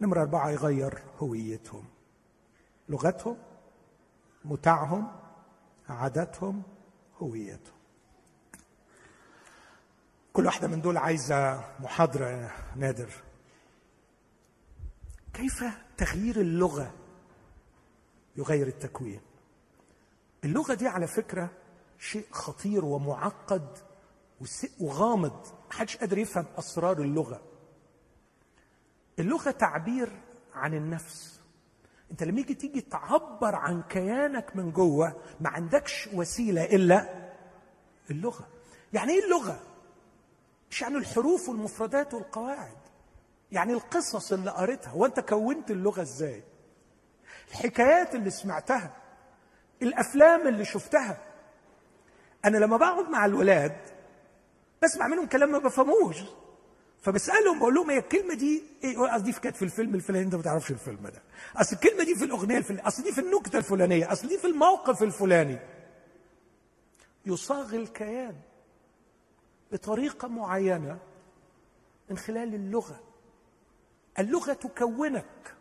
نمرة 0.00 0.20
أربعة 0.20 0.50
يغير 0.50 0.98
هويتهم. 1.18 1.84
لغتهم 2.88 3.36
متاعهم 4.44 5.12
عاداتهم 5.88 6.62
هويتهم. 7.22 7.76
كل 10.32 10.46
واحدة 10.46 10.68
من 10.68 10.80
دول 10.80 10.96
عايزة 10.96 11.64
محاضرة 11.80 12.26
يا 12.26 12.50
نادر. 12.76 13.10
كيف 15.34 15.64
تغيير 15.96 16.40
اللغة 16.40 16.90
يغير 18.36 18.66
التكوين. 18.66 19.20
اللغة 20.44 20.74
دي 20.74 20.86
على 20.86 21.06
فكرة 21.06 21.50
شيء 21.98 22.26
خطير 22.30 22.84
ومعقد 22.84 23.78
وغامض. 24.80 25.46
محدش 25.68 25.96
قادر 25.96 26.18
يفهم 26.18 26.46
أسرار 26.58 26.98
اللغة. 27.02 27.40
اللغة 29.18 29.50
تعبير 29.50 30.12
عن 30.54 30.74
النفس. 30.74 31.40
انت 32.10 32.22
لما 32.22 32.40
يجي 32.40 32.54
تيجي 32.54 32.80
تعبر 32.80 33.54
عن 33.54 33.82
كيانك 33.82 34.56
من 34.56 34.72
جوه 34.72 35.16
ما 35.40 35.48
عندكش 35.50 36.08
وسيلة 36.14 36.64
إلا 36.64 37.30
اللغة. 38.10 38.46
يعني 38.92 39.12
إيه 39.12 39.24
اللغة؟ 39.24 39.60
مش 40.70 40.82
يعني 40.82 40.96
الحروف 40.96 41.48
والمفردات 41.48 42.14
والقواعد. 42.14 42.76
يعني 43.52 43.72
القصص 43.72 44.32
اللي 44.32 44.50
قريتها. 44.50 44.92
وأنت 44.92 45.20
كونت 45.20 45.70
اللغة 45.70 46.02
إزاي؟ 46.02 46.42
الحكايات 47.50 48.14
اللي 48.14 48.30
سمعتها 48.30 48.96
الأفلام 49.82 50.48
اللي 50.48 50.64
شفتها. 50.64 51.18
أنا 52.44 52.58
لما 52.58 52.76
بقعد 52.76 53.10
مع 53.10 53.24
الولاد 53.26 53.76
بسمع 54.82 55.06
منهم 55.08 55.26
كلام 55.26 55.52
ما 55.52 55.58
بفهموش 55.58 56.16
فبسألهم 57.02 57.58
بقول 57.58 57.74
لهم 57.74 57.90
هي 57.90 57.98
الكلمة 57.98 58.34
دي 58.34 58.62
إيه؟ 58.84 58.98
قصدي 58.98 59.32
كانت 59.32 59.56
في 59.56 59.62
الفيلم 59.64 59.94
الفلاني 59.94 60.24
أنت 60.24 60.34
ما 60.34 60.42
تعرفش 60.42 60.70
الفيلم 60.70 61.06
ده. 61.08 61.22
أصل 61.56 61.76
الكلمة 61.76 62.04
دي 62.04 62.14
في 62.14 62.24
الأغنية 62.24 62.58
الفلانيه 62.58 62.86
أصل 62.88 63.02
دي 63.02 63.12
في 63.12 63.20
النكتة 63.20 63.58
الفلانية 63.58 64.12
أصل 64.12 64.28
دي 64.28 64.38
في 64.38 64.46
الموقف 64.46 65.02
الفلاني. 65.02 65.58
يصاغ 67.26 67.74
الكيان 67.74 68.36
بطريقة 69.72 70.28
معينة 70.28 70.98
من 72.10 72.18
خلال 72.18 72.54
اللغة. 72.54 73.00
اللغة 74.18 74.52
تكونك. 74.52 75.54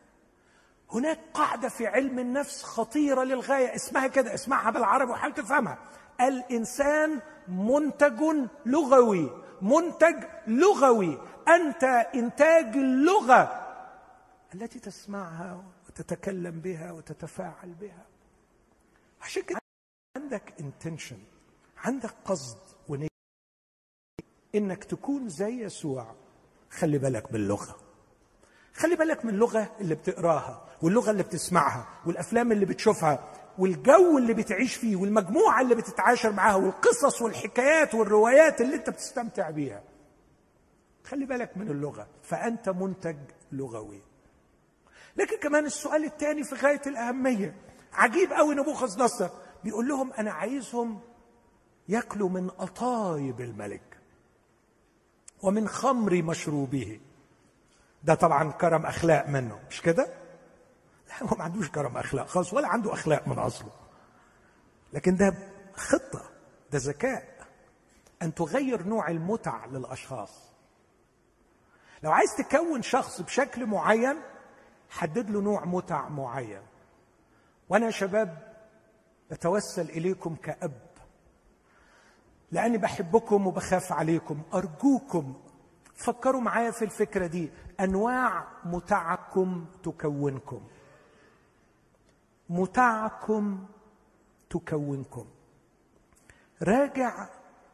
هناك 0.91 1.19
قاعدة 1.33 1.69
في 1.69 1.87
علم 1.87 2.19
النفس 2.19 2.63
خطيرة 2.63 3.23
للغاية 3.23 3.75
اسمها 3.75 4.07
كده 4.07 4.33
اسمعها 4.33 4.71
بالعربي 4.71 5.11
وحاول 5.11 5.33
تفهمها. 5.33 5.77
الإنسان 6.21 7.21
منتج 7.47 8.21
لغوي 8.65 9.43
منتج 9.61 10.23
لغوي. 10.47 11.17
أنت 11.47 11.83
إنتاج 12.15 12.77
اللغة 12.77 13.61
التي 14.53 14.79
تسمعها 14.79 15.63
وتتكلم 15.87 16.59
بها 16.59 16.91
وتتفاعل 16.91 17.73
بها. 17.73 18.05
عشان 19.21 19.41
كده 19.43 19.59
عندك 20.17 20.53
انتنشن 20.59 21.17
عندك 21.77 22.13
قصد 22.25 22.57
ونية 22.89 23.07
إنك 24.55 24.83
تكون 24.83 25.29
زي 25.29 25.63
يسوع. 25.63 26.15
خلي 26.69 26.97
بالك 26.97 27.31
باللغة. 27.31 27.84
خلي 28.75 28.95
بالك 28.95 29.25
من 29.25 29.33
اللغة 29.33 29.71
اللي 29.81 29.95
بتقراها 29.95 30.65
واللغة 30.81 31.11
اللي 31.11 31.23
بتسمعها 31.23 31.87
والأفلام 32.05 32.51
اللي 32.51 32.65
بتشوفها 32.65 33.31
والجو 33.57 34.17
اللي 34.17 34.33
بتعيش 34.33 34.75
فيه 34.75 34.95
والمجموعة 34.95 35.61
اللي 35.61 35.75
بتتعاشر 35.75 36.31
معاها 36.31 36.55
والقصص 36.55 37.21
والحكايات 37.21 37.95
والروايات 37.95 38.61
اللي 38.61 38.75
انت 38.75 38.89
بتستمتع 38.89 39.49
بيها. 39.49 39.83
خلي 41.03 41.25
بالك 41.25 41.57
من 41.57 41.67
اللغة 41.71 42.07
فأنت 42.23 42.69
منتج 42.69 43.17
لغوي. 43.51 44.01
لكن 45.17 45.37
كمان 45.37 45.65
السؤال 45.65 46.05
الثاني 46.05 46.43
في 46.43 46.55
غاية 46.55 46.81
الأهمية 46.87 47.55
عجيب 47.93 48.33
قوي 48.33 48.55
نبوخذ 48.55 49.03
نصر 49.03 49.29
بيقول 49.63 49.87
لهم 49.87 50.13
أنا 50.13 50.31
عايزهم 50.31 50.99
ياكلوا 51.89 52.29
من 52.29 52.49
قطايب 52.49 53.41
الملك 53.41 53.97
ومن 55.43 55.67
خمر 55.67 56.21
مشروبه. 56.21 56.99
ده 58.05 58.13
طبعا 58.15 58.51
كرم 58.51 58.85
أخلاق 58.85 59.27
منه 59.27 59.59
مش 59.69 59.81
كده؟ 59.81 60.07
لا 61.07 61.23
هو 61.27 61.37
ما 61.37 61.43
عندوش 61.43 61.69
كرم 61.69 61.97
أخلاق 61.97 62.27
خالص 62.27 62.53
ولا 62.53 62.67
عنده 62.67 62.93
أخلاق 62.93 63.27
من 63.27 63.39
أصله. 63.39 63.71
لكن 64.93 65.15
ده 65.15 65.33
خطة 65.75 66.21
ده 66.71 66.79
ذكاء. 66.79 67.35
أن 68.21 68.33
تغير 68.33 68.83
نوع 68.83 69.09
المتع 69.09 69.65
للأشخاص. 69.65 70.51
لو 72.03 72.11
عايز 72.11 72.35
تكون 72.35 72.81
شخص 72.81 73.21
بشكل 73.21 73.65
معين 73.65 74.17
حدد 74.89 75.29
له 75.29 75.41
نوع 75.41 75.65
متع 75.65 76.09
معين. 76.09 76.61
وأنا 77.69 77.85
يا 77.85 77.91
شباب 77.91 78.55
بتوسل 79.31 79.89
إليكم 79.89 80.35
كأب. 80.35 80.81
لأني 82.51 82.77
بحبكم 82.77 83.47
وبخاف 83.47 83.91
عليكم 83.91 84.41
أرجوكم 84.53 85.33
فكروا 85.95 86.41
معايا 86.41 86.71
في 86.71 86.85
الفكرة 86.85 87.27
دي. 87.27 87.49
أنواع 87.79 88.47
متعكم 88.65 89.65
تكونكم. 89.83 90.61
متعكم 92.49 93.65
تكونكم. 94.49 95.25
راجع 96.63 97.27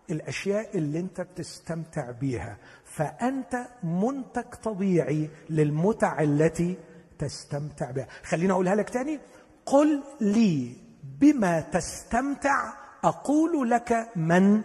الأشياء 0.09 0.77
اللي 0.77 0.99
أنت 0.99 1.21
بتستمتع 1.21 2.11
بيها. 2.11 2.57
فأنت 2.85 3.67
منتج 3.83 4.55
طبيعي 4.63 5.29
للمتع 5.49 6.21
التي 6.21 6.77
تستمتع 7.19 7.91
بها. 7.91 8.07
خليني 8.23 8.51
أقولها 8.51 8.75
لك 8.75 8.89
تاني. 8.89 9.19
قل 9.65 10.03
لي 10.21 10.75
بما 11.19 11.61
تستمتع 11.61 12.73
أقول 13.03 13.69
لك 13.69 14.09
من 14.15 14.61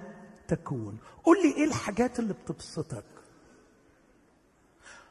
تكون. 0.49 0.99
قل 1.25 1.43
لي 1.43 1.55
إيه 1.57 1.65
الحاجات 1.65 2.19
اللي 2.19 2.35
بتبسطك. 2.35 3.05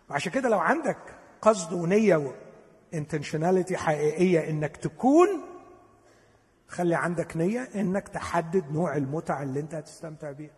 وعشان 0.09 0.31
كده 0.31 0.49
لو 0.49 0.59
عندك 0.59 0.97
قصد 1.41 1.73
ونية 1.73 2.31
انتشناليتي 2.93 3.77
حقيقية 3.77 4.49
إنك 4.49 4.77
تكون 4.77 5.27
خلي 6.67 6.95
عندك 6.95 7.37
نية 7.37 7.69
إنك 7.75 8.07
تحدد 8.07 8.71
نوع 8.71 8.95
المتع 8.97 9.43
اللي 9.43 9.59
أنت 9.59 9.75
هتستمتع 9.75 10.31
بيها. 10.31 10.53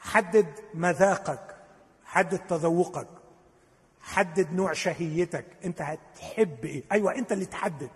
حدد 0.00 0.46
مذاقك 0.74 1.56
حدد 2.04 2.38
تذوقك 2.38 3.08
حدد 4.00 4.52
نوع 4.52 4.72
شهيتك 4.72 5.44
أنت 5.64 5.82
هتحب 5.82 6.64
إيه؟ 6.64 6.82
أيوه 6.92 7.14
أنت 7.14 7.32
اللي 7.32 7.46
تحدد. 7.46 7.90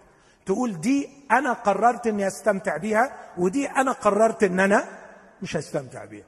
تقول 0.47 0.81
دي 0.81 1.09
أنا 1.31 1.53
قررت 1.53 2.07
إني 2.07 2.27
أستمتع 2.27 2.77
بيها 2.77 3.33
ودي 3.39 3.67
أنا 3.67 3.93
قررت 3.93 4.43
إن 4.43 4.61
أنا 4.61 4.85
مش 5.43 5.57
هستمتع 5.57 6.05
بيها. 6.05 6.27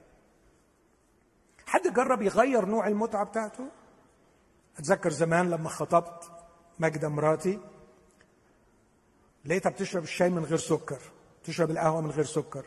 حد 1.71 1.93
جرب 1.95 2.23
يغير 2.23 2.65
نوع 2.65 2.89
المتعة 2.89 3.25
بتاعته؟ 3.25 3.69
أتذكر 4.79 5.11
زمان 5.11 5.51
لما 5.51 5.69
خطبت 5.69 6.33
ماجدة 6.79 7.09
مراتي 7.09 7.59
لقيتها 9.45 9.71
بتشرب 9.71 10.03
الشاي 10.03 10.31
من 10.31 10.45
غير 10.45 10.59
سكر 10.59 10.99
تشرب 11.45 11.71
القهوة 11.71 12.01
من 12.01 12.11
غير 12.11 12.25
سكر. 12.25 12.67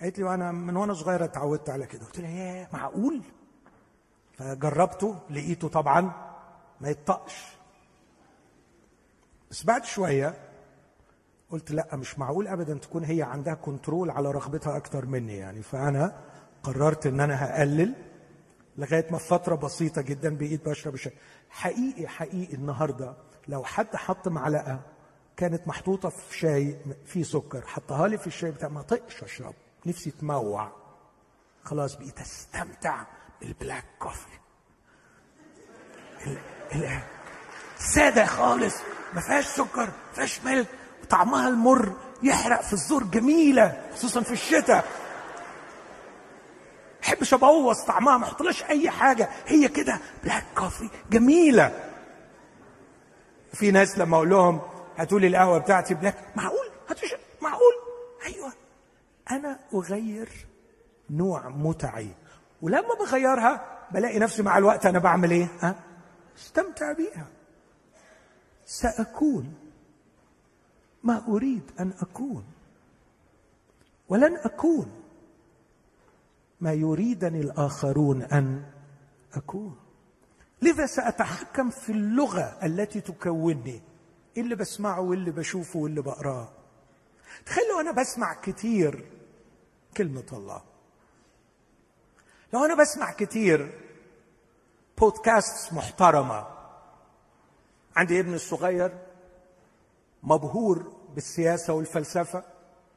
قالت 0.00 0.18
لي 0.18 0.24
وأنا 0.24 0.52
من 0.52 0.76
وأنا 0.76 0.94
صغيرة 0.94 1.24
اتعودت 1.24 1.70
على 1.70 1.86
كده. 1.86 2.04
قلت 2.06 2.20
لها 2.20 2.30
ياه 2.30 2.68
معقول؟ 2.72 3.20
فجربته 4.38 5.18
لقيته 5.30 5.68
طبعا 5.68 6.12
ما 6.80 6.88
يطقش. 6.88 7.56
بس 9.50 9.64
بعد 9.64 9.84
شوية 9.84 10.34
قلت 11.50 11.70
لا 11.70 11.96
مش 11.96 12.18
معقول 12.18 12.48
ابدا 12.48 12.78
تكون 12.78 13.04
هي 13.04 13.22
عندها 13.22 13.54
كنترول 13.54 14.10
على 14.10 14.30
رغبتها 14.30 14.76
أكتر 14.76 15.06
مني 15.06 15.36
يعني. 15.36 15.62
فأنا 15.62 16.31
قررت 16.62 17.06
إن 17.06 17.20
أنا 17.20 17.44
هقلل 17.44 17.94
لغاية 18.78 19.06
ما 19.10 19.18
فترة 19.18 19.54
بسيطة 19.54 20.02
جدا 20.02 20.36
بقيت 20.36 20.68
بشرب 20.68 20.94
الشاي 20.94 21.12
حقيقي 21.50 22.08
حقيقي 22.08 22.54
النهارده 22.54 23.14
لو 23.48 23.64
حد 23.64 23.96
حط 23.96 24.28
معلقة 24.28 24.80
كانت 25.36 25.68
محطوطة 25.68 26.08
في 26.08 26.38
شاي 26.38 26.76
فيه 27.06 27.22
سكر 27.22 27.66
حطها 27.66 28.08
لي 28.08 28.18
في 28.18 28.26
الشاي 28.26 28.50
بتاع 28.50 28.68
ما 28.68 28.82
طقش 28.82 29.22
اشرب 29.22 29.54
نفسي 29.86 30.10
تموع. 30.10 30.72
خلاص 31.64 31.94
بقيت 31.94 32.20
أستمتع 32.20 33.04
بالبلاك 33.40 33.84
كوفي. 33.98 34.38
سادة 37.78 38.26
خالص. 38.26 38.74
ما 39.14 39.20
فيهاش 39.20 39.46
سكر 39.46 39.86
ما 39.86 40.12
فيهاش 40.14 40.40
ملك 40.44 40.66
طعمها 41.10 41.48
المر 41.48 41.92
يحرق 42.22 42.60
في 42.62 42.72
الزور 42.72 43.04
جميلة 43.04 43.82
خصوصا 43.94 44.22
في 44.22 44.32
الشتاء. 44.32 44.84
احبش 47.02 47.34
ابوظ 47.34 47.80
طعمها 47.80 48.18
ما 48.18 48.24
احطلهاش 48.24 48.64
اي 48.64 48.90
حاجة. 48.90 49.28
هي 49.46 49.68
كده 49.68 49.98
black 50.24 50.44
coffee 50.56 50.88
جميلة. 51.10 51.90
في 53.52 53.70
ناس 53.70 53.98
لما 53.98 54.16
أقول 54.16 54.30
لهم 54.30 54.60
هاتوا 54.96 55.20
لي 55.20 55.26
القهوة 55.26 55.58
بتاعتي 55.58 55.94
black 55.94 56.16
معقول؟ 56.36 56.66
هتشرب 56.88 57.20
معقول؟ 57.42 57.72
أيوه. 58.26 58.52
أنا 59.30 59.58
أغير 59.74 60.28
نوع 61.10 61.48
متعي 61.48 62.08
ولما 62.62 62.94
بغيرها 63.00 63.78
بلاقي 63.90 64.18
نفسي 64.18 64.42
مع 64.42 64.58
الوقت 64.58 64.86
أنا 64.86 64.98
بعمل 64.98 65.30
إيه؟ 65.30 65.48
ها؟ 65.60 65.74
استمتع 66.38 66.92
بيها. 66.92 67.26
سأكون. 68.66 69.54
ما 71.02 71.24
أريد 71.28 71.70
أن 71.80 71.92
أكون. 72.00 72.44
ولن 74.08 74.36
أكون. 74.36 75.01
ما 76.62 76.72
يريدني 76.72 77.40
الآخرون 77.40 78.22
أن 78.22 78.64
أكون. 79.34 79.76
لذا 80.62 80.86
سأتحكم 80.86 81.70
في 81.70 81.92
اللغة 81.92 82.58
التي 82.62 83.00
تكونني. 83.00 83.82
اللي 84.36 84.54
بسمعه 84.54 85.00
واللي 85.00 85.30
بشوفه 85.30 85.78
واللي 85.78 86.02
بقرأه. 86.02 86.52
تخيل 87.46 87.64
أنا 87.80 87.92
بسمع 87.92 88.34
كتير 88.34 89.10
كلمة 89.96 90.26
الله. 90.32 90.62
لو 92.52 92.64
أنا 92.64 92.74
بسمع 92.74 93.12
كتير 93.12 93.80
بودكاست 94.98 95.72
محترمة. 95.72 96.46
عندي 97.96 98.20
ابن 98.20 98.34
الصغير 98.34 98.98
مبهور 100.22 100.92
بالسياسة 101.14 101.72
والفلسفة 101.72 102.44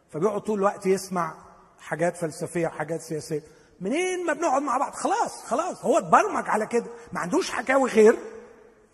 فبيقعد 0.10 0.42
طول 0.42 0.60
الوقت 0.60 0.86
يسمع 0.86 1.36
حاجات 1.80 2.18
فلسفية 2.18 2.68
وحاجات 2.68 3.02
سياسية. 3.02 3.55
منين 3.82 4.26
ما 4.26 4.34
بنقعد 4.34 4.62
مع 4.62 4.78
بعض؟ 4.78 4.94
خلاص 4.94 5.44
خلاص. 5.44 5.86
هو 5.86 5.98
اتبرمج 5.98 6.50
على 6.50 6.66
كده. 6.66 6.88
ما 7.14 7.20
عندوش 7.20 7.52
حكاوي 7.52 7.90
غير 7.90 8.18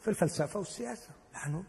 في 0.01 0.07
الفلسفة 0.07 0.59
والسياسة. 0.59 1.09
لأنه 1.34 1.63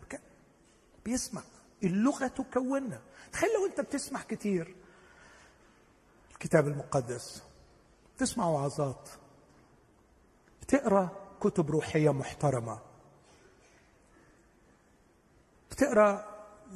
بيسمع. 1.04 1.42
اللغة 1.82 2.26
تكوننا. 2.26 3.00
تخيل 3.32 3.50
لو 3.54 3.66
أنت 3.66 3.80
بتسمع 3.80 4.22
كتير. 4.22 4.74
الكتاب 6.32 6.68
المقدس. 6.68 7.42
تسمع 8.18 8.46
وعظات. 8.46 9.08
بتقرأ 10.62 11.08
كتب 11.40 11.70
روحية 11.70 12.12
محترمة. 12.12 12.78
بتقرأ 15.70 16.32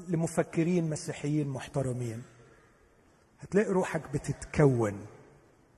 لمفكرين 0.08 0.90
مسيحيين 0.90 1.48
محترمين. 1.48 2.22
هتلاقي 3.40 3.70
روحك 3.70 4.10
بتتكون. 4.10 5.06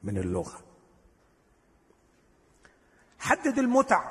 من 0.03 0.19
اللغة. 0.19 0.59
حدد 3.19 3.59
المتع. 3.59 4.11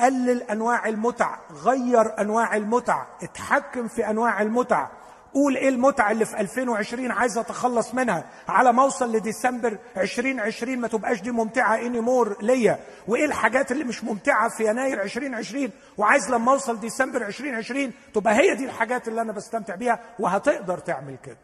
قلل 0.00 0.42
أنواع 0.42 0.88
المتع. 0.88 1.38
غير 1.52 2.20
أنواع 2.20 2.56
المتع. 2.56 3.06
اتحكم 3.22 3.88
في 3.88 4.10
أنواع 4.10 4.42
المتع. 4.42 4.88
قول 5.34 5.56
إيه 5.56 5.68
المتع 5.68 6.10
اللي 6.10 6.24
في 6.24 6.40
2020 6.40 7.10
عايز 7.10 7.38
أتخلص 7.38 7.94
منها. 7.94 8.24
على 8.48 8.72
ما 8.72 8.82
أوصل 8.82 9.12
لديسمبر 9.16 9.78
2020 9.96 10.78
ما 10.78 10.88
تبقاش 10.88 11.20
دي 11.22 11.30
ممتعة 11.30 11.76
اني 11.76 12.00
مور 12.00 12.42
ليا. 12.42 12.78
وإيه 13.08 13.24
الحاجات 13.24 13.72
اللي 13.72 13.84
مش 13.84 14.04
ممتعة 14.04 14.48
في 14.48 14.64
يناير 14.68 15.02
2020 15.02 15.70
وعايز 15.98 16.30
لما 16.30 16.52
أوصل 16.52 16.80
ديسمبر 16.80 17.26
2020 17.26 17.92
تبقى 18.14 18.34
هي 18.34 18.54
دي 18.54 18.64
الحاجات 18.64 19.08
اللي 19.08 19.20
أنا 19.20 19.32
بستمتع 19.32 19.74
بيها. 19.74 20.00
وهتقدر 20.18 20.78
تعمل 20.78 21.16
كده. 21.24 21.36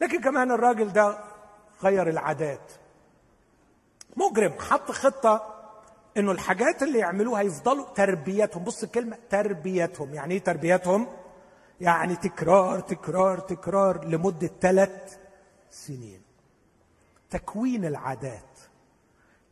لكن 0.00 0.20
كمان 0.20 0.50
الراجل 0.50 0.92
ده 0.92 1.18
غير 1.82 2.08
العادات. 2.08 2.72
مجرم 4.16 4.52
حط 4.60 4.90
خطة 4.90 5.54
إنه 6.16 6.32
الحاجات 6.32 6.82
اللي 6.82 6.98
يعملوها 6.98 7.42
يفضلوا 7.42 7.86
تربيتهم. 7.94 8.64
بص 8.64 8.82
الكلمة 8.82 9.18
تربيتهم. 9.30 10.14
يعني 10.14 10.34
إيه 10.34 10.40
تربيتهم؟ 10.44 11.06
يعني 11.80 12.16
تكرار 12.16 12.80
تكرار 12.80 13.38
تكرار 13.38 14.04
لمدة 14.04 14.50
ثلاث 14.60 15.18
سنين. 15.70 16.22
تكوين 17.30 17.84
العادات. 17.84 18.47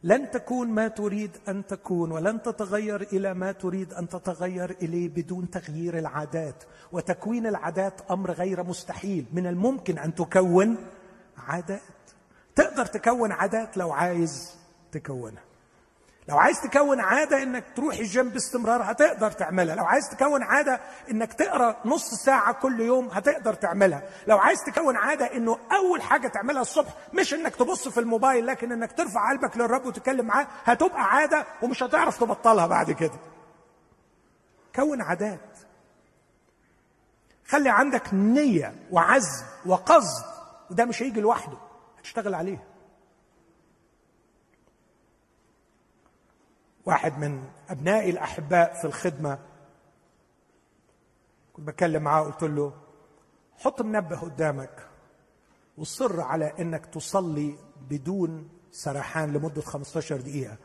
لن 0.02 0.30
تكون 0.30 0.68
ما 0.68 0.88
تريد 0.88 1.30
أن 1.48 1.66
تكون 1.66 2.12
ولن 2.12 2.42
تتغير 2.42 3.02
إلى 3.02 3.34
ما 3.34 3.52
تريد 3.52 3.92
أن 3.92 4.08
تتغير 4.08 4.70
إليه 4.70 5.08
بدون 5.08 5.50
تغيير 5.50 5.98
العادات. 5.98 6.64
وتكوين 6.92 7.46
العادات 7.46 8.00
أمر 8.10 8.30
غير 8.30 8.62
مستحيل. 8.62 9.26
من 9.32 9.46
الممكن 9.46 9.98
أن 9.98 10.14
تكون 10.14 10.76
عادات. 11.38 11.80
تقدر 12.54 12.86
تكون 12.86 13.32
عادات 13.32 13.76
لو 13.76 13.92
عايز 13.92 14.54
تكونها. 14.92 15.42
لو 16.28 16.38
عايز 16.38 16.60
تكون 16.60 17.00
عادة 17.00 17.42
إنك 17.42 17.64
تروح 17.76 17.94
الجيم 17.96 18.28
باستمرار 18.28 18.82
هتقدر 18.82 19.30
تعملها. 19.30 19.74
لو 19.74 19.84
عايز 19.84 20.08
تكون 20.10 20.42
عادة 20.42 20.80
إنك 21.10 21.32
تقرأ 21.32 21.76
نص 21.84 22.14
ساعة 22.14 22.52
كل 22.52 22.80
يوم 22.80 23.08
هتقدر 23.08 23.54
تعملها. 23.54 24.02
لو 24.26 24.38
عايز 24.38 24.58
تكون 24.66 24.96
عادة 24.96 25.26
إنه 25.36 25.58
أول 25.72 26.02
حاجة 26.02 26.28
تعملها 26.28 26.62
الصبح 26.62 26.88
مش 27.14 27.34
إنك 27.34 27.56
تبص 27.56 27.88
في 27.88 28.00
الموبايل 28.00 28.46
لكن 28.46 28.72
إنك 28.72 28.92
ترفع 28.92 29.30
قلبك 29.30 29.56
للرب 29.56 29.86
وتتكلم 29.86 30.26
معاه 30.26 30.46
هتبقى 30.64 31.02
عادة 31.04 31.46
ومش 31.62 31.82
هتعرف 31.82 32.18
تبطلها 32.20 32.66
بعد 32.66 32.90
كده. 32.92 33.18
كون 34.76 35.02
عادات. 35.02 35.40
خلي 37.48 37.70
عندك 37.70 38.14
نية 38.14 38.74
وعزم 38.90 39.44
وقصد 39.66 40.24
وده 40.70 40.84
مش 40.84 41.02
هيجي 41.02 41.20
لوحده 41.20 41.56
هتشتغل 41.98 42.34
عليه 42.34 42.64
واحد 46.86 47.18
من 47.18 47.44
أبنائي 47.68 48.10
الأحباء 48.10 48.74
في 48.74 48.84
الخدمة. 48.84 49.38
كنت 51.52 51.66
بتكلم 51.66 52.02
معاه 52.02 52.22
قلت 52.22 52.42
له 52.42 52.72
حط 53.56 53.82
منبه 53.82 54.20
قدامك 54.20 54.88
وصر 55.78 56.20
على 56.20 56.52
إنك 56.58 56.86
تصلي 56.86 57.58
بدون 57.90 58.48
سرحان 58.70 59.32
لمدة 59.32 59.62
15 59.62 60.16
دقيقة. 60.16 60.56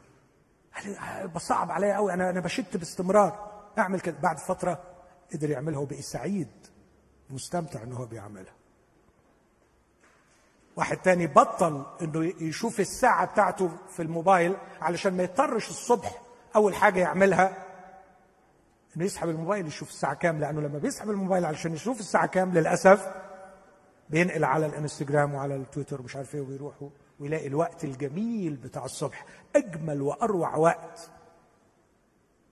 قال 0.76 1.28
بصعب 1.28 1.72
عليا 1.72 1.96
قوي 1.96 2.14
أنا 2.14 2.30
أنا 2.30 2.40
بشت 2.40 2.78
باستمرار. 2.78 3.52
أعمل 3.78 4.00
كده. 4.00 4.18
بعد 4.20 4.38
فترة 4.38 4.84
قدر 5.34 5.50
يعملها 5.50 5.80
وبقي 5.80 6.02
سعيد 6.02 6.68
مستمتع 7.30 7.84
إن 7.84 7.94
هو 7.94 8.06
بيعملها. 8.06 8.54
واحد 10.76 10.98
تاني 10.98 11.28
بطل 11.28 11.86
إنه 12.02 12.34
يشوف 12.42 12.80
الساعة 12.80 13.26
بتاعته 13.26 13.70
في 13.90 14.02
الموبايل 14.02 14.56
علشان 14.82 15.18
ما 15.18 15.24
يضطرش 15.24 15.70
الصبح 15.70 16.22
أول 16.56 16.76
حاجة 16.76 17.00
يعملها 17.00 17.66
إنه 18.98 19.06
يسحب 19.06 19.30
الموبايل 19.30 19.68
يشوف 19.68 19.90
الساعة 19.90 20.14
كام 20.14 20.40
لأنه 20.40 20.62
لما 20.62 20.80
بيسحب 20.80 21.10
الموبايل 21.10 21.46
علشان 21.46 21.74
يشوف 21.74 22.00
الساعة 22.00 22.26
كام 22.26 22.52
للأسف 22.54 23.12
بينقل 24.10 24.44
على 24.44 24.66
الإنستجرام 24.66 25.34
وعلى 25.34 25.56
التويتر 25.56 26.02
ومش 26.02 26.16
عارف 26.16 26.36
إيه 26.36 26.42
وبيروح 26.42 26.74
ويلاقي 27.20 27.48
الوقت 27.48 27.84
الجميل 27.84 28.56
بتاع 28.56 28.86
الصبح. 28.86 29.26
أجمل 29.56 30.02
وأروع 30.02 30.56
وقت 30.56 31.10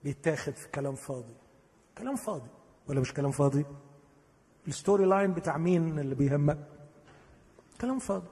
بيتاخد 0.04 0.52
في 0.56 0.68
كلام 0.68 0.94
فاضي. 0.94 1.34
كلام 1.98 2.16
فاضي 2.16 2.48
ولا 2.88 3.00
مش 3.00 3.14
كلام 3.14 3.30
فاضي؟ 3.30 3.64
ال 4.68 4.74
story 4.74 5.04
line 5.04 5.32
بتاع 5.34 5.56
مين 5.56 5.98
اللي 5.98 6.14
بيهمك؟ 6.14 6.58
كلام 7.80 7.98
فاضي. 7.98 8.28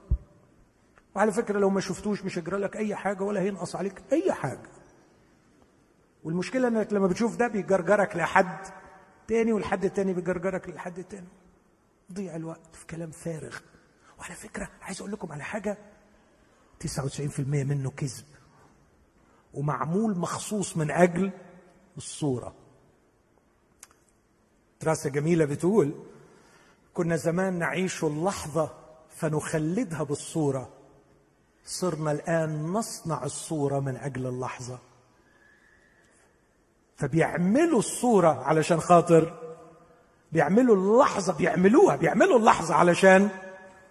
وعلى 1.15 1.31
فكرة 1.31 1.59
لو 1.59 1.69
ما 1.69 1.81
شفتوش 1.81 2.23
مش 2.25 2.37
هيجرى 2.37 2.57
لك 2.57 2.77
أي 2.77 2.95
حاجة 2.95 3.23
ولا 3.23 3.41
هينقص 3.41 3.75
عليك 3.75 4.01
أي 4.11 4.33
حاجة. 4.33 4.69
والمشكلة 6.23 6.67
إنك 6.67 6.93
لما 6.93 7.07
بتشوف 7.07 7.35
ده 7.35 7.47
بيجرجرك 7.47 8.15
لحد 8.15 8.67
تاني 9.27 9.53
والحد 9.53 9.85
التاني 9.85 10.13
بيجرجرك 10.13 10.69
لحد 10.69 11.03
تاني. 11.03 11.27
ضيع 12.13 12.35
الوقت 12.35 12.75
في 12.75 12.85
كلام 12.85 13.11
فارغ. 13.11 13.57
وعلى 14.19 14.33
فكرة 14.35 14.69
عايز 14.81 14.99
أقول 14.99 15.11
لكم 15.11 15.31
على 15.31 15.43
حاجة. 15.43 15.77
99% 16.79 17.39
منه 17.39 17.89
كذب. 17.89 18.25
ومعمول 19.53 20.17
مخصوص 20.17 20.77
من 20.77 20.91
أجل 20.91 21.31
الصورة. 21.97 22.55
دراسة 24.81 25.09
جميلة 25.09 25.45
بتقول 25.45 25.93
كنا 26.93 27.15
زمان 27.15 27.59
نعيش 27.59 28.03
اللحظة 28.03 28.78
فنخلدها 29.19 30.03
بالصورة. 30.03 30.69
صرنا 31.65 32.11
الآن 32.11 32.63
نصنع 32.63 33.23
الصورة 33.23 33.79
من 33.79 33.95
أجل 33.95 34.27
اللحظة. 34.27 34.79
فبيعملوا 36.97 37.79
الصورة 37.79 38.43
علشان 38.43 38.79
خاطر 38.79 39.39
بيعملوا 40.31 40.75
اللحظة 40.75 41.33
بيعملوها 41.33 41.95
بيعملوا 41.95 42.39
اللحظة 42.39 42.75
علشان 42.75 43.29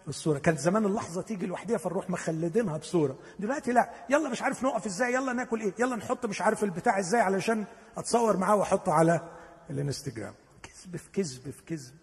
الصورة. 0.08 0.38
كانت 0.38 0.58
زمان 0.58 0.86
اللحظة 0.86 1.22
تيجي 1.22 1.46
لوحدها 1.46 1.78
فنروح 1.78 2.10
مخلدينها 2.10 2.76
بصورة. 2.76 3.16
دلوقتي 3.38 3.72
لا 3.72 3.90
يلا 4.10 4.28
مش 4.28 4.42
عارف 4.42 4.62
نقف 4.64 4.86
إزاي 4.86 5.14
يلا 5.14 5.32
ناكل 5.32 5.60
إيه 5.60 5.74
يلا 5.78 5.96
نحط 5.96 6.26
مش 6.26 6.40
عارف 6.40 6.64
البتاع 6.64 6.98
إزاي 6.98 7.20
علشان 7.20 7.64
أتصور 7.96 8.36
معاه 8.36 8.56
وأحطه 8.56 8.92
على 8.92 9.28
الانستجرام. 9.70 10.34
كذب 10.62 10.96
في 10.96 11.10
كذب 11.12 11.50
في 11.50 11.62
كذب. 11.66 11.94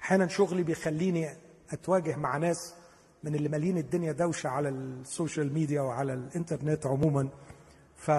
أحيانا 0.00 0.28
شغلي 0.28 0.62
بيخليني 0.62 1.45
أتواجه 1.72 2.16
مع 2.16 2.36
ناس 2.36 2.74
من 3.24 3.34
اللي 3.34 3.48
مالين 3.48 3.78
الدنيا 3.78 4.12
دوشة 4.12 4.48
على 4.48 4.68
ال 4.68 4.80
social 4.80 5.52
media 5.54 5.80
وعلى 5.80 6.14
الإنترنت 6.14 6.86
عموما. 6.86 7.28
ف 7.96 8.10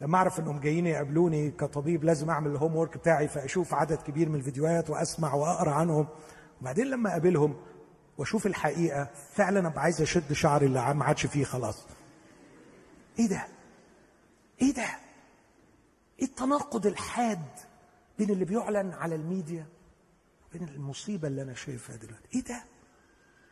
لما 0.00 0.18
أعرف 0.18 0.40
إنهم 0.40 0.60
جايين 0.60 0.86
يقابلوني 0.86 1.50
كطبيب 1.50 2.04
لازم 2.04 2.30
أعمل 2.30 2.50
ال 2.50 2.76
homework 2.76 2.96
بتاعي 2.98 3.28
فأشوف 3.28 3.74
عدد 3.74 3.98
كبير 4.02 4.28
من 4.28 4.34
الفيديوهات 4.34 4.90
وأسمع 4.90 5.34
وأقرأ 5.34 5.70
عنهم. 5.70 6.06
وبعدين 6.60 6.86
لما 6.86 7.10
أقابلهم 7.10 7.56
وأشوف 8.18 8.46
الحقيقة 8.46 9.08
فعلا 9.32 9.66
أبقى 9.68 9.82
عايز 9.82 10.02
أشد 10.02 10.32
شعري 10.32 10.66
اللي 10.66 10.94
ما 10.94 11.04
عادش 11.04 11.26
فيه 11.26 11.44
خلاص. 11.44 11.86
إيه 13.18 13.28
ده؟ 13.28 13.44
إيه 14.62 14.74
ده؟ 14.74 14.86
إيه 16.20 16.26
التناقض 16.26 16.86
الحاد 16.86 17.42
بين 18.18 18.30
اللي 18.30 18.44
بيعلن 18.44 18.92
على 18.92 19.14
الميديا 19.14 19.66
بين 20.52 20.68
المصيبة 20.68 21.28
اللي 21.28 21.42
أنا 21.42 21.54
شايفها 21.54 21.96
دلوقتي. 21.96 22.28
إيه 22.34 22.44
ده؟ 22.44 22.64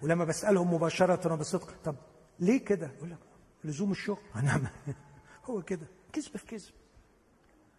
ولما 0.02 0.24
بسألهم 0.24 0.74
مباشرة 0.74 1.32
وبصدق 1.32 1.74
طب 1.84 1.96
ليه 2.40 2.64
كده؟ 2.64 2.86
يقول 2.96 3.10
لك 3.10 3.18
لزوم 3.64 3.90
الشغل. 3.90 4.22
أنا 4.36 4.70
هو 5.44 5.62
كده. 5.62 5.86
كذب 6.12 6.36
في 6.36 6.46
كذب. 6.46 6.72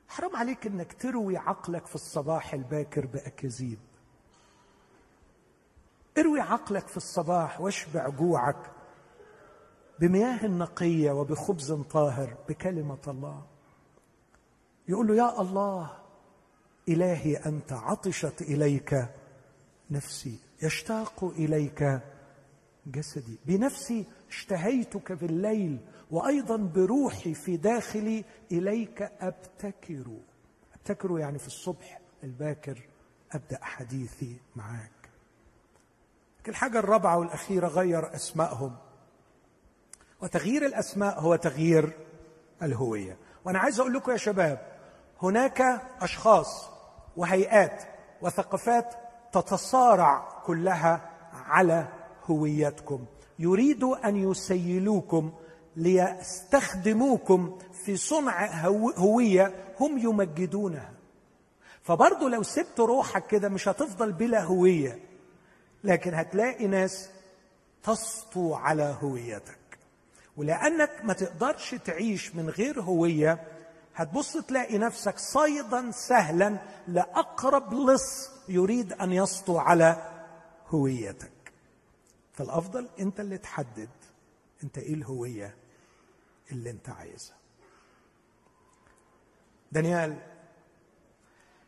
حرام 0.08 0.36
عليك 0.36 0.68
إنك 0.68 0.94
تروي 0.94 1.38
عقلك 1.38 1.86
في 1.86 1.96
الصباح 1.96 2.54
الباكر 2.54 3.06
باكاذيب 3.06 3.80
اروي 6.18 6.40
عقلك 6.40 6.88
في 6.88 6.98
الصباح 6.98 7.62
واشبع 7.62 8.10
جوعك 8.10 8.72
بمياه 10.00 10.48
نقية 10.48 11.12
وبخبز 11.12 11.72
طاهر 11.74 12.38
بكلمة 12.50 13.00
الله. 13.08 13.46
يقول 14.88 15.08
له 15.08 15.16
يا 15.16 15.42
الله 15.42 16.05
إلهي 16.90 17.36
أنت 17.36 17.74
عطشت 17.74 18.42
إليك 18.42 19.10
نفسي 19.92 20.40
يشتاق 20.62 21.24
إليك 21.24 22.00
جسدي. 22.88 23.38
بنفسي 23.46 24.06
اشتهيتك 24.30 25.14
في 25.14 25.26
الليل 25.26 25.78
وأيضا 26.12 26.58
بروحي 26.58 27.34
في 27.34 27.58
داخلي 27.58 28.26
إليك 28.52 29.02
أبتكر. 29.02 30.06
أبتكر 30.76 31.20
يعني 31.20 31.40
في 31.40 31.48
الصبح 31.48 32.00
الباكر 32.24 32.82
أبدأ 33.32 33.60
حديثي 33.62 34.38
معاك. 34.56 34.92
الحاجة 36.48 36.80
الرابعة 36.80 37.18
والأخيرة 37.18 37.68
غير 37.68 38.16
أسمائهم. 38.16 38.76
وتغيير 40.22 40.66
الأسماء 40.66 41.20
هو 41.20 41.36
تغيير 41.36 41.94
الهوية. 42.62 43.18
وأنا 43.46 43.60
عايز 43.60 43.80
أقول 43.80 43.94
لكم 43.94 44.12
يا 44.12 44.18
شباب 44.18 44.76
هناك 45.22 45.62
أشخاص 46.02 46.75
وهيئات 47.18 47.84
وثقافات 48.22 48.94
تتصارع 49.32 50.42
كلها 50.46 51.10
على 51.34 51.88
هويتكم. 52.30 53.06
يريد 53.40 53.84
أن 53.84 54.32
يسيلوكم 54.32 55.32
ليستخدموكم 55.76 57.58
في 57.86 57.98
صنع 57.98 58.68
هوية 58.98 59.54
هم 59.80 59.98
يمجدونها. 59.98 60.92
فبرضه 61.84 62.30
لو 62.30 62.44
سبت 62.44 62.80
روحك 62.80 63.28
كده 63.28 63.50
مش 63.50 63.68
هتفضل 63.68 64.12
بلا 64.12 64.44
هوية 64.44 65.00
لكن 65.84 66.14
هتلاقي 66.14 66.68
ناس 66.68 67.10
تسطو 67.84 68.54
على 68.54 68.98
هويتك. 69.02 69.58
ولأنك 70.38 70.92
ما 71.04 71.14
تقدرش 71.14 71.76
تعيش 71.76 72.36
من 72.36 72.50
غير 72.50 72.82
هوية 72.82 73.40
هتبص 73.96 74.38
تلاقي 74.38 74.78
نفسك 74.78 75.20
صيدا 75.20 75.92
سهلا 75.92 76.58
لأقرب 76.88 77.74
لص 77.74 78.32
يريد 78.50 78.94
أن 78.94 79.14
يسطو 79.14 79.58
على 79.58 80.12
هويتك. 80.70 81.32
فالأفضل 82.34 82.90
أنت 83.00 83.20
اللي 83.20 83.38
تحدد 83.38 83.90
أنت 84.64 84.78
إيه 84.78 84.94
الهوية 84.94 85.56
اللي 86.52 86.70
أنت 86.70 86.90
عايزها. 86.90 87.36
دانيال 89.72 90.18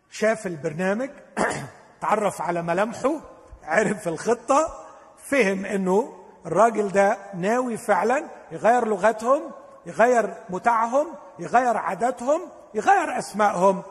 شاف 0.09 0.47
البرنامج 0.47 1.09
تعرف 2.01 2.41
على 2.41 2.61
ملامحه 2.61 3.21
عرف 3.63 4.07
الخطة 4.07 4.86
فهم 5.17 5.65
إنه 5.65 6.13
الراجل 6.45 6.89
ده 6.89 7.17
ناوي 7.34 7.78
فعلا 7.78 8.25
يغير 8.51 8.88
لغتهم 8.88 9.51
يغير 9.86 10.34
متاعهم 10.49 11.07
يغير 11.39 11.77
عاداتهم 11.77 12.41
يغير 12.73 13.17
أسمائهم 13.19 13.83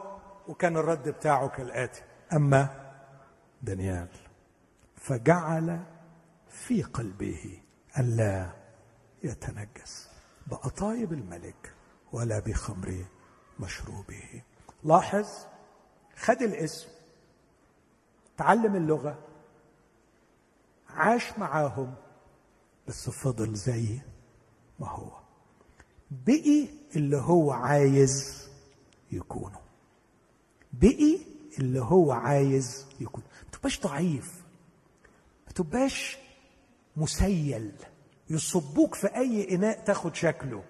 وكان 0.48 0.76
الرد 0.76 1.08
بتاعه 1.08 1.48
كالآتي. 1.48 2.02
أما 2.32 2.68
دانيال 3.62 4.08
فجعل 4.96 5.80
في 6.48 6.82
قلبه 6.82 7.62
الا 7.98 8.50
يتنجس 9.22 10.08
بأطايب 10.46 11.12
الملك 11.12 11.74
ولا 12.12 12.38
بخمر 12.38 13.04
مشروبه. 13.60 14.42
لاحظ 14.84 15.28
خد 16.16 16.42
الاسم 16.42 16.88
تعلم 18.36 18.76
اللغة 18.76 19.18
عاش 20.90 21.38
معاهم 21.38 21.94
بس 22.88 23.10
فضل 23.10 23.54
زي 23.54 24.00
ما 24.78 24.88
هو. 24.88 25.15
بقي 26.10 26.68
اللي 26.96 27.16
هو 27.16 27.52
عايز 27.52 28.46
يكونه. 29.12 29.58
بقي 30.72 31.18
اللي 31.58 31.80
هو 31.80 32.12
عايز 32.12 32.86
يكون. 33.00 33.22
ما 33.44 33.50
تبقاش 33.52 33.80
ضعيف. 33.80 34.32
ما 35.46 35.52
تبقاش 35.52 36.18
مسيل. 36.96 37.72
يصبوك 38.30 38.94
في 38.94 39.06
أي 39.06 39.54
إناء 39.54 39.84
تاخد 39.84 40.14
شكله. 40.14 40.64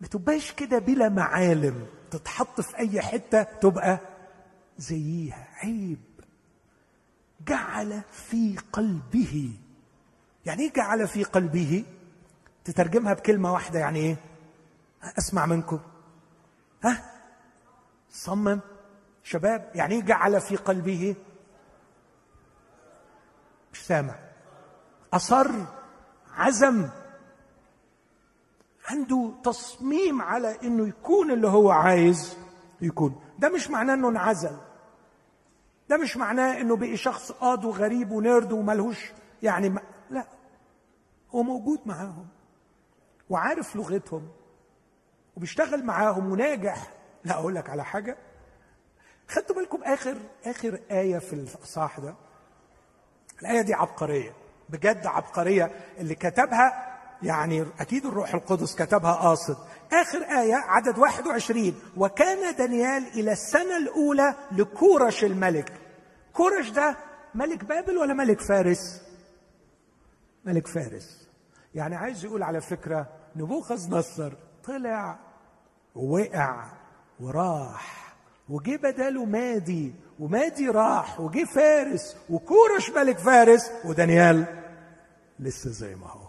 ما 0.00 0.06
تبقاش 0.06 0.52
كده 0.52 0.78
بلا 0.78 1.08
معالم. 1.08 1.86
تتحط 2.10 2.60
في 2.60 2.78
أي 2.78 3.02
حتة 3.02 3.42
تبقى 3.42 4.00
زيها. 4.78 5.48
عيب. 5.54 5.98
جعل 7.46 8.02
في 8.12 8.56
قلبه. 8.72 9.50
يعني 10.46 10.62
إيه 10.62 10.72
جعل 10.72 11.08
في 11.08 11.24
قلبه؟ 11.24 11.84
تترجمها 12.68 13.14
بكلمة 13.14 13.52
واحدة 13.52 13.78
يعني 13.78 13.98
إيه؟ 13.98 14.16
أسمع 15.18 15.46
منكم. 15.46 15.80
ها؟ 16.84 17.02
صمم. 18.10 18.60
شباب 19.22 19.70
يعني 19.74 19.94
إيه 19.94 20.02
جعل 20.02 20.40
في 20.40 20.56
قلبه؟ 20.56 21.16
مش 23.72 23.86
سامع. 23.86 24.14
أصر 25.12 25.50
عزم. 26.34 26.88
عنده 28.88 29.32
تصميم 29.44 30.22
على 30.22 30.58
إنه 30.62 30.88
يكون 30.88 31.30
اللي 31.30 31.48
هو 31.48 31.70
عايز 31.70 32.36
يكون. 32.80 33.20
ده 33.38 33.48
مش 33.48 33.70
معناه 33.70 33.94
إنه 33.94 34.08
انعزل. 34.08 34.56
ده 35.88 35.96
مش 35.96 36.16
معناه 36.16 36.60
إنه 36.60 36.76
بقي 36.76 36.96
شخص 36.96 37.32
قاض 37.32 37.64
وغريب 37.64 38.10
ونيرد 38.10 38.52
وملهوش 38.52 39.12
يعني 39.42 39.68
ما 39.68 39.80
لا. 40.10 40.26
هو 41.34 41.42
موجود 41.42 41.80
معاهم. 41.86 42.37
وعارف 43.30 43.76
لغتهم 43.76 44.28
وبيشتغل 45.36 45.84
معاهم 45.84 46.32
وناجح. 46.32 46.92
لا 47.24 47.34
أقول 47.34 47.54
لك 47.54 47.70
على 47.70 47.84
حاجة. 47.84 48.16
خدتوا 49.28 49.56
بالكم 49.56 49.82
آخر 49.84 50.16
آخر 50.44 50.80
آية 50.90 51.18
في 51.18 51.32
الاصحاح 51.32 52.00
ده؟ 52.00 52.14
الآية 53.42 53.60
دي 53.62 53.74
عبقرية 53.74 54.32
بجد 54.68 55.06
عبقرية. 55.06 55.70
اللي 55.98 56.14
كتبها 56.14 56.84
يعني 57.22 57.66
أكيد 57.80 58.06
الروح 58.06 58.34
القدس 58.34 58.74
كتبها 58.76 59.12
قاصد. 59.12 59.56
آخر 59.92 60.18
آية 60.18 60.54
عدد 60.54 60.98
21 60.98 61.74
وكان 61.96 62.56
دانيال 62.56 63.06
إلى 63.14 63.32
السنة 63.32 63.76
الأولى 63.76 64.34
لكورش 64.52 65.24
الملك. 65.24 65.72
كورش 66.32 66.70
ده 66.70 66.96
ملك 67.34 67.64
بابل 67.64 67.96
ولا 67.98 68.14
ملك 68.14 68.40
فارس؟ 68.40 69.02
ملك 70.44 70.66
فارس. 70.66 71.28
يعني 71.74 71.96
عايز 71.96 72.24
يقول 72.24 72.42
على 72.42 72.60
فكرة 72.60 73.17
نبوخذ 73.38 73.90
نصر. 73.90 74.32
طلع 74.64 75.18
ووقع 75.94 76.64
وراح. 77.20 78.14
وجه 78.48 78.76
بداله 78.76 79.24
مادي 79.24 79.94
ومادي 80.18 80.68
راح. 80.68 81.20
وجه 81.20 81.44
فارس 81.44 82.16
وكورش 82.30 82.90
ملك 82.90 83.18
فارس 83.18 83.70
ودانيال 83.84 84.62
لسه 85.38 85.70
زي 85.70 85.94
ما 85.94 86.06
هو. 86.06 86.28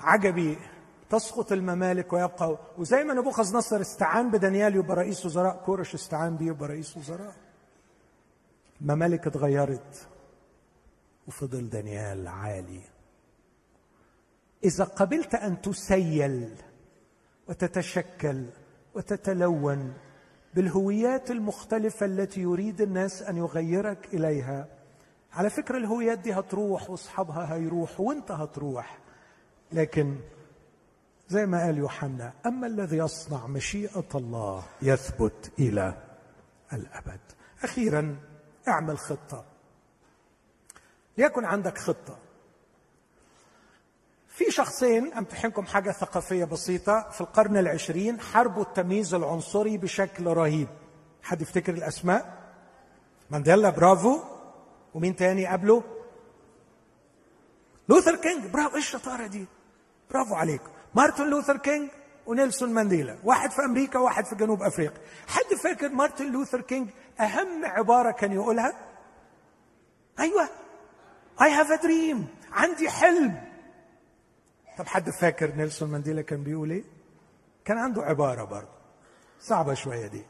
عجبي 0.00 0.58
تسقط 1.10 1.52
الممالك 1.52 2.12
ويبقى 2.12 2.58
وزي 2.78 3.04
ما 3.04 3.14
نبوخذ 3.14 3.56
نصر 3.56 3.80
استعان 3.80 4.30
بدانيال 4.30 4.76
يبقى 4.76 4.96
رئيس 4.96 5.26
وزراء 5.26 5.62
كورش 5.66 5.94
استعان 5.94 6.36
بيه 6.36 6.46
يبقى 6.46 6.68
رئيس 6.68 6.96
وزراء. 6.96 7.34
الممالك 8.80 9.26
اتغيرت 9.26 10.08
وفضل 11.28 11.68
دانيال 11.70 12.28
عالي. 12.28 12.80
إذا 14.64 14.84
قبلت 14.84 15.34
أن 15.34 15.60
تسيل 15.62 16.54
وتتشكل 17.48 18.46
وتتلون 18.94 19.94
بالهويات 20.54 21.30
المختلفة 21.30 22.06
التي 22.06 22.40
يريد 22.40 22.80
الناس 22.80 23.22
أن 23.22 23.36
يغيرك 23.36 24.14
إليها. 24.14 24.68
على 25.32 25.50
فكرة 25.50 25.78
الهويات 25.78 26.18
دي 26.18 26.32
هتروح 26.32 26.90
وأصحابها 26.90 27.54
هيروحوا 27.54 28.08
وأنت 28.08 28.30
هتروح. 28.30 28.98
لكن 29.72 30.16
زي 31.28 31.46
ما 31.46 31.64
قال 31.64 31.78
يوحنا 31.78 32.32
أما 32.46 32.66
الذي 32.66 32.96
يصنع 32.96 33.46
مشيئة 33.46 34.08
الله 34.14 34.64
يثبت 34.82 35.52
إلى 35.58 36.02
الأبد. 36.72 37.20
أخيرا 37.62 38.16
اعمل 38.68 38.98
خطة. 38.98 39.44
ليكن 41.18 41.44
عندك 41.44 41.78
خطة. 41.78 42.18
في 44.36 44.50
شخصين 44.50 45.12
أمتحنكم 45.14 45.66
حاجة 45.66 45.90
ثقافية 45.90 46.44
بسيطة. 46.44 47.10
في 47.10 47.20
القرن 47.20 47.56
العشرين 47.56 48.20
حاربوا 48.20 48.62
التمييز 48.62 49.14
العنصري 49.14 49.78
بشكل 49.78 50.26
رهيب. 50.26 50.68
حد 51.22 51.42
يفتكر 51.42 51.74
الأسماء؟ 51.74 52.52
مانديلا 53.30 53.70
برافو. 53.70 54.20
ومين 54.94 55.16
تاني 55.16 55.46
قبله؟ 55.46 55.82
لوثر 57.88 58.16
كينج. 58.16 58.46
برافو. 58.46 58.76
إيش 58.76 58.94
الشطارة 58.94 59.26
دي؟ 59.26 59.46
برافو 60.10 60.34
عليكم 60.34 60.70
مارتن 60.94 61.30
لوثر 61.30 61.56
كينج 61.56 61.90
ونيلسون 62.26 62.74
مانديلا. 62.74 63.18
واحد 63.24 63.50
في 63.50 63.64
أمريكا 63.64 63.98
وواحد 63.98 64.26
في 64.26 64.34
جنوب 64.34 64.62
أفريقيا. 64.62 65.00
حد 65.26 65.54
فاكر 65.54 65.88
مارتن 65.88 66.32
لوثر 66.32 66.60
كينج 66.60 66.88
أهم 67.20 67.64
عبارة 67.64 68.10
كان 68.10 68.32
يقولها؟ 68.32 68.72
أيوه. 70.20 70.48
I 71.40 71.48
have 71.48 71.70
a 71.70 71.82
dream. 71.82 72.16
عندي 72.52 72.90
حلم. 72.90 73.45
طب 74.78 74.86
حد 74.86 75.10
فاكر 75.10 75.54
نيلسون 75.54 75.90
مانديلا 75.90 76.22
كان 76.22 76.42
بيقول 76.42 76.70
إيه؟ 76.70 76.84
كان 77.64 77.78
عنده 77.78 78.02
عبارة 78.02 78.44
برضه. 78.44 78.76
صعبة 79.40 79.74
شوية 79.74 80.06
دي. 80.06 80.24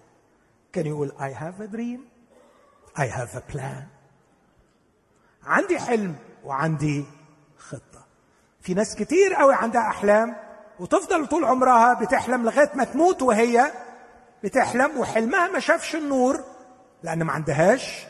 كان 0.73 0.87
يقول 0.87 1.13
I 1.19 1.39
have 1.39 1.61
a 1.63 1.73
dream. 1.77 2.01
I 2.99 3.07
have 3.07 3.37
a 3.39 3.53
plan. 3.55 3.83
عندي 5.45 5.79
حلم 5.79 6.17
وعندي 6.45 7.05
خطة. 7.59 8.07
في 8.61 8.75
ناس 8.75 8.95
كتير 8.97 9.35
قوي 9.35 9.55
عندها 9.55 9.89
أحلام 9.89 10.37
وتفضل 10.81 11.27
طول 11.27 11.45
عمرها 11.45 11.95
بتحلم 11.95 12.45
لغاية 12.45 12.71
ما 12.75 12.85
تموت 12.85 13.23
وهي 13.23 13.73
بتحلم 14.45 14.99
وحلمها 14.99 15.49
ما 15.49 15.59
شافش 15.61 15.95
النور 15.97 16.45
لأن 17.03 17.23
ما 17.23 17.33
عندهاش 17.33 18.07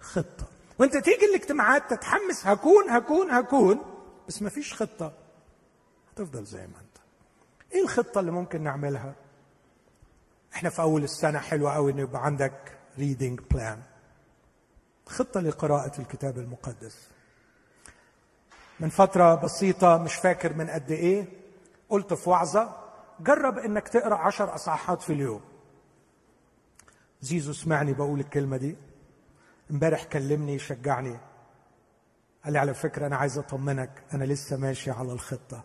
خطة. 0.00 0.46
وأنت 0.78 0.96
تيجي 0.96 1.24
الاجتماعات 1.26 1.90
تتحمس 1.90 2.46
هكون 2.46 2.90
هكون 2.90 3.30
هكون 3.30 3.80
بس 4.28 4.42
ما 4.42 4.50
فيش 4.50 4.74
خطة. 4.74 5.12
هتفضل 6.18 6.44
زي 6.44 6.66
ما 6.66 6.80
انت. 6.80 6.98
إيه 7.72 7.82
الخطة 7.82 8.20
اللي 8.20 8.30
ممكن 8.30 8.62
نعملها؟ 8.62 9.14
إحنا 10.54 10.70
في 10.70 10.82
أول 10.82 11.04
السنة 11.04 11.38
حلوة 11.38 11.72
قوي 11.74 11.92
إن 11.92 11.98
يبقى 11.98 12.24
عندك 12.24 12.78
reading 12.98 13.40
plan 13.50 13.82
خطة 15.06 15.40
لقراءة 15.40 16.00
الكتاب 16.00 16.38
المقدس. 16.38 17.08
من 18.80 18.88
فترة 18.88 19.34
بسيطة 19.34 19.98
مش 19.98 20.14
فاكر 20.14 20.52
من 20.52 20.70
قد 20.70 20.90
إيه 20.90 21.26
قلت 21.88 22.14
في 22.14 22.30
وعظة 22.30 22.76
جرب 23.20 23.58
إنك 23.58 23.88
تقرأ 23.88 24.16
عشر 24.16 24.54
أصحاحات 24.54 25.02
في 25.02 25.12
اليوم. 25.12 25.40
زيزو 27.20 27.52
سمعني 27.52 27.92
بقول 27.92 28.20
الكلمة 28.20 28.56
دي. 28.56 28.76
امبارح 29.70 30.04
كلمني 30.04 30.54
يشجعني 30.54 31.18
قال 32.44 32.52
لي 32.52 32.58
على 32.58 32.74
فكرة 32.74 33.06
أنا 33.06 33.16
عايز 33.16 33.38
أطمنك 33.38 34.02
أنا 34.14 34.24
لسه 34.24 34.56
ماشي 34.56 34.90
على 34.90 35.12
الخطة. 35.12 35.64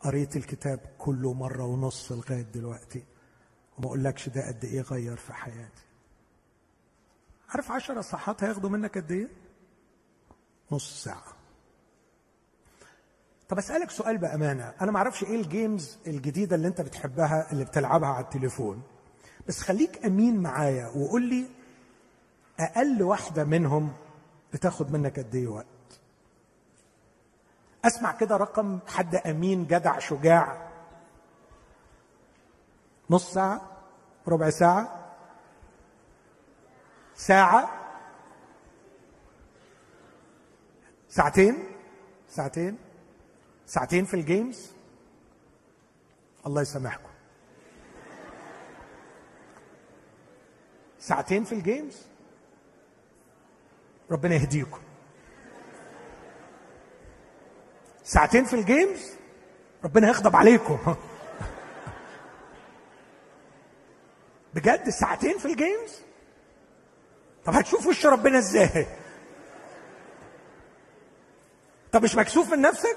قريت 0.00 0.36
الكتاب 0.36 0.80
كله 0.98 1.32
مرة 1.32 1.64
ونص 1.64 2.12
لغاية 2.12 2.42
دلوقتي 2.42 3.04
وما 3.78 3.86
أقولكش 3.86 4.28
ده 4.28 4.48
قد 4.48 4.64
إيه 4.64 4.80
غير 4.80 5.16
في 5.16 5.32
حياتي. 5.32 5.82
عارف 7.48 7.70
عشر 7.70 7.98
اصحاحات 8.00 8.44
هياخدوا 8.44 8.70
منك 8.70 8.98
قد 8.98 9.12
إيه؟ 9.12 9.28
نص 10.72 11.04
ساعة. 11.04 11.36
طب 13.48 13.58
أسألك 13.58 13.90
سؤال 13.90 14.18
بأمانة 14.18 14.74
أنا 14.80 14.92
ما 14.92 14.98
أعرفش 14.98 15.24
إيه 15.24 15.40
الجيمز 15.40 15.98
الجديدة 16.06 16.56
اللي 16.56 16.68
أنت 16.68 16.80
بتحبها 16.80 17.52
اللي 17.52 17.64
بتلعبها 17.64 18.08
على 18.08 18.24
التليفون 18.24 18.82
بس 19.48 19.60
خليك 19.60 20.04
أمين 20.06 20.42
معايا 20.42 20.86
وقول 20.88 21.22
لي 21.22 21.46
أقل 22.60 23.02
واحدة 23.02 23.44
منهم 23.44 23.92
بتاخد 24.52 24.92
منك 24.92 25.18
قد 25.18 25.34
إيه 25.34 25.48
وقت. 25.48 25.66
أسمع 27.86 28.12
كده 28.12 28.36
رقم 28.36 28.78
حد 28.88 29.14
أمين 29.14 29.66
جدع 29.66 29.98
شجاع. 29.98 30.68
نص 33.10 33.34
ساعة 33.34 33.60
ربع 34.28 34.50
ساعة 34.50 35.14
ساعة 37.14 37.70
ساعتين 41.08 41.56
ساعتين 42.28 42.78
ساعتين 43.66 44.04
في 44.04 44.14
ال 44.14 44.22
games. 44.22 44.70
الله 46.46 46.62
يسامحكم. 46.62 47.10
ساعتين 50.98 51.44
في 51.44 51.54
ال 51.54 51.61
games. 51.61 52.02
ربنا 54.10 54.34
يهديكم. 54.34 54.85
ساعتين 58.06 58.44
في 58.44 58.54
ال 58.56 58.62
games؟ 58.62 59.00
ربنا 59.84 60.08
يغضب 60.08 60.36
عليكم. 60.36 60.78
بجد 64.54 64.88
ساعتين 64.88 65.38
في 65.38 65.44
ال 65.46 65.54
games؟ 65.54 66.00
طب 67.44 67.52
هتشوف 67.54 67.86
وش 67.86 68.06
ربنا 68.06 68.38
إزاي؟ 68.38 68.86
طب 71.92 72.02
مش 72.02 72.16
مكسوف 72.16 72.52
من 72.52 72.60
نفسك؟ 72.60 72.96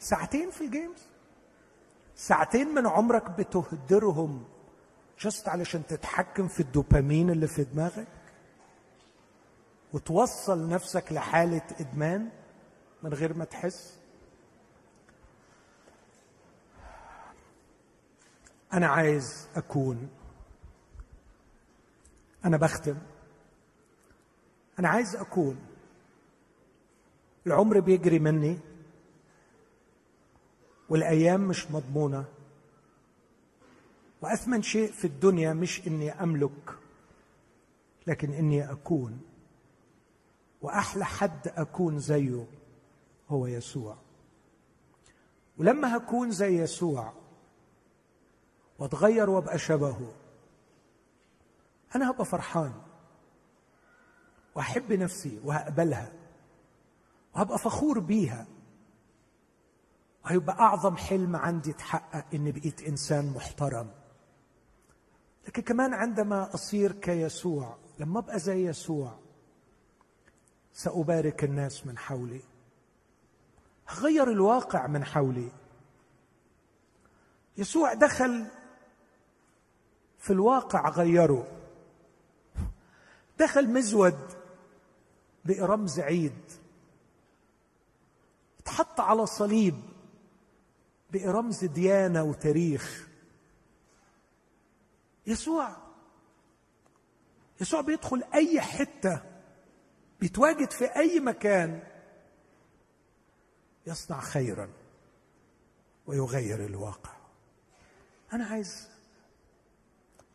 ساعتين 0.00 0.50
في 0.50 0.60
ال 0.60 0.66
games؟ 0.66 1.02
ساعتين 2.16 2.74
من 2.74 2.86
عمرك 2.86 3.30
بتهدرهم 3.30 4.44
just 5.20 5.48
علشان 5.48 5.86
تتحكم 5.86 6.48
في 6.48 6.60
الدوبامين 6.60 7.30
اللي 7.30 7.46
في 7.46 7.64
دماغك؟ 7.64 8.06
وتوصل 9.92 10.68
نفسك 10.68 11.12
لحالة 11.12 11.62
إدمان؟ 11.80 12.28
من 13.02 13.14
غير 13.14 13.34
ما 13.34 13.44
تحس. 13.44 13.98
أنا 18.72 18.86
عايز 18.86 19.48
أكون. 19.56 20.08
أنا 22.44 22.56
بختم. 22.56 22.96
أنا 24.78 24.88
عايز 24.88 25.16
أكون. 25.16 25.58
العمر 27.46 27.80
بيجري 27.80 28.18
مني. 28.18 28.58
والأيام 30.88 31.40
مش 31.40 31.70
مضمونة. 31.70 32.24
وأثمن 34.22 34.62
شيء 34.62 34.92
في 34.92 35.04
الدنيا 35.06 35.52
مش 35.52 35.86
إني 35.86 36.22
أملك 36.22 36.74
لكن 38.06 38.32
إني 38.32 38.72
أكون. 38.72 39.20
وأحلى 40.62 41.04
حد 41.04 41.48
أكون 41.48 41.98
زيه. 42.00 42.46
هو 43.28 43.46
يسوع. 43.46 43.96
ولما 45.58 45.96
هكون 45.96 46.30
زي 46.30 46.58
يسوع 46.62 47.12
واتغير 48.78 49.30
وابقى 49.30 49.58
شبهه 49.58 50.12
أنا 51.96 52.10
هبقى 52.10 52.24
فرحان 52.24 52.72
وأحب 54.54 54.92
نفسي 54.92 55.40
وهقبلها 55.44 56.12
وهبقى 57.34 57.58
فخور 57.58 57.98
بيها 57.98 58.46
وهيبقى 60.24 60.58
أعظم 60.60 60.96
حلم 60.96 61.36
عندي 61.36 61.70
اتحقق 61.70 62.24
اني 62.34 62.52
بقيت 62.52 62.82
إنسان 62.82 63.32
محترم. 63.32 63.90
لكن 65.48 65.62
كمان 65.62 65.94
عندما 65.94 66.54
أصير 66.54 66.92
كيسوع 66.92 67.76
لما 67.98 68.18
أبقى 68.18 68.38
زي 68.38 68.66
يسوع 68.68 69.18
سأبارك 70.72 71.44
الناس 71.44 71.86
من 71.86 71.98
حولي. 71.98 72.40
هغير 73.88 74.30
الواقع 74.30 74.86
من 74.86 75.04
حولي. 75.04 75.50
يسوع 77.56 77.94
دخل 77.94 78.46
في 80.18 80.32
الواقع 80.32 80.88
غيره. 80.88 81.46
دخل 83.38 83.68
مزود 83.72 84.18
برمز 85.44 86.00
عيد. 86.00 86.52
اتحط 88.60 89.00
على 89.00 89.26
صليب 89.26 89.82
برمز 91.12 91.64
ديانة 91.64 92.22
وتاريخ. 92.22 93.08
يسوع 95.26 95.76
يسوع 97.60 97.80
بيدخل 97.80 98.24
أي 98.34 98.60
حتة 98.60 99.22
بيتواجد 100.20 100.70
في 100.70 100.84
أي 100.84 101.20
مكان. 101.20 101.97
يصنع 103.88 104.20
خيرا 104.20 104.68
ويغير 106.06 106.66
الواقع. 106.66 107.12
أنا 108.32 108.44
عايز 108.44 108.88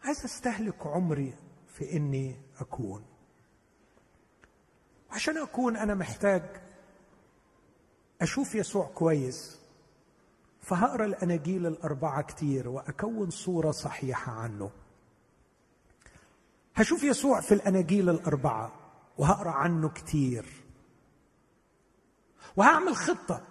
عايز 0.03 0.25
أستهلك 0.25 0.87
عمري 0.87 1.33
في 1.67 1.97
إني 1.97 2.41
أكون. 2.59 3.05
عشان 5.11 5.37
أكون 5.37 5.77
أنا 5.77 5.95
محتاج 5.95 6.43
أشوف 8.21 8.55
يسوع 8.55 8.85
كويس 8.85 9.59
فهقرأ 10.61 11.05
الاناجيل 11.05 11.67
الأربعة 11.67 12.21
كتير 12.21 12.69
وأكون 12.69 13.29
صورة 13.29 13.71
صحيحة 13.71 14.31
عنه. 14.31 14.71
هشوف 16.75 17.03
يسوع 17.03 17.41
في 17.41 17.53
الاناجيل 17.53 18.09
الأربعة 18.09 18.71
وهقرأ 19.17 19.51
عنه 19.51 19.89
كتير. 19.89 20.62
وهعمل 22.57 22.95
خطة 22.95 23.41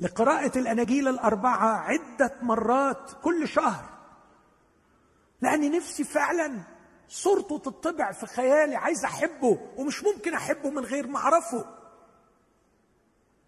لقراءة 0.00 0.58
الأناجيل 0.58 1.08
الأربعة 1.08 1.76
عدة 1.76 2.34
مرات 2.42 3.12
كل 3.22 3.48
شهر 3.48 3.84
لأني 5.40 5.68
نفسي 5.68 6.04
فعلا 6.04 6.60
صورته 7.08 7.58
تطبع 7.58 8.12
في 8.12 8.26
خيالي 8.26 8.76
عايز 8.76 9.04
أحبه 9.04 9.58
ومش 9.76 10.04
ممكن 10.04 10.34
أحبه 10.34 10.70
من 10.70 10.84
غير 10.84 11.06
ما 11.06 11.18
أعرفه. 11.18 11.64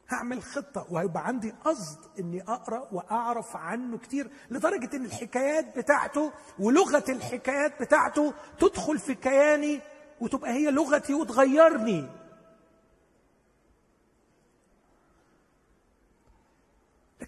هعمل 0.08 0.42
خطة 0.42 0.86
وهيبقى 0.90 1.26
عندي 1.26 1.54
قصد 1.64 1.98
إني 2.18 2.42
أقرأ 2.42 2.88
وأعرف 2.92 3.56
عنه 3.56 3.98
كتير 3.98 4.30
لدرجة 4.50 4.96
إن 4.96 5.04
الحكايات 5.04 5.78
بتاعته 5.78 6.32
ولغة 6.58 7.04
الحكايات 7.08 7.82
بتاعته 7.82 8.34
تدخل 8.58 8.98
في 8.98 9.14
كياني 9.14 9.80
وتبقى 10.20 10.50
هي 10.50 10.70
لغتي 10.70 11.14
وتغيرني. 11.14 12.08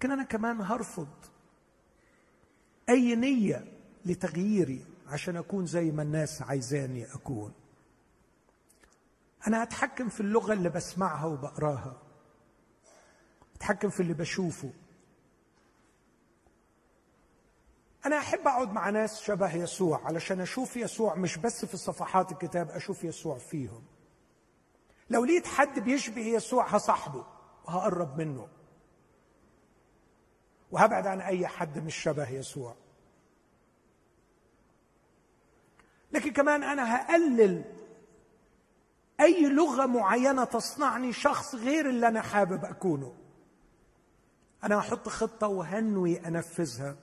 لكن 0.03 0.11
أنا 0.13 0.23
كمان 0.23 0.61
هرفض 0.61 1.09
أي 2.89 3.15
نية 3.15 3.73
لتغييري 4.05 4.87
عشان 5.07 5.37
أكون 5.37 5.67
زي 5.67 5.91
ما 5.91 6.03
الناس 6.03 6.43
عايزاني 6.43 7.15
أكون. 7.15 7.53
أنا 9.47 9.63
أتحكم 9.63 10.09
في 10.09 10.21
اللغة 10.21 10.53
اللي 10.53 10.69
بسمعها 10.69 11.27
وبقراها. 11.27 12.03
أتحكم 13.57 13.91
في 13.91 14.01
اللي 14.01 14.15
بشوفه. 14.15 14.73
أنا 18.07 18.19
أحب 18.19 18.49
أقعد 18.49 18.73
مع 18.73 18.91
ناس 18.91 19.21
شبه 19.21 19.55
يسوع 19.55 20.07
علشان 20.07 20.41
أشوف 20.41 20.77
يسوع 20.77 21.15
مش 21.15 21.37
بس 21.39 21.65
في 21.65 21.77
صفحات 21.77 22.33
الكتاب 22.33 22.71
أشوف 22.71 23.05
يسوع 23.05 23.39
فيهم. 23.39 23.83
لو 25.11 25.25
لقيت 25.25 25.47
حد 25.47 25.79
بيشبه 25.79 26.27
يسوع 26.27 26.67
هصاحبه 26.69 27.27
وهقرب 27.65 28.19
منه. 28.19 28.62
وهبعد 30.73 31.07
عن 31.07 31.21
أي 31.21 31.47
حد 31.47 31.79
مش 31.79 31.97
شبه 31.97 32.29
يسوع. 32.31 32.75
لكن 36.13 36.33
كمان 36.33 36.63
أنا 36.63 36.97
هقلل 36.97 37.65
أي 39.21 39.49
لغة 39.49 39.87
معينة 39.87 40.45
تصنعني 40.45 41.13
شخص 41.13 41.55
غير 41.55 41.89
اللي 41.89 42.09
أنا 42.09 42.21
حابب 42.21 42.65
أكونه. 42.65 43.15
أنا 44.65 44.79
هحط 44.79 45.09
خطة 45.09 45.47
وهنوي 45.47 46.27
أنفذها 46.27 46.97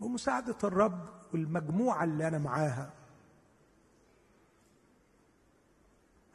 بمساعدة 0.00 0.56
الرب 0.64 1.08
والمجموعة 1.32 2.04
اللي 2.04 2.28
أنا 2.28 2.38
معاها. 2.38 2.90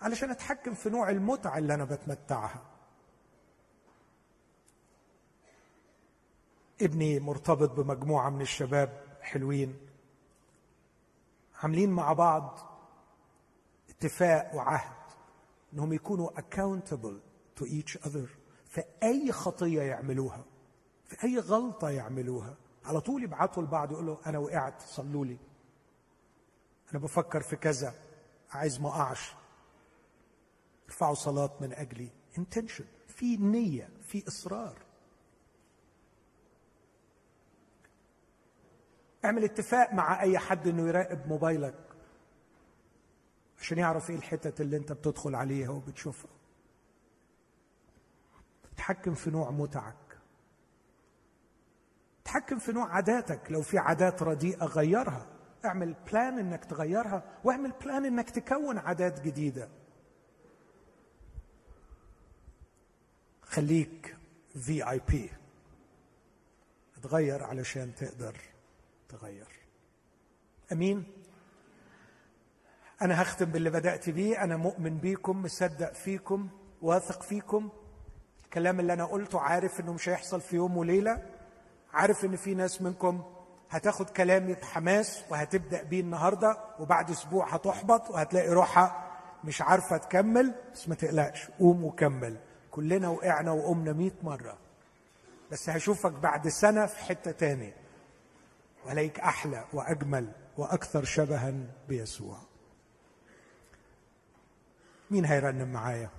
علشان 0.02 0.30
أتحكم 0.32 0.74
في 0.74 0.90
نوع 0.90 1.10
المتعة 1.10 1.58
اللي 1.58 1.74
أنا 1.74 1.84
بتمتعها. 1.86 2.62
ابني 6.82 7.20
مرتبط 7.20 7.72
بمجموعة 7.72 8.30
من 8.30 8.42
الشباب 8.42 9.04
حلوين. 9.22 9.80
عاملين 11.64 11.90
مع 11.90 12.14
بعض 12.14 12.60
اتفاق 13.90 14.56
وعهد 14.56 14.96
إنهم 15.74 15.94
يكونوا 15.94 16.30
accountable 16.30 17.20
to 17.60 17.66
each 17.66 17.98
other 18.04 18.28
في 18.66 18.84
أي 19.04 19.32
خطية 19.32 19.82
يعملوها 19.82 20.46
في 21.06 21.24
أي 21.24 21.40
غلطة 21.40 21.90
يعملوها. 21.90 22.58
على 22.86 23.02
طول 23.02 23.24
يبعتوا 23.24 23.64
لبعض 23.64 23.92
يقولوا 23.92 24.30
أنا 24.30 24.38
وقعت 24.38 24.82
صلوا 24.82 25.26
لي. 25.26 25.38
أنا 26.92 27.00
بفكر 27.00 27.42
في 27.42 27.56
كذا 27.56 27.94
عايز 28.52 28.82
ما 28.82 28.90
اقعش 28.90 29.34
ارفعوا 30.86 31.14
صلاة 31.14 31.52
من 31.62 31.74
أجلي. 31.74 32.10
Intention. 32.38 32.84
في 33.08 33.38
نية 33.38 33.90
في 34.02 34.28
إصرار. 34.28 34.89
اعمل 39.26 39.44
اتفاق 39.44 39.94
مع 39.94 40.22
اي 40.22 40.38
حد 40.38 40.68
انه 40.68 40.88
يراقب 40.88 41.28
موبايلك 41.28 41.90
عشان 43.60 43.78
يعرف 43.78 44.10
إيه 44.10 44.16
الحتت 44.16 44.62
اللي 44.62 44.78
انت 44.78 44.92
بتدخل 44.92 45.36
عليها 45.36 45.70
وبتشوفها. 45.70 46.32
تحكم 48.78 49.14
في 49.14 49.30
نوع 49.30 49.52
متعك. 49.52 50.18
تحكم 52.26 52.60
في 52.60 52.72
نوع 52.72 52.90
عاداتك. 52.90 53.52
لو 53.52 53.62
في 53.62 53.78
عادات 53.78 54.24
رديئة 54.24 54.66
غيرها. 54.66 55.28
اعمل 55.66 55.96
plan 56.12 56.40
انك 56.40 56.66
تغيرها 56.66 57.24
واعمل 57.44 57.72
plan 57.72 58.06
انك 58.06 58.30
تكون 58.30 58.78
عادات 58.78 59.22
جديدة. 59.22 59.70
خليك 63.42 64.18
في 64.60 64.90
اي 64.90 65.02
بي 65.10 65.30
اتغير 66.98 67.44
علشان 67.44 67.96
تقدر. 67.96 68.49
تغير. 69.10 69.48
أمين؟ 70.72 71.04
أنا 73.02 73.22
هختم 73.22 73.46
باللي 73.46 73.70
بدأت 73.70 74.10
بيه. 74.10 74.44
أنا 74.44 74.58
مؤمن 74.58 74.98
بيكم 74.98 75.42
مصدق 75.42 75.94
فيكم 75.94 76.50
واثق 76.82 77.22
فيكم. 77.22 77.70
الكلام 78.46 78.80
اللي 78.80 78.94
أنا 78.94 79.06
قلته 79.06 79.40
عارف 79.40 79.80
إنه 79.80 79.94
مش 79.94 80.10
هيحصل 80.10 80.42
في 80.42 80.56
يوم 80.56 80.78
وليلة. 80.78 81.26
عارف 81.94 82.26
إن 82.26 82.36
في 82.36 82.54
ناس 82.56 82.82
منكم 82.82 83.24
هتاخد 83.70 84.10
كلامي 84.10 84.54
بحماس 84.54 85.24
وهتبدأ 85.30 85.84
بيه 85.84 86.02
النهارده 86.02 86.58
وبعد 86.80 87.10
أسبوع 87.12 87.54
هتحبط 87.54 88.10
وهتلاقي 88.10 88.50
روحها 88.50 89.06
مش 89.44 89.62
عارفة 89.62 89.98
تكمل. 89.98 90.56
بس 90.74 90.90
ما 90.90 90.96
تقلقش 90.96 91.50
قوم 91.60 91.84
وكمل. 91.84 92.38
كلنا 92.72 93.10
وقعنا 93.10 93.52
وقمنا 93.52 93.94
مئة 93.94 94.16
مرة. 94.24 94.58
بس 95.52 95.70
هشوفك 95.70 96.12
بعد 96.12 96.48
سنة 96.48 96.86
في 96.86 97.00
حتة 97.00 97.32
تاني 97.32 97.74
وعليك 98.90 99.20
أحلى 99.20 99.66
وأجمل 99.74 100.32
وأكثر 100.58 101.04
شبها 101.04 101.54
بيسوع. 101.88 102.38
مين 105.12 105.26
هيرنم 105.26 105.74
معايا؟ 105.74 106.10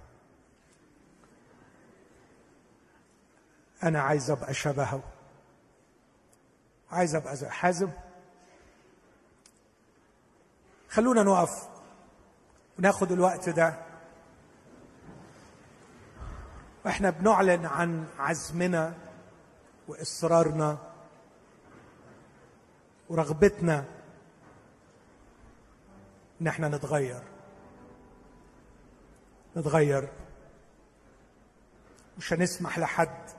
أنا 3.82 4.00
عايز 4.00 4.30
أبقى 4.30 4.54
شبهه. 4.54 5.02
عايز 6.90 7.14
أبقى 7.14 7.36
زي 7.36 7.48
حازم. 7.48 7.90
خلونا 10.88 11.22
نقف. 11.22 11.68
وناخد 12.78 13.12
الوقت 13.12 13.48
ده. 13.48 13.74
وإحنا 16.84 17.10
بنعلن 17.10 17.66
عن 17.66 18.06
عزمنا 18.18 18.94
وإصرارنا. 19.88 20.89
ورغبتنا 23.10 23.84
إن 26.40 26.46
إحنا 26.46 26.68
نتغير. 26.68 27.22
نتغير. 29.56 30.08
مش 32.18 32.32
هنسمح 32.32 32.78
لحد 32.78 33.30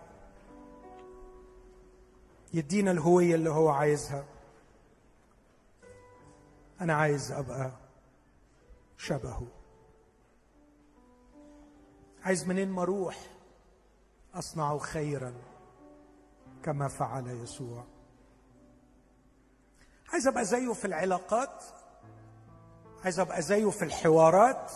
يدينا 2.53 2.91
الهوية 2.91 3.35
اللي 3.35 3.49
هو 3.49 3.69
عايزها. 3.69 4.25
أنا 6.81 6.93
عايز 6.93 7.31
أبقى 7.31 7.71
شبهه. 8.97 9.47
عايز 12.23 12.47
منين 12.47 12.69
ما 12.69 12.81
أروح 12.81 13.17
اصنع 14.33 14.77
خيرا 14.77 15.33
كما 16.63 16.87
فعل 16.87 17.27
يسوع. 17.27 17.90
عايز 20.11 20.27
أبقى 20.27 20.45
زيه 20.45 20.73
في 20.73 20.85
العلاقات 20.85 21.63
عايز 23.03 23.19
أبقى 23.19 23.41
زيه 23.41 23.69
في 23.69 23.85
الحوارات 23.85 24.71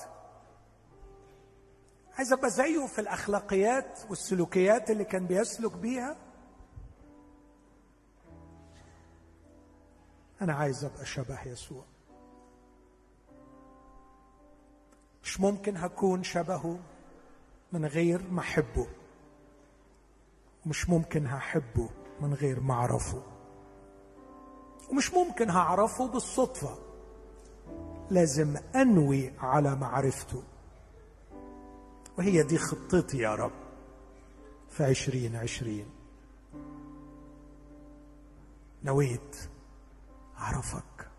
عايز 2.18 2.34
أبقى 2.34 2.50
زيه 2.50 2.86
في 2.86 3.00
الأخلاقيات 3.02 4.00
والسلوكيات 4.10 4.92
اللي 4.92 5.04
كان 5.06 5.26
بيسلك 5.28 5.72
بيها. 5.72 6.16
أنا 10.42 10.54
عايز 10.54 10.84
أبقى 10.86 11.06
شبه 11.06 11.44
يسوع. 11.48 11.84
مش 15.24 15.40
ممكن 15.40 15.78
هكون 15.78 16.24
شبهه 16.24 16.80
من 17.72 17.86
غير 17.86 18.22
ما 18.32 18.40
أحبه 18.40 18.88
مش 20.66 20.90
ممكن 20.90 21.26
هحبه 21.28 21.90
من 22.22 22.34
غير 22.34 22.60
ما 22.60 22.74
أعرفه. 22.74 23.35
ومش 24.92 25.14
ممكن 25.14 25.50
هعرفه 25.50 26.08
بالصدفة. 26.08 26.78
لازم 28.10 28.58
أنوي 28.76 29.32
على 29.40 29.76
معرفته. 29.76 30.44
وهي 32.18 32.44
دي 32.44 32.58
خطتي 32.58 33.18
يا 33.18 33.36
رب 33.36 33.52
في 34.70 34.84
عشرين 34.84 35.36
عشرين. 35.36 35.86
نويت 38.84 39.36
أعرفك 40.40 41.10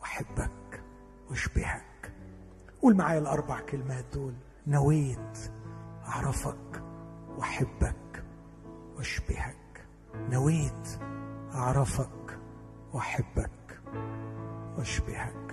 وأحبك 0.00 0.82
وأشبهك 1.30 2.12
قول 2.82 2.96
معايا 2.96 3.18
الأربع 3.18 3.60
كلمات 3.60 4.04
دول. 4.14 4.34
نويت 4.66 5.38
أعرفك 6.06 6.82
واحبك 7.38 8.24
واشبهك 8.96 9.86
نويت 10.30 10.88
أعرفك 11.54 12.23
وأحبك 12.94 13.80
وأشبهك. 14.78 15.43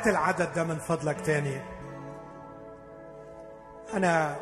هات 0.00 0.08
العدد 0.08 0.52
ده 0.54 0.64
من 0.64 0.78
فضلك 0.78 1.20
تاني. 1.20 1.60
أنا 3.94 4.36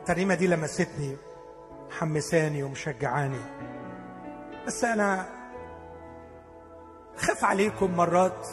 الترنيمة 0.00 0.34
دي 0.34 0.46
لمستني 0.46 1.16
محمساني 1.88 2.62
ومشجعاني. 2.62 3.40
بس 4.66 4.84
أنا 4.84 5.26
خاف 7.16 7.44
عليكم 7.44 7.96
مرات 7.96 8.48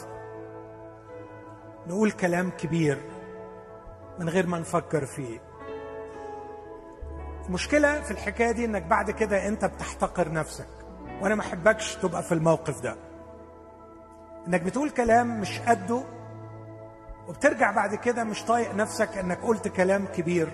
نقول 1.86 2.10
كلام 2.10 2.50
كبير 2.50 2.98
من 4.18 4.28
غير 4.28 4.46
ما 4.46 4.58
نفكر 4.58 5.06
فيه. 5.06 5.40
المشكلة 7.48 8.00
في 8.00 8.10
الحكاية 8.10 8.50
دي 8.52 8.64
إنك 8.64 8.82
بعد 8.82 9.10
كده 9.10 9.48
أنت 9.48 9.64
بتحتقر 9.64 10.32
نفسك 10.32 10.68
وأنا 11.22 11.34
ما 11.34 11.40
أحبكش 11.40 11.96
تبقى 11.96 12.22
في 12.22 12.32
الموقف 12.32 12.80
ده. 12.80 12.96
إنك 14.48 14.62
بتقول 14.62 14.90
كلام 14.90 15.40
مش 15.40 15.60
قده 15.60 16.02
وبترجع 17.28 17.70
بعد 17.70 17.94
كده 17.94 18.24
مش 18.24 18.44
طايق 18.44 18.74
نفسك 18.74 19.18
إنك 19.18 19.38
قلت 19.42 19.68
كلام 19.68 20.04
كبير 20.06 20.48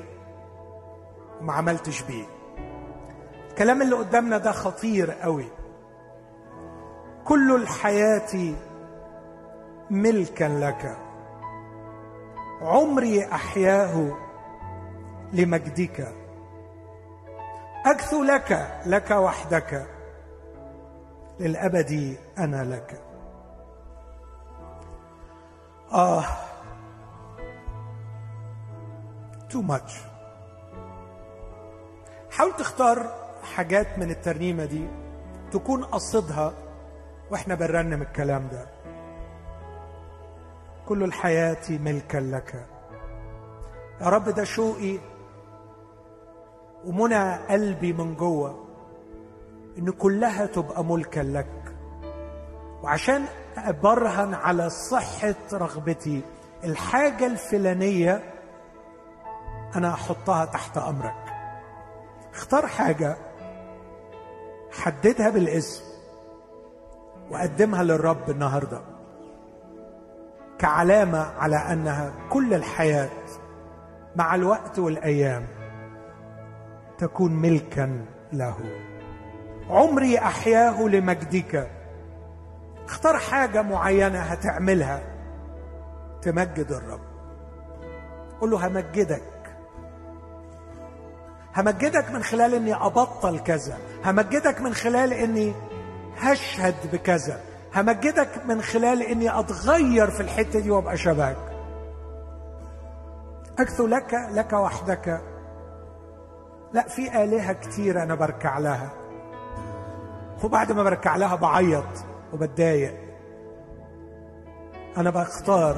وما 1.40 1.52
عملتش 1.52 2.02
بيه. 2.02 2.24
الكلام 3.50 3.82
اللي 3.82 3.96
قدامنا 3.96 4.38
ده 4.38 4.52
خطير 4.52 5.10
قوي. 5.10 5.46
كل 7.24 7.54
الحياة 7.54 8.54
ملكا 9.90 10.44
لك. 10.44 10.96
عمري 12.62 13.24
أحياه 13.32 14.16
لمجدك. 15.32 16.08
أكثو 17.86 18.22
لك 18.22 18.80
لك 18.86 19.10
وحدك. 19.10 19.86
للأبد 21.40 22.16
أنا 22.38 22.64
لك. 22.64 23.09
آه 25.92 26.24
تو 29.50 29.62
ماتش 29.62 30.00
حاول 32.30 32.52
تختار 32.56 33.14
حاجات 33.54 33.98
من 33.98 34.10
الترنيمة 34.10 34.64
دي 34.64 34.88
تكون 35.52 35.84
قصدها 35.84 36.52
وإحنا 37.30 37.54
بنرنم 37.54 38.02
الكلام 38.02 38.48
ده. 38.52 38.66
كل 40.88 41.02
الحياة 41.02 41.70
ملكا 41.70 42.18
لك. 42.18 42.66
يا 44.00 44.06
رب 44.06 44.28
ده 44.28 44.44
شوقي 44.44 44.98
ومنى 46.84 47.34
قلبي 47.36 47.92
من 47.92 48.14
جوه 48.14 48.64
إن 49.78 49.90
كلها 49.90 50.46
تبقى 50.46 50.84
ملكا 50.84 51.20
لك. 51.20 51.74
وعشان 52.82 53.24
برهن 53.82 54.34
على 54.34 54.70
صحة 54.70 55.34
رغبتي. 55.52 56.22
الحاجة 56.64 57.26
الفلانية 57.26 58.22
أنا 59.76 59.94
أحطها 59.94 60.44
تحت 60.44 60.78
أمرك. 60.78 61.24
اختار 62.34 62.66
حاجة 62.66 63.16
حددها 64.72 65.30
بالاسم 65.30 65.82
وقدمها 67.30 67.82
للرب 67.82 68.30
النهارده 68.30 68.80
كعلامة 70.58 71.18
على 71.18 71.56
أنها 71.56 72.12
كل 72.30 72.54
الحياة 72.54 73.08
مع 74.16 74.34
الوقت 74.34 74.78
والأيام 74.78 75.46
تكون 76.98 77.32
ملكا 77.32 78.04
له. 78.32 78.56
عمري 79.70 80.18
أحياه 80.18 80.82
لمجدك. 80.82 81.70
اختار 82.90 83.18
حاجة 83.18 83.62
معينة 83.62 84.18
هتعملها 84.18 85.02
تمجد 86.22 86.72
الرب. 86.72 87.00
قول 88.40 88.50
له 88.50 88.66
همجدك. 88.66 89.22
همجدك 91.56 92.10
من 92.10 92.22
خلال 92.22 92.54
إني 92.54 92.74
أبطل 92.74 93.38
كذا. 93.38 93.78
همجدك 94.04 94.60
من 94.60 94.74
خلال 94.74 95.12
إني 95.12 95.54
هشهد 96.18 96.74
بكذا. 96.92 97.40
همجدك 97.74 98.46
من 98.46 98.62
خلال 98.62 99.02
إني 99.02 99.38
أتغير 99.40 100.10
في 100.10 100.20
الحتة 100.20 100.60
دي 100.60 100.70
وأبقى 100.70 100.96
شبهك. 100.96 101.36
اكثو 103.58 103.86
لك 103.86 104.14
لك 104.30 104.52
وحدك. 104.52 105.20
لا 106.72 106.88
في 106.88 107.22
آلهة 107.24 107.52
كتير 107.52 108.02
أنا 108.02 108.14
بركع 108.14 108.58
لها. 108.58 108.90
وبعد 110.44 110.72
ما 110.72 110.82
بركع 110.82 111.16
لها 111.16 111.36
بعيط. 111.36 112.09
وبتضايق. 112.32 112.94
أنا 114.96 115.10
بختار 115.10 115.76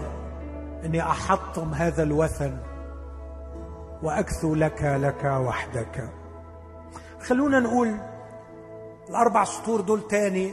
إني 0.84 1.02
أحطم 1.02 1.74
هذا 1.74 2.02
الوثن 2.02 2.58
وأكثو 4.02 4.54
لك 4.54 4.82
لك 4.82 5.24
وحدك. 5.24 6.08
خلونا 7.20 7.60
نقول 7.60 7.96
الأربع 9.10 9.44
سطور 9.44 9.80
دول 9.80 10.08
تاني 10.08 10.52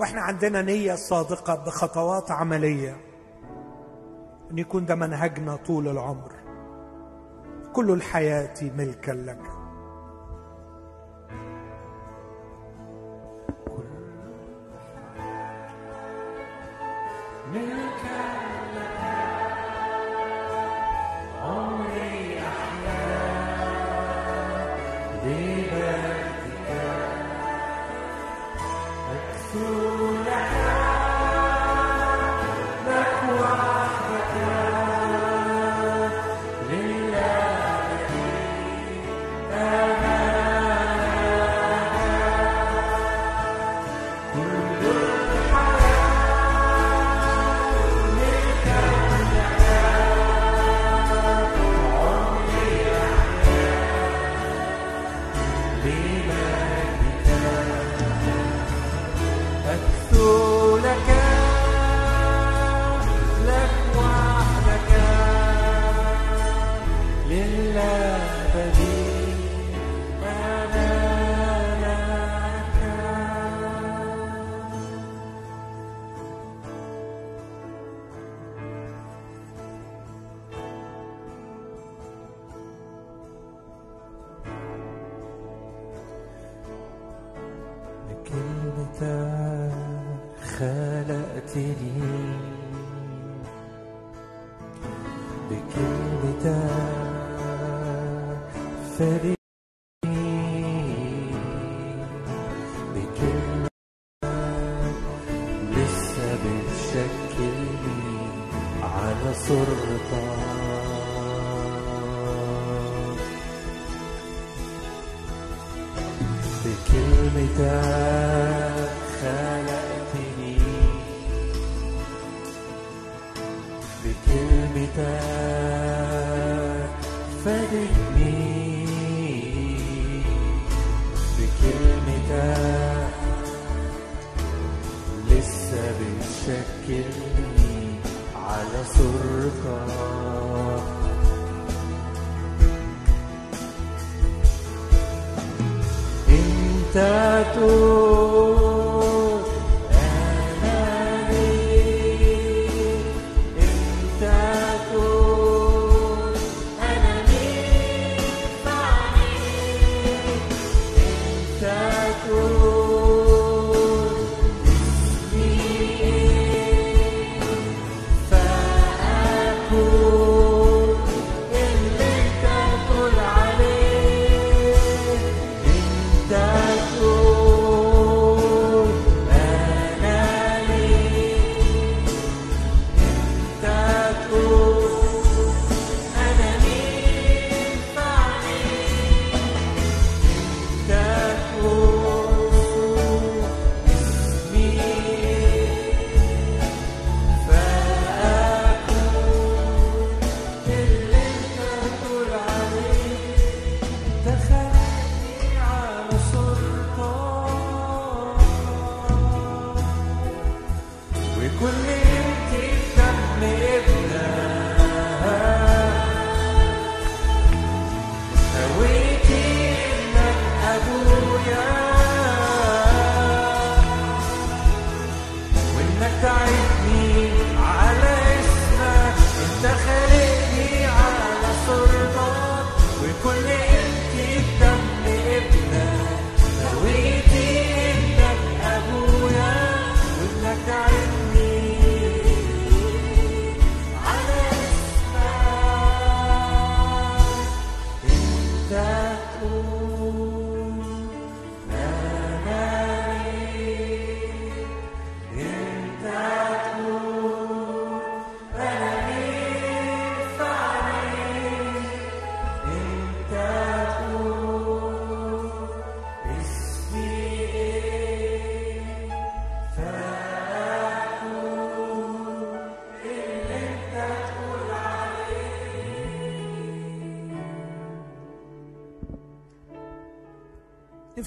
وإحنا 0.00 0.20
عندنا 0.20 0.62
نية 0.62 0.94
صادقة 0.94 1.54
بخطوات 1.54 2.30
عملية 2.30 2.96
إن 4.50 4.58
يكون 4.58 4.86
ده 4.86 4.94
منهجنا 4.94 5.56
طول 5.56 5.88
العمر. 5.88 6.32
كل 7.72 7.90
الحياة 7.90 8.54
ملكا 8.62 9.12
لك. 9.12 9.63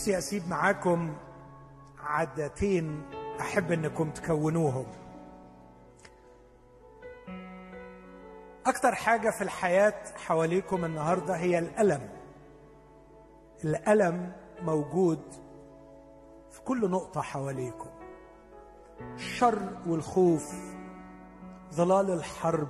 نفسي 0.08 0.18
أسيب 0.18 0.48
معاكم 0.50 1.16
عادتين 2.00 3.02
أحب 3.40 3.72
أنكم 3.72 4.12
تكونوهم. 4.12 4.86
أكتر 8.66 8.96
حاجة 8.96 9.30
في 9.30 9.42
الحياة 9.42 10.04
حواليكم 10.16 10.86
النهاردة 10.86 11.36
هي 11.36 11.60
الألم. 11.60 12.10
الألم 13.64 14.34
موجود 14.62 15.22
في 16.52 16.62
كل 16.62 16.90
نقطة 16.90 17.22
حواليكم. 17.22 17.90
الشر 19.16 19.78
والخوف 19.88 20.54
ظلال 21.74 22.12
الحرب 22.12 22.70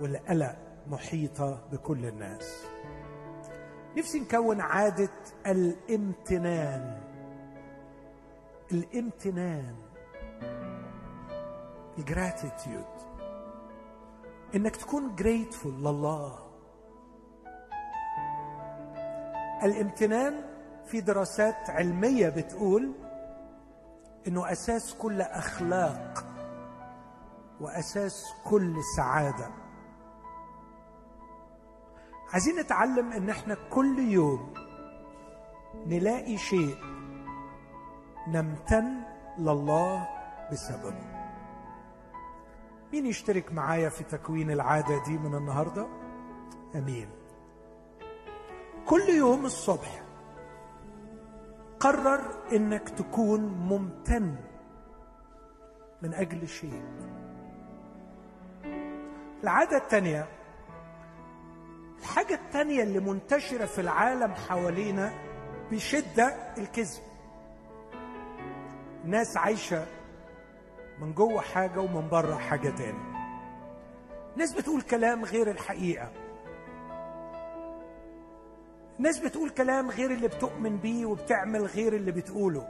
والقلق 0.00 0.56
محيطة 0.86 1.60
بكل 1.72 2.06
الناس. 2.06 2.66
نفسي 3.96 4.20
نكون 4.20 4.60
عادة 4.60 5.08
الامتنان. 5.46 7.00
الامتنان. 8.72 9.76
ال 11.98 12.07
gratitude 12.07 12.84
إنك 14.54 14.76
تكون 14.76 15.14
grateful 15.16 15.72
لله. 15.72 16.38
الامتنان 19.62 20.44
في 20.86 21.00
دراسات 21.00 21.70
علمية 21.70 22.28
بتقول 22.28 22.92
إنه 24.28 24.52
أساس 24.52 24.94
كل 24.94 25.20
أخلاق 25.20 26.24
وأساس 27.60 28.24
كل 28.44 28.76
سعادة. 28.96 29.50
عايزين 32.32 32.56
نتعلم 32.60 33.12
إن 33.12 33.30
إحنا 33.30 33.56
كل 33.70 33.98
يوم 33.98 34.54
نلاقي 35.86 36.38
شيء 36.38 36.76
نمتن 38.28 39.02
لله 39.38 40.08
بسببه. 40.52 40.94
مين 42.92 43.06
يشترك 43.06 43.52
معايا 43.52 43.88
في 43.88 44.04
تكوين 44.04 44.50
العادة 44.50 45.04
دي 45.04 45.18
من 45.18 45.34
النهارده؟ 45.34 45.86
أمين. 46.74 47.08
كل 48.86 49.08
يوم 49.08 49.46
الصبح 49.46 50.02
قرر 51.80 52.20
إنك 52.52 52.88
تكون 52.88 53.40
ممتن 53.40 54.36
من 56.02 56.14
أجل 56.14 56.48
شيء. 56.48 56.82
العادة 59.42 59.76
الثانية 59.76 60.28
الحاجة 62.00 62.34
الثانية 62.34 62.82
اللي 62.82 63.00
منتشرة 63.00 63.66
في 63.66 63.80
العالم 63.80 64.34
حوالينا 64.34 65.12
بشدة 65.70 66.26
الكذب. 66.58 67.02
الناس 69.04 69.36
عايشة 69.36 69.86
من 71.00 71.12
جوه 71.14 71.40
حاجة 71.40 71.80
ومن 71.80 72.08
بره 72.08 72.34
حاجة 72.34 72.68
تاني. 72.68 73.10
ناس 74.36 74.52
بتقول 74.52 74.82
كلام 74.82 75.24
غير 75.24 75.50
الحقيقة. 75.50 76.10
ناس 78.98 79.18
بتقول 79.18 79.50
كلام 79.50 79.90
غير 79.90 80.10
اللي 80.10 80.28
بتؤمن 80.28 80.76
بيه 80.76 81.06
وبتعمل 81.06 81.62
غير 81.66 81.92
اللي 81.92 82.12
بتقوله. 82.12 82.68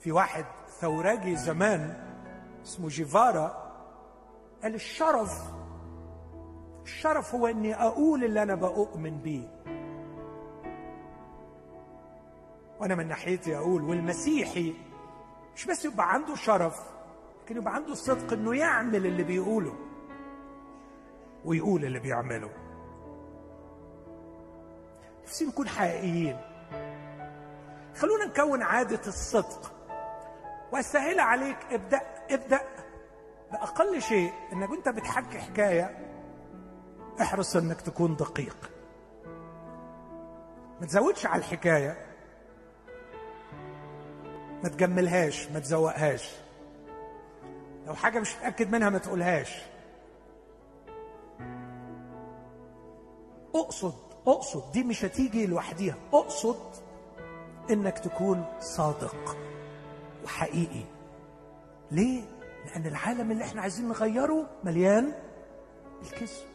في 0.00 0.12
واحد 0.12 0.44
ثوراجي 0.80 1.36
زمان 1.36 1.94
اسمه 2.64 2.88
جيفارا 2.88 3.71
قال 4.62 4.74
الشرف 4.74 5.42
الشرف 6.82 7.34
هو 7.34 7.46
إني 7.46 7.74
أقول 7.74 8.24
اللي 8.24 8.42
أنا 8.42 8.54
بؤمن 8.54 9.18
بيه. 9.18 9.48
وأنا 12.80 12.94
من 12.94 13.08
ناحيتي 13.08 13.56
أقول 13.56 13.82
والمسيحي 13.82 14.74
مش 15.56 15.66
بس 15.66 15.84
يبقى 15.84 16.12
عنده 16.12 16.34
شرف 16.34 16.80
لكن 17.44 17.56
يبقى 17.56 17.74
عنده 17.74 17.92
الصدق 17.92 18.32
إنه 18.32 18.54
يعمل 18.56 19.06
اللي 19.06 19.22
بيقوله 19.22 19.74
ويقول 21.44 21.84
اللي 21.84 21.98
بيعمله. 21.98 22.50
نفسي 25.22 25.44
نكون 25.46 25.68
حقيقيين. 25.68 26.36
خلونا 27.96 28.24
نكون 28.24 28.62
عادة 28.62 29.00
الصدق. 29.06 29.72
وأسهل 30.72 31.20
عليك 31.20 31.56
ابدأ 31.70 32.00
ابدأ. 32.30 32.60
بأقل 33.52 34.02
شيء 34.02 34.32
إنك 34.52 34.70
انت 34.70 34.88
بتحكي 34.88 35.38
حكاية 35.38 35.98
احرص 37.20 37.56
إنك 37.56 37.80
تكون 37.80 38.16
دقيق. 38.16 38.70
ما 40.80 40.86
تزودش 40.86 41.26
على 41.26 41.38
الحكاية. 41.38 42.06
ما 44.62 44.68
تجملهاش 44.68 45.48
ما 45.50 45.58
تزوقهاش. 45.58 46.30
لو 47.86 47.94
حاجة 47.94 48.20
مش 48.20 48.36
متأكد 48.36 48.70
منها 48.72 48.90
ما 48.90 48.98
تقولهاش. 48.98 49.62
أقصد 53.54 53.94
أقصد 54.26 54.72
دي 54.72 54.84
مش 54.84 55.04
هتيجي 55.04 55.46
لوحديها. 55.46 55.94
أقصد 56.12 56.74
إنك 57.70 57.98
تكون 57.98 58.44
صادق 58.60 59.36
وحقيقي. 60.24 60.84
ليه؟ 61.90 62.22
لأن 62.66 62.86
العالم 62.86 63.30
اللي 63.30 63.44
إحنا 63.44 63.62
عايزين 63.62 63.88
نغيره 63.88 64.46
مليان 64.64 65.12
بالكذب 66.02 66.52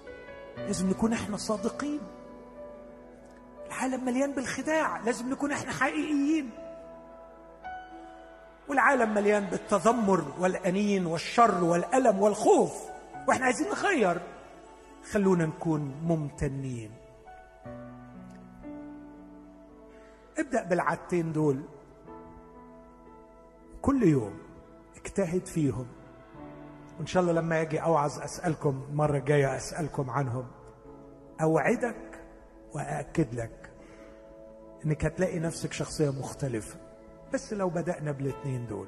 لازم 0.58 0.90
نكون 0.90 1.14
إحنا 1.14 1.38
صادقين. 1.38 2.00
العالم 3.68 4.06
مليان 4.06 4.32
بالخداع. 4.32 4.98
لازم 4.98 5.30
نكون 5.30 5.52
إحنا 5.52 5.72
حقيقيين. 5.72 6.50
والعالم 8.68 9.14
مليان 9.14 9.46
بالتذمر 9.46 10.34
والأنين 10.40 11.06
والشر 11.06 11.64
والألم 11.64 12.22
والخوف. 12.22 12.74
وإحنا 13.28 13.46
عايزين 13.46 13.68
نغير. 13.68 14.22
خلونا 15.12 15.46
نكون 15.46 15.82
ممتنين. 16.04 16.92
ابدأ 20.38 20.64
بالعادتين 20.64 21.34
دول. 21.34 21.62
كل 23.82 24.04
يوم 24.04 24.40
اجتهد 24.96 25.46
فيهم. 25.46 25.88
وإن 26.98 27.06
شاء 27.06 27.24
الله 27.24 27.34
لما 27.34 27.62
أجي 27.62 27.80
أوعظ 27.80 28.20
أسألكم 28.20 28.86
المره 28.90 29.18
الجايه 29.18 29.56
أسألكم 29.58 30.10
عنهم. 30.10 30.48
أوعدك 31.42 32.22
وأأكد 32.74 33.36
لك 33.36 33.72
إنك 34.86 35.06
هتلاقي 35.06 35.40
نفسك 35.40 35.74
شخصية 35.74 36.10
مختلفة 36.10 36.80
بس 37.34 37.54
لو 37.54 37.70
بدأنا 37.70 38.12
بالاثنين 38.12 38.68
دول 38.68 38.88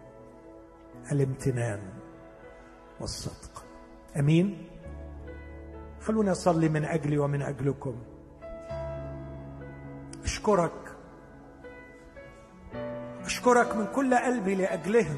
الامتنان 1.11 1.79
والصدق. 2.99 3.65
أمين؟ 4.19 4.69
خلونا 6.01 6.31
نصلي 6.31 6.69
من 6.69 6.85
أجلي 6.85 7.17
ومن 7.17 7.41
أجلكم. 7.41 7.95
أشكرك. 10.23 10.95
أشكرك 13.25 13.75
من 13.75 13.85
كل 13.95 14.15
قلبي 14.15 14.55
لأجلهم. 14.55 15.17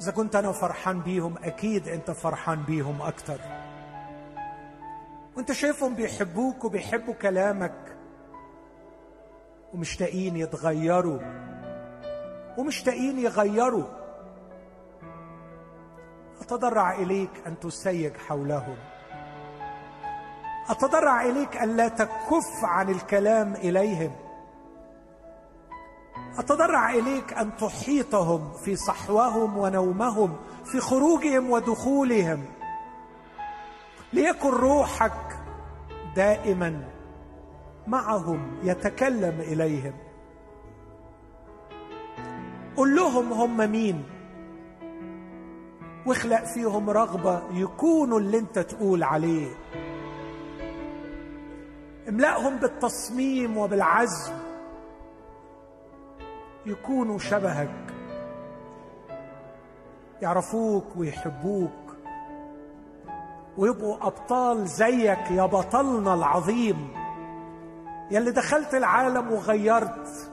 إذا 0.00 0.12
كنت 0.12 0.36
أنا 0.36 0.52
فرحان 0.52 1.00
بيهم 1.00 1.34
أكيد 1.42 1.88
أنت 1.88 2.10
فرحان 2.10 2.62
بيهم 2.62 3.02
أكتر. 3.02 3.40
وأنت 5.36 5.52
شايفهم 5.52 5.94
بيحبوك 5.94 6.64
وبيحبوا 6.64 7.14
كلامك. 7.14 7.96
ومشتاقين 9.74 10.36
يتغيروا. 10.36 11.18
ومشتاقين 12.58 13.18
يغيروا. 13.18 13.84
أتضرع 16.40 16.94
إليك 16.94 17.30
أن 17.46 17.60
تسيج 17.60 18.16
حولهم. 18.16 18.76
أتضرع 20.68 21.22
إليك 21.22 21.56
أن 21.56 21.76
لا 21.76 21.88
تكف 21.88 22.64
عن 22.64 22.88
الكلام 22.88 23.54
إليهم. 23.54 24.29
أتضرع 26.38 26.90
إليك 26.90 27.32
أن 27.32 27.56
تحيطهم 27.56 28.52
في 28.52 28.76
صحوهم 28.76 29.58
ونومهم 29.58 30.36
في 30.64 30.80
خروجهم 30.80 31.50
ودخولهم. 31.50 32.44
ليكن 34.12 34.50
روحك 34.50 35.38
دائما 36.16 36.82
معهم 37.86 38.56
يتكلم 38.62 39.40
إليهم. 39.40 39.92
قل 42.76 42.96
لهم 42.96 43.32
هم 43.32 43.70
مين؟ 43.70 44.04
واخلق 46.06 46.44
فيهم 46.44 46.90
رغبة 46.90 47.42
يكونوا 47.52 48.20
اللي 48.20 48.38
انت 48.38 48.58
تقول 48.58 49.02
عليه. 49.02 49.48
املأهم 52.08 52.56
بالتصميم 52.56 53.56
وبالعزم. 53.56 54.49
يكونوا 56.66 57.18
شبهك 57.18 57.94
يعرفوك 60.22 60.96
ويحبوك 60.96 61.96
ويبقوا 63.58 64.06
أبطال 64.06 64.66
زيك 64.66 65.30
يا 65.30 65.46
بطلنا 65.46 66.14
العظيم 66.14 66.88
يلي 68.10 68.30
دخلت 68.30 68.74
العالم 68.74 69.32
وغيرت 69.32 70.30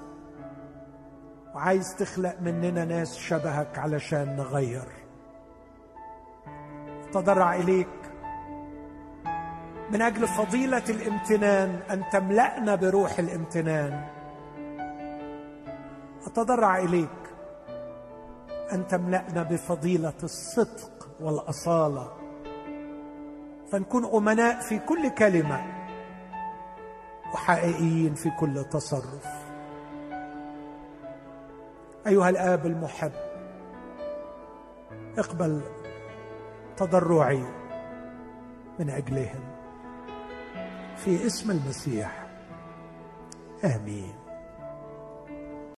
وعايز 1.55 1.95
تخلق 1.95 2.35
مننا 2.41 2.85
ناس 2.85 3.17
شبهك 3.17 3.77
علشان 3.77 4.35
نغير. 4.35 4.87
تضرع 7.13 7.55
إليك. 7.55 7.87
من 9.91 10.01
أجل 10.01 10.27
فضيلة 10.27 10.83
الامتنان 10.89 11.79
أن 11.91 12.03
تملأنا 12.11 12.75
بروح 12.75 13.19
الامتنان. 13.19 14.16
أتضرع 16.27 16.77
إليك. 16.77 17.09
أن 18.73 18.87
تملأنا 18.87 19.43
بفضيلة 19.43 20.13
الصدق 20.23 21.09
والأصالة. 21.19 22.11
فنكون 23.71 24.05
أمناء 24.05 24.59
في 24.59 24.79
كل 24.79 25.09
كلمة. 25.09 25.65
وحقيقيين 27.33 28.13
في 28.13 28.29
كل 28.29 28.63
تصرف. 28.63 29.27
أيها 32.07 32.29
الآب 32.29 32.65
المحب 32.65 33.11
اقبل 35.17 35.61
تضرعي 36.77 37.43
من 38.79 38.89
أجلهم. 38.89 39.43
في 40.97 41.25
اسم 41.25 41.51
المسيح 41.51 42.27
آمين. 43.63 44.16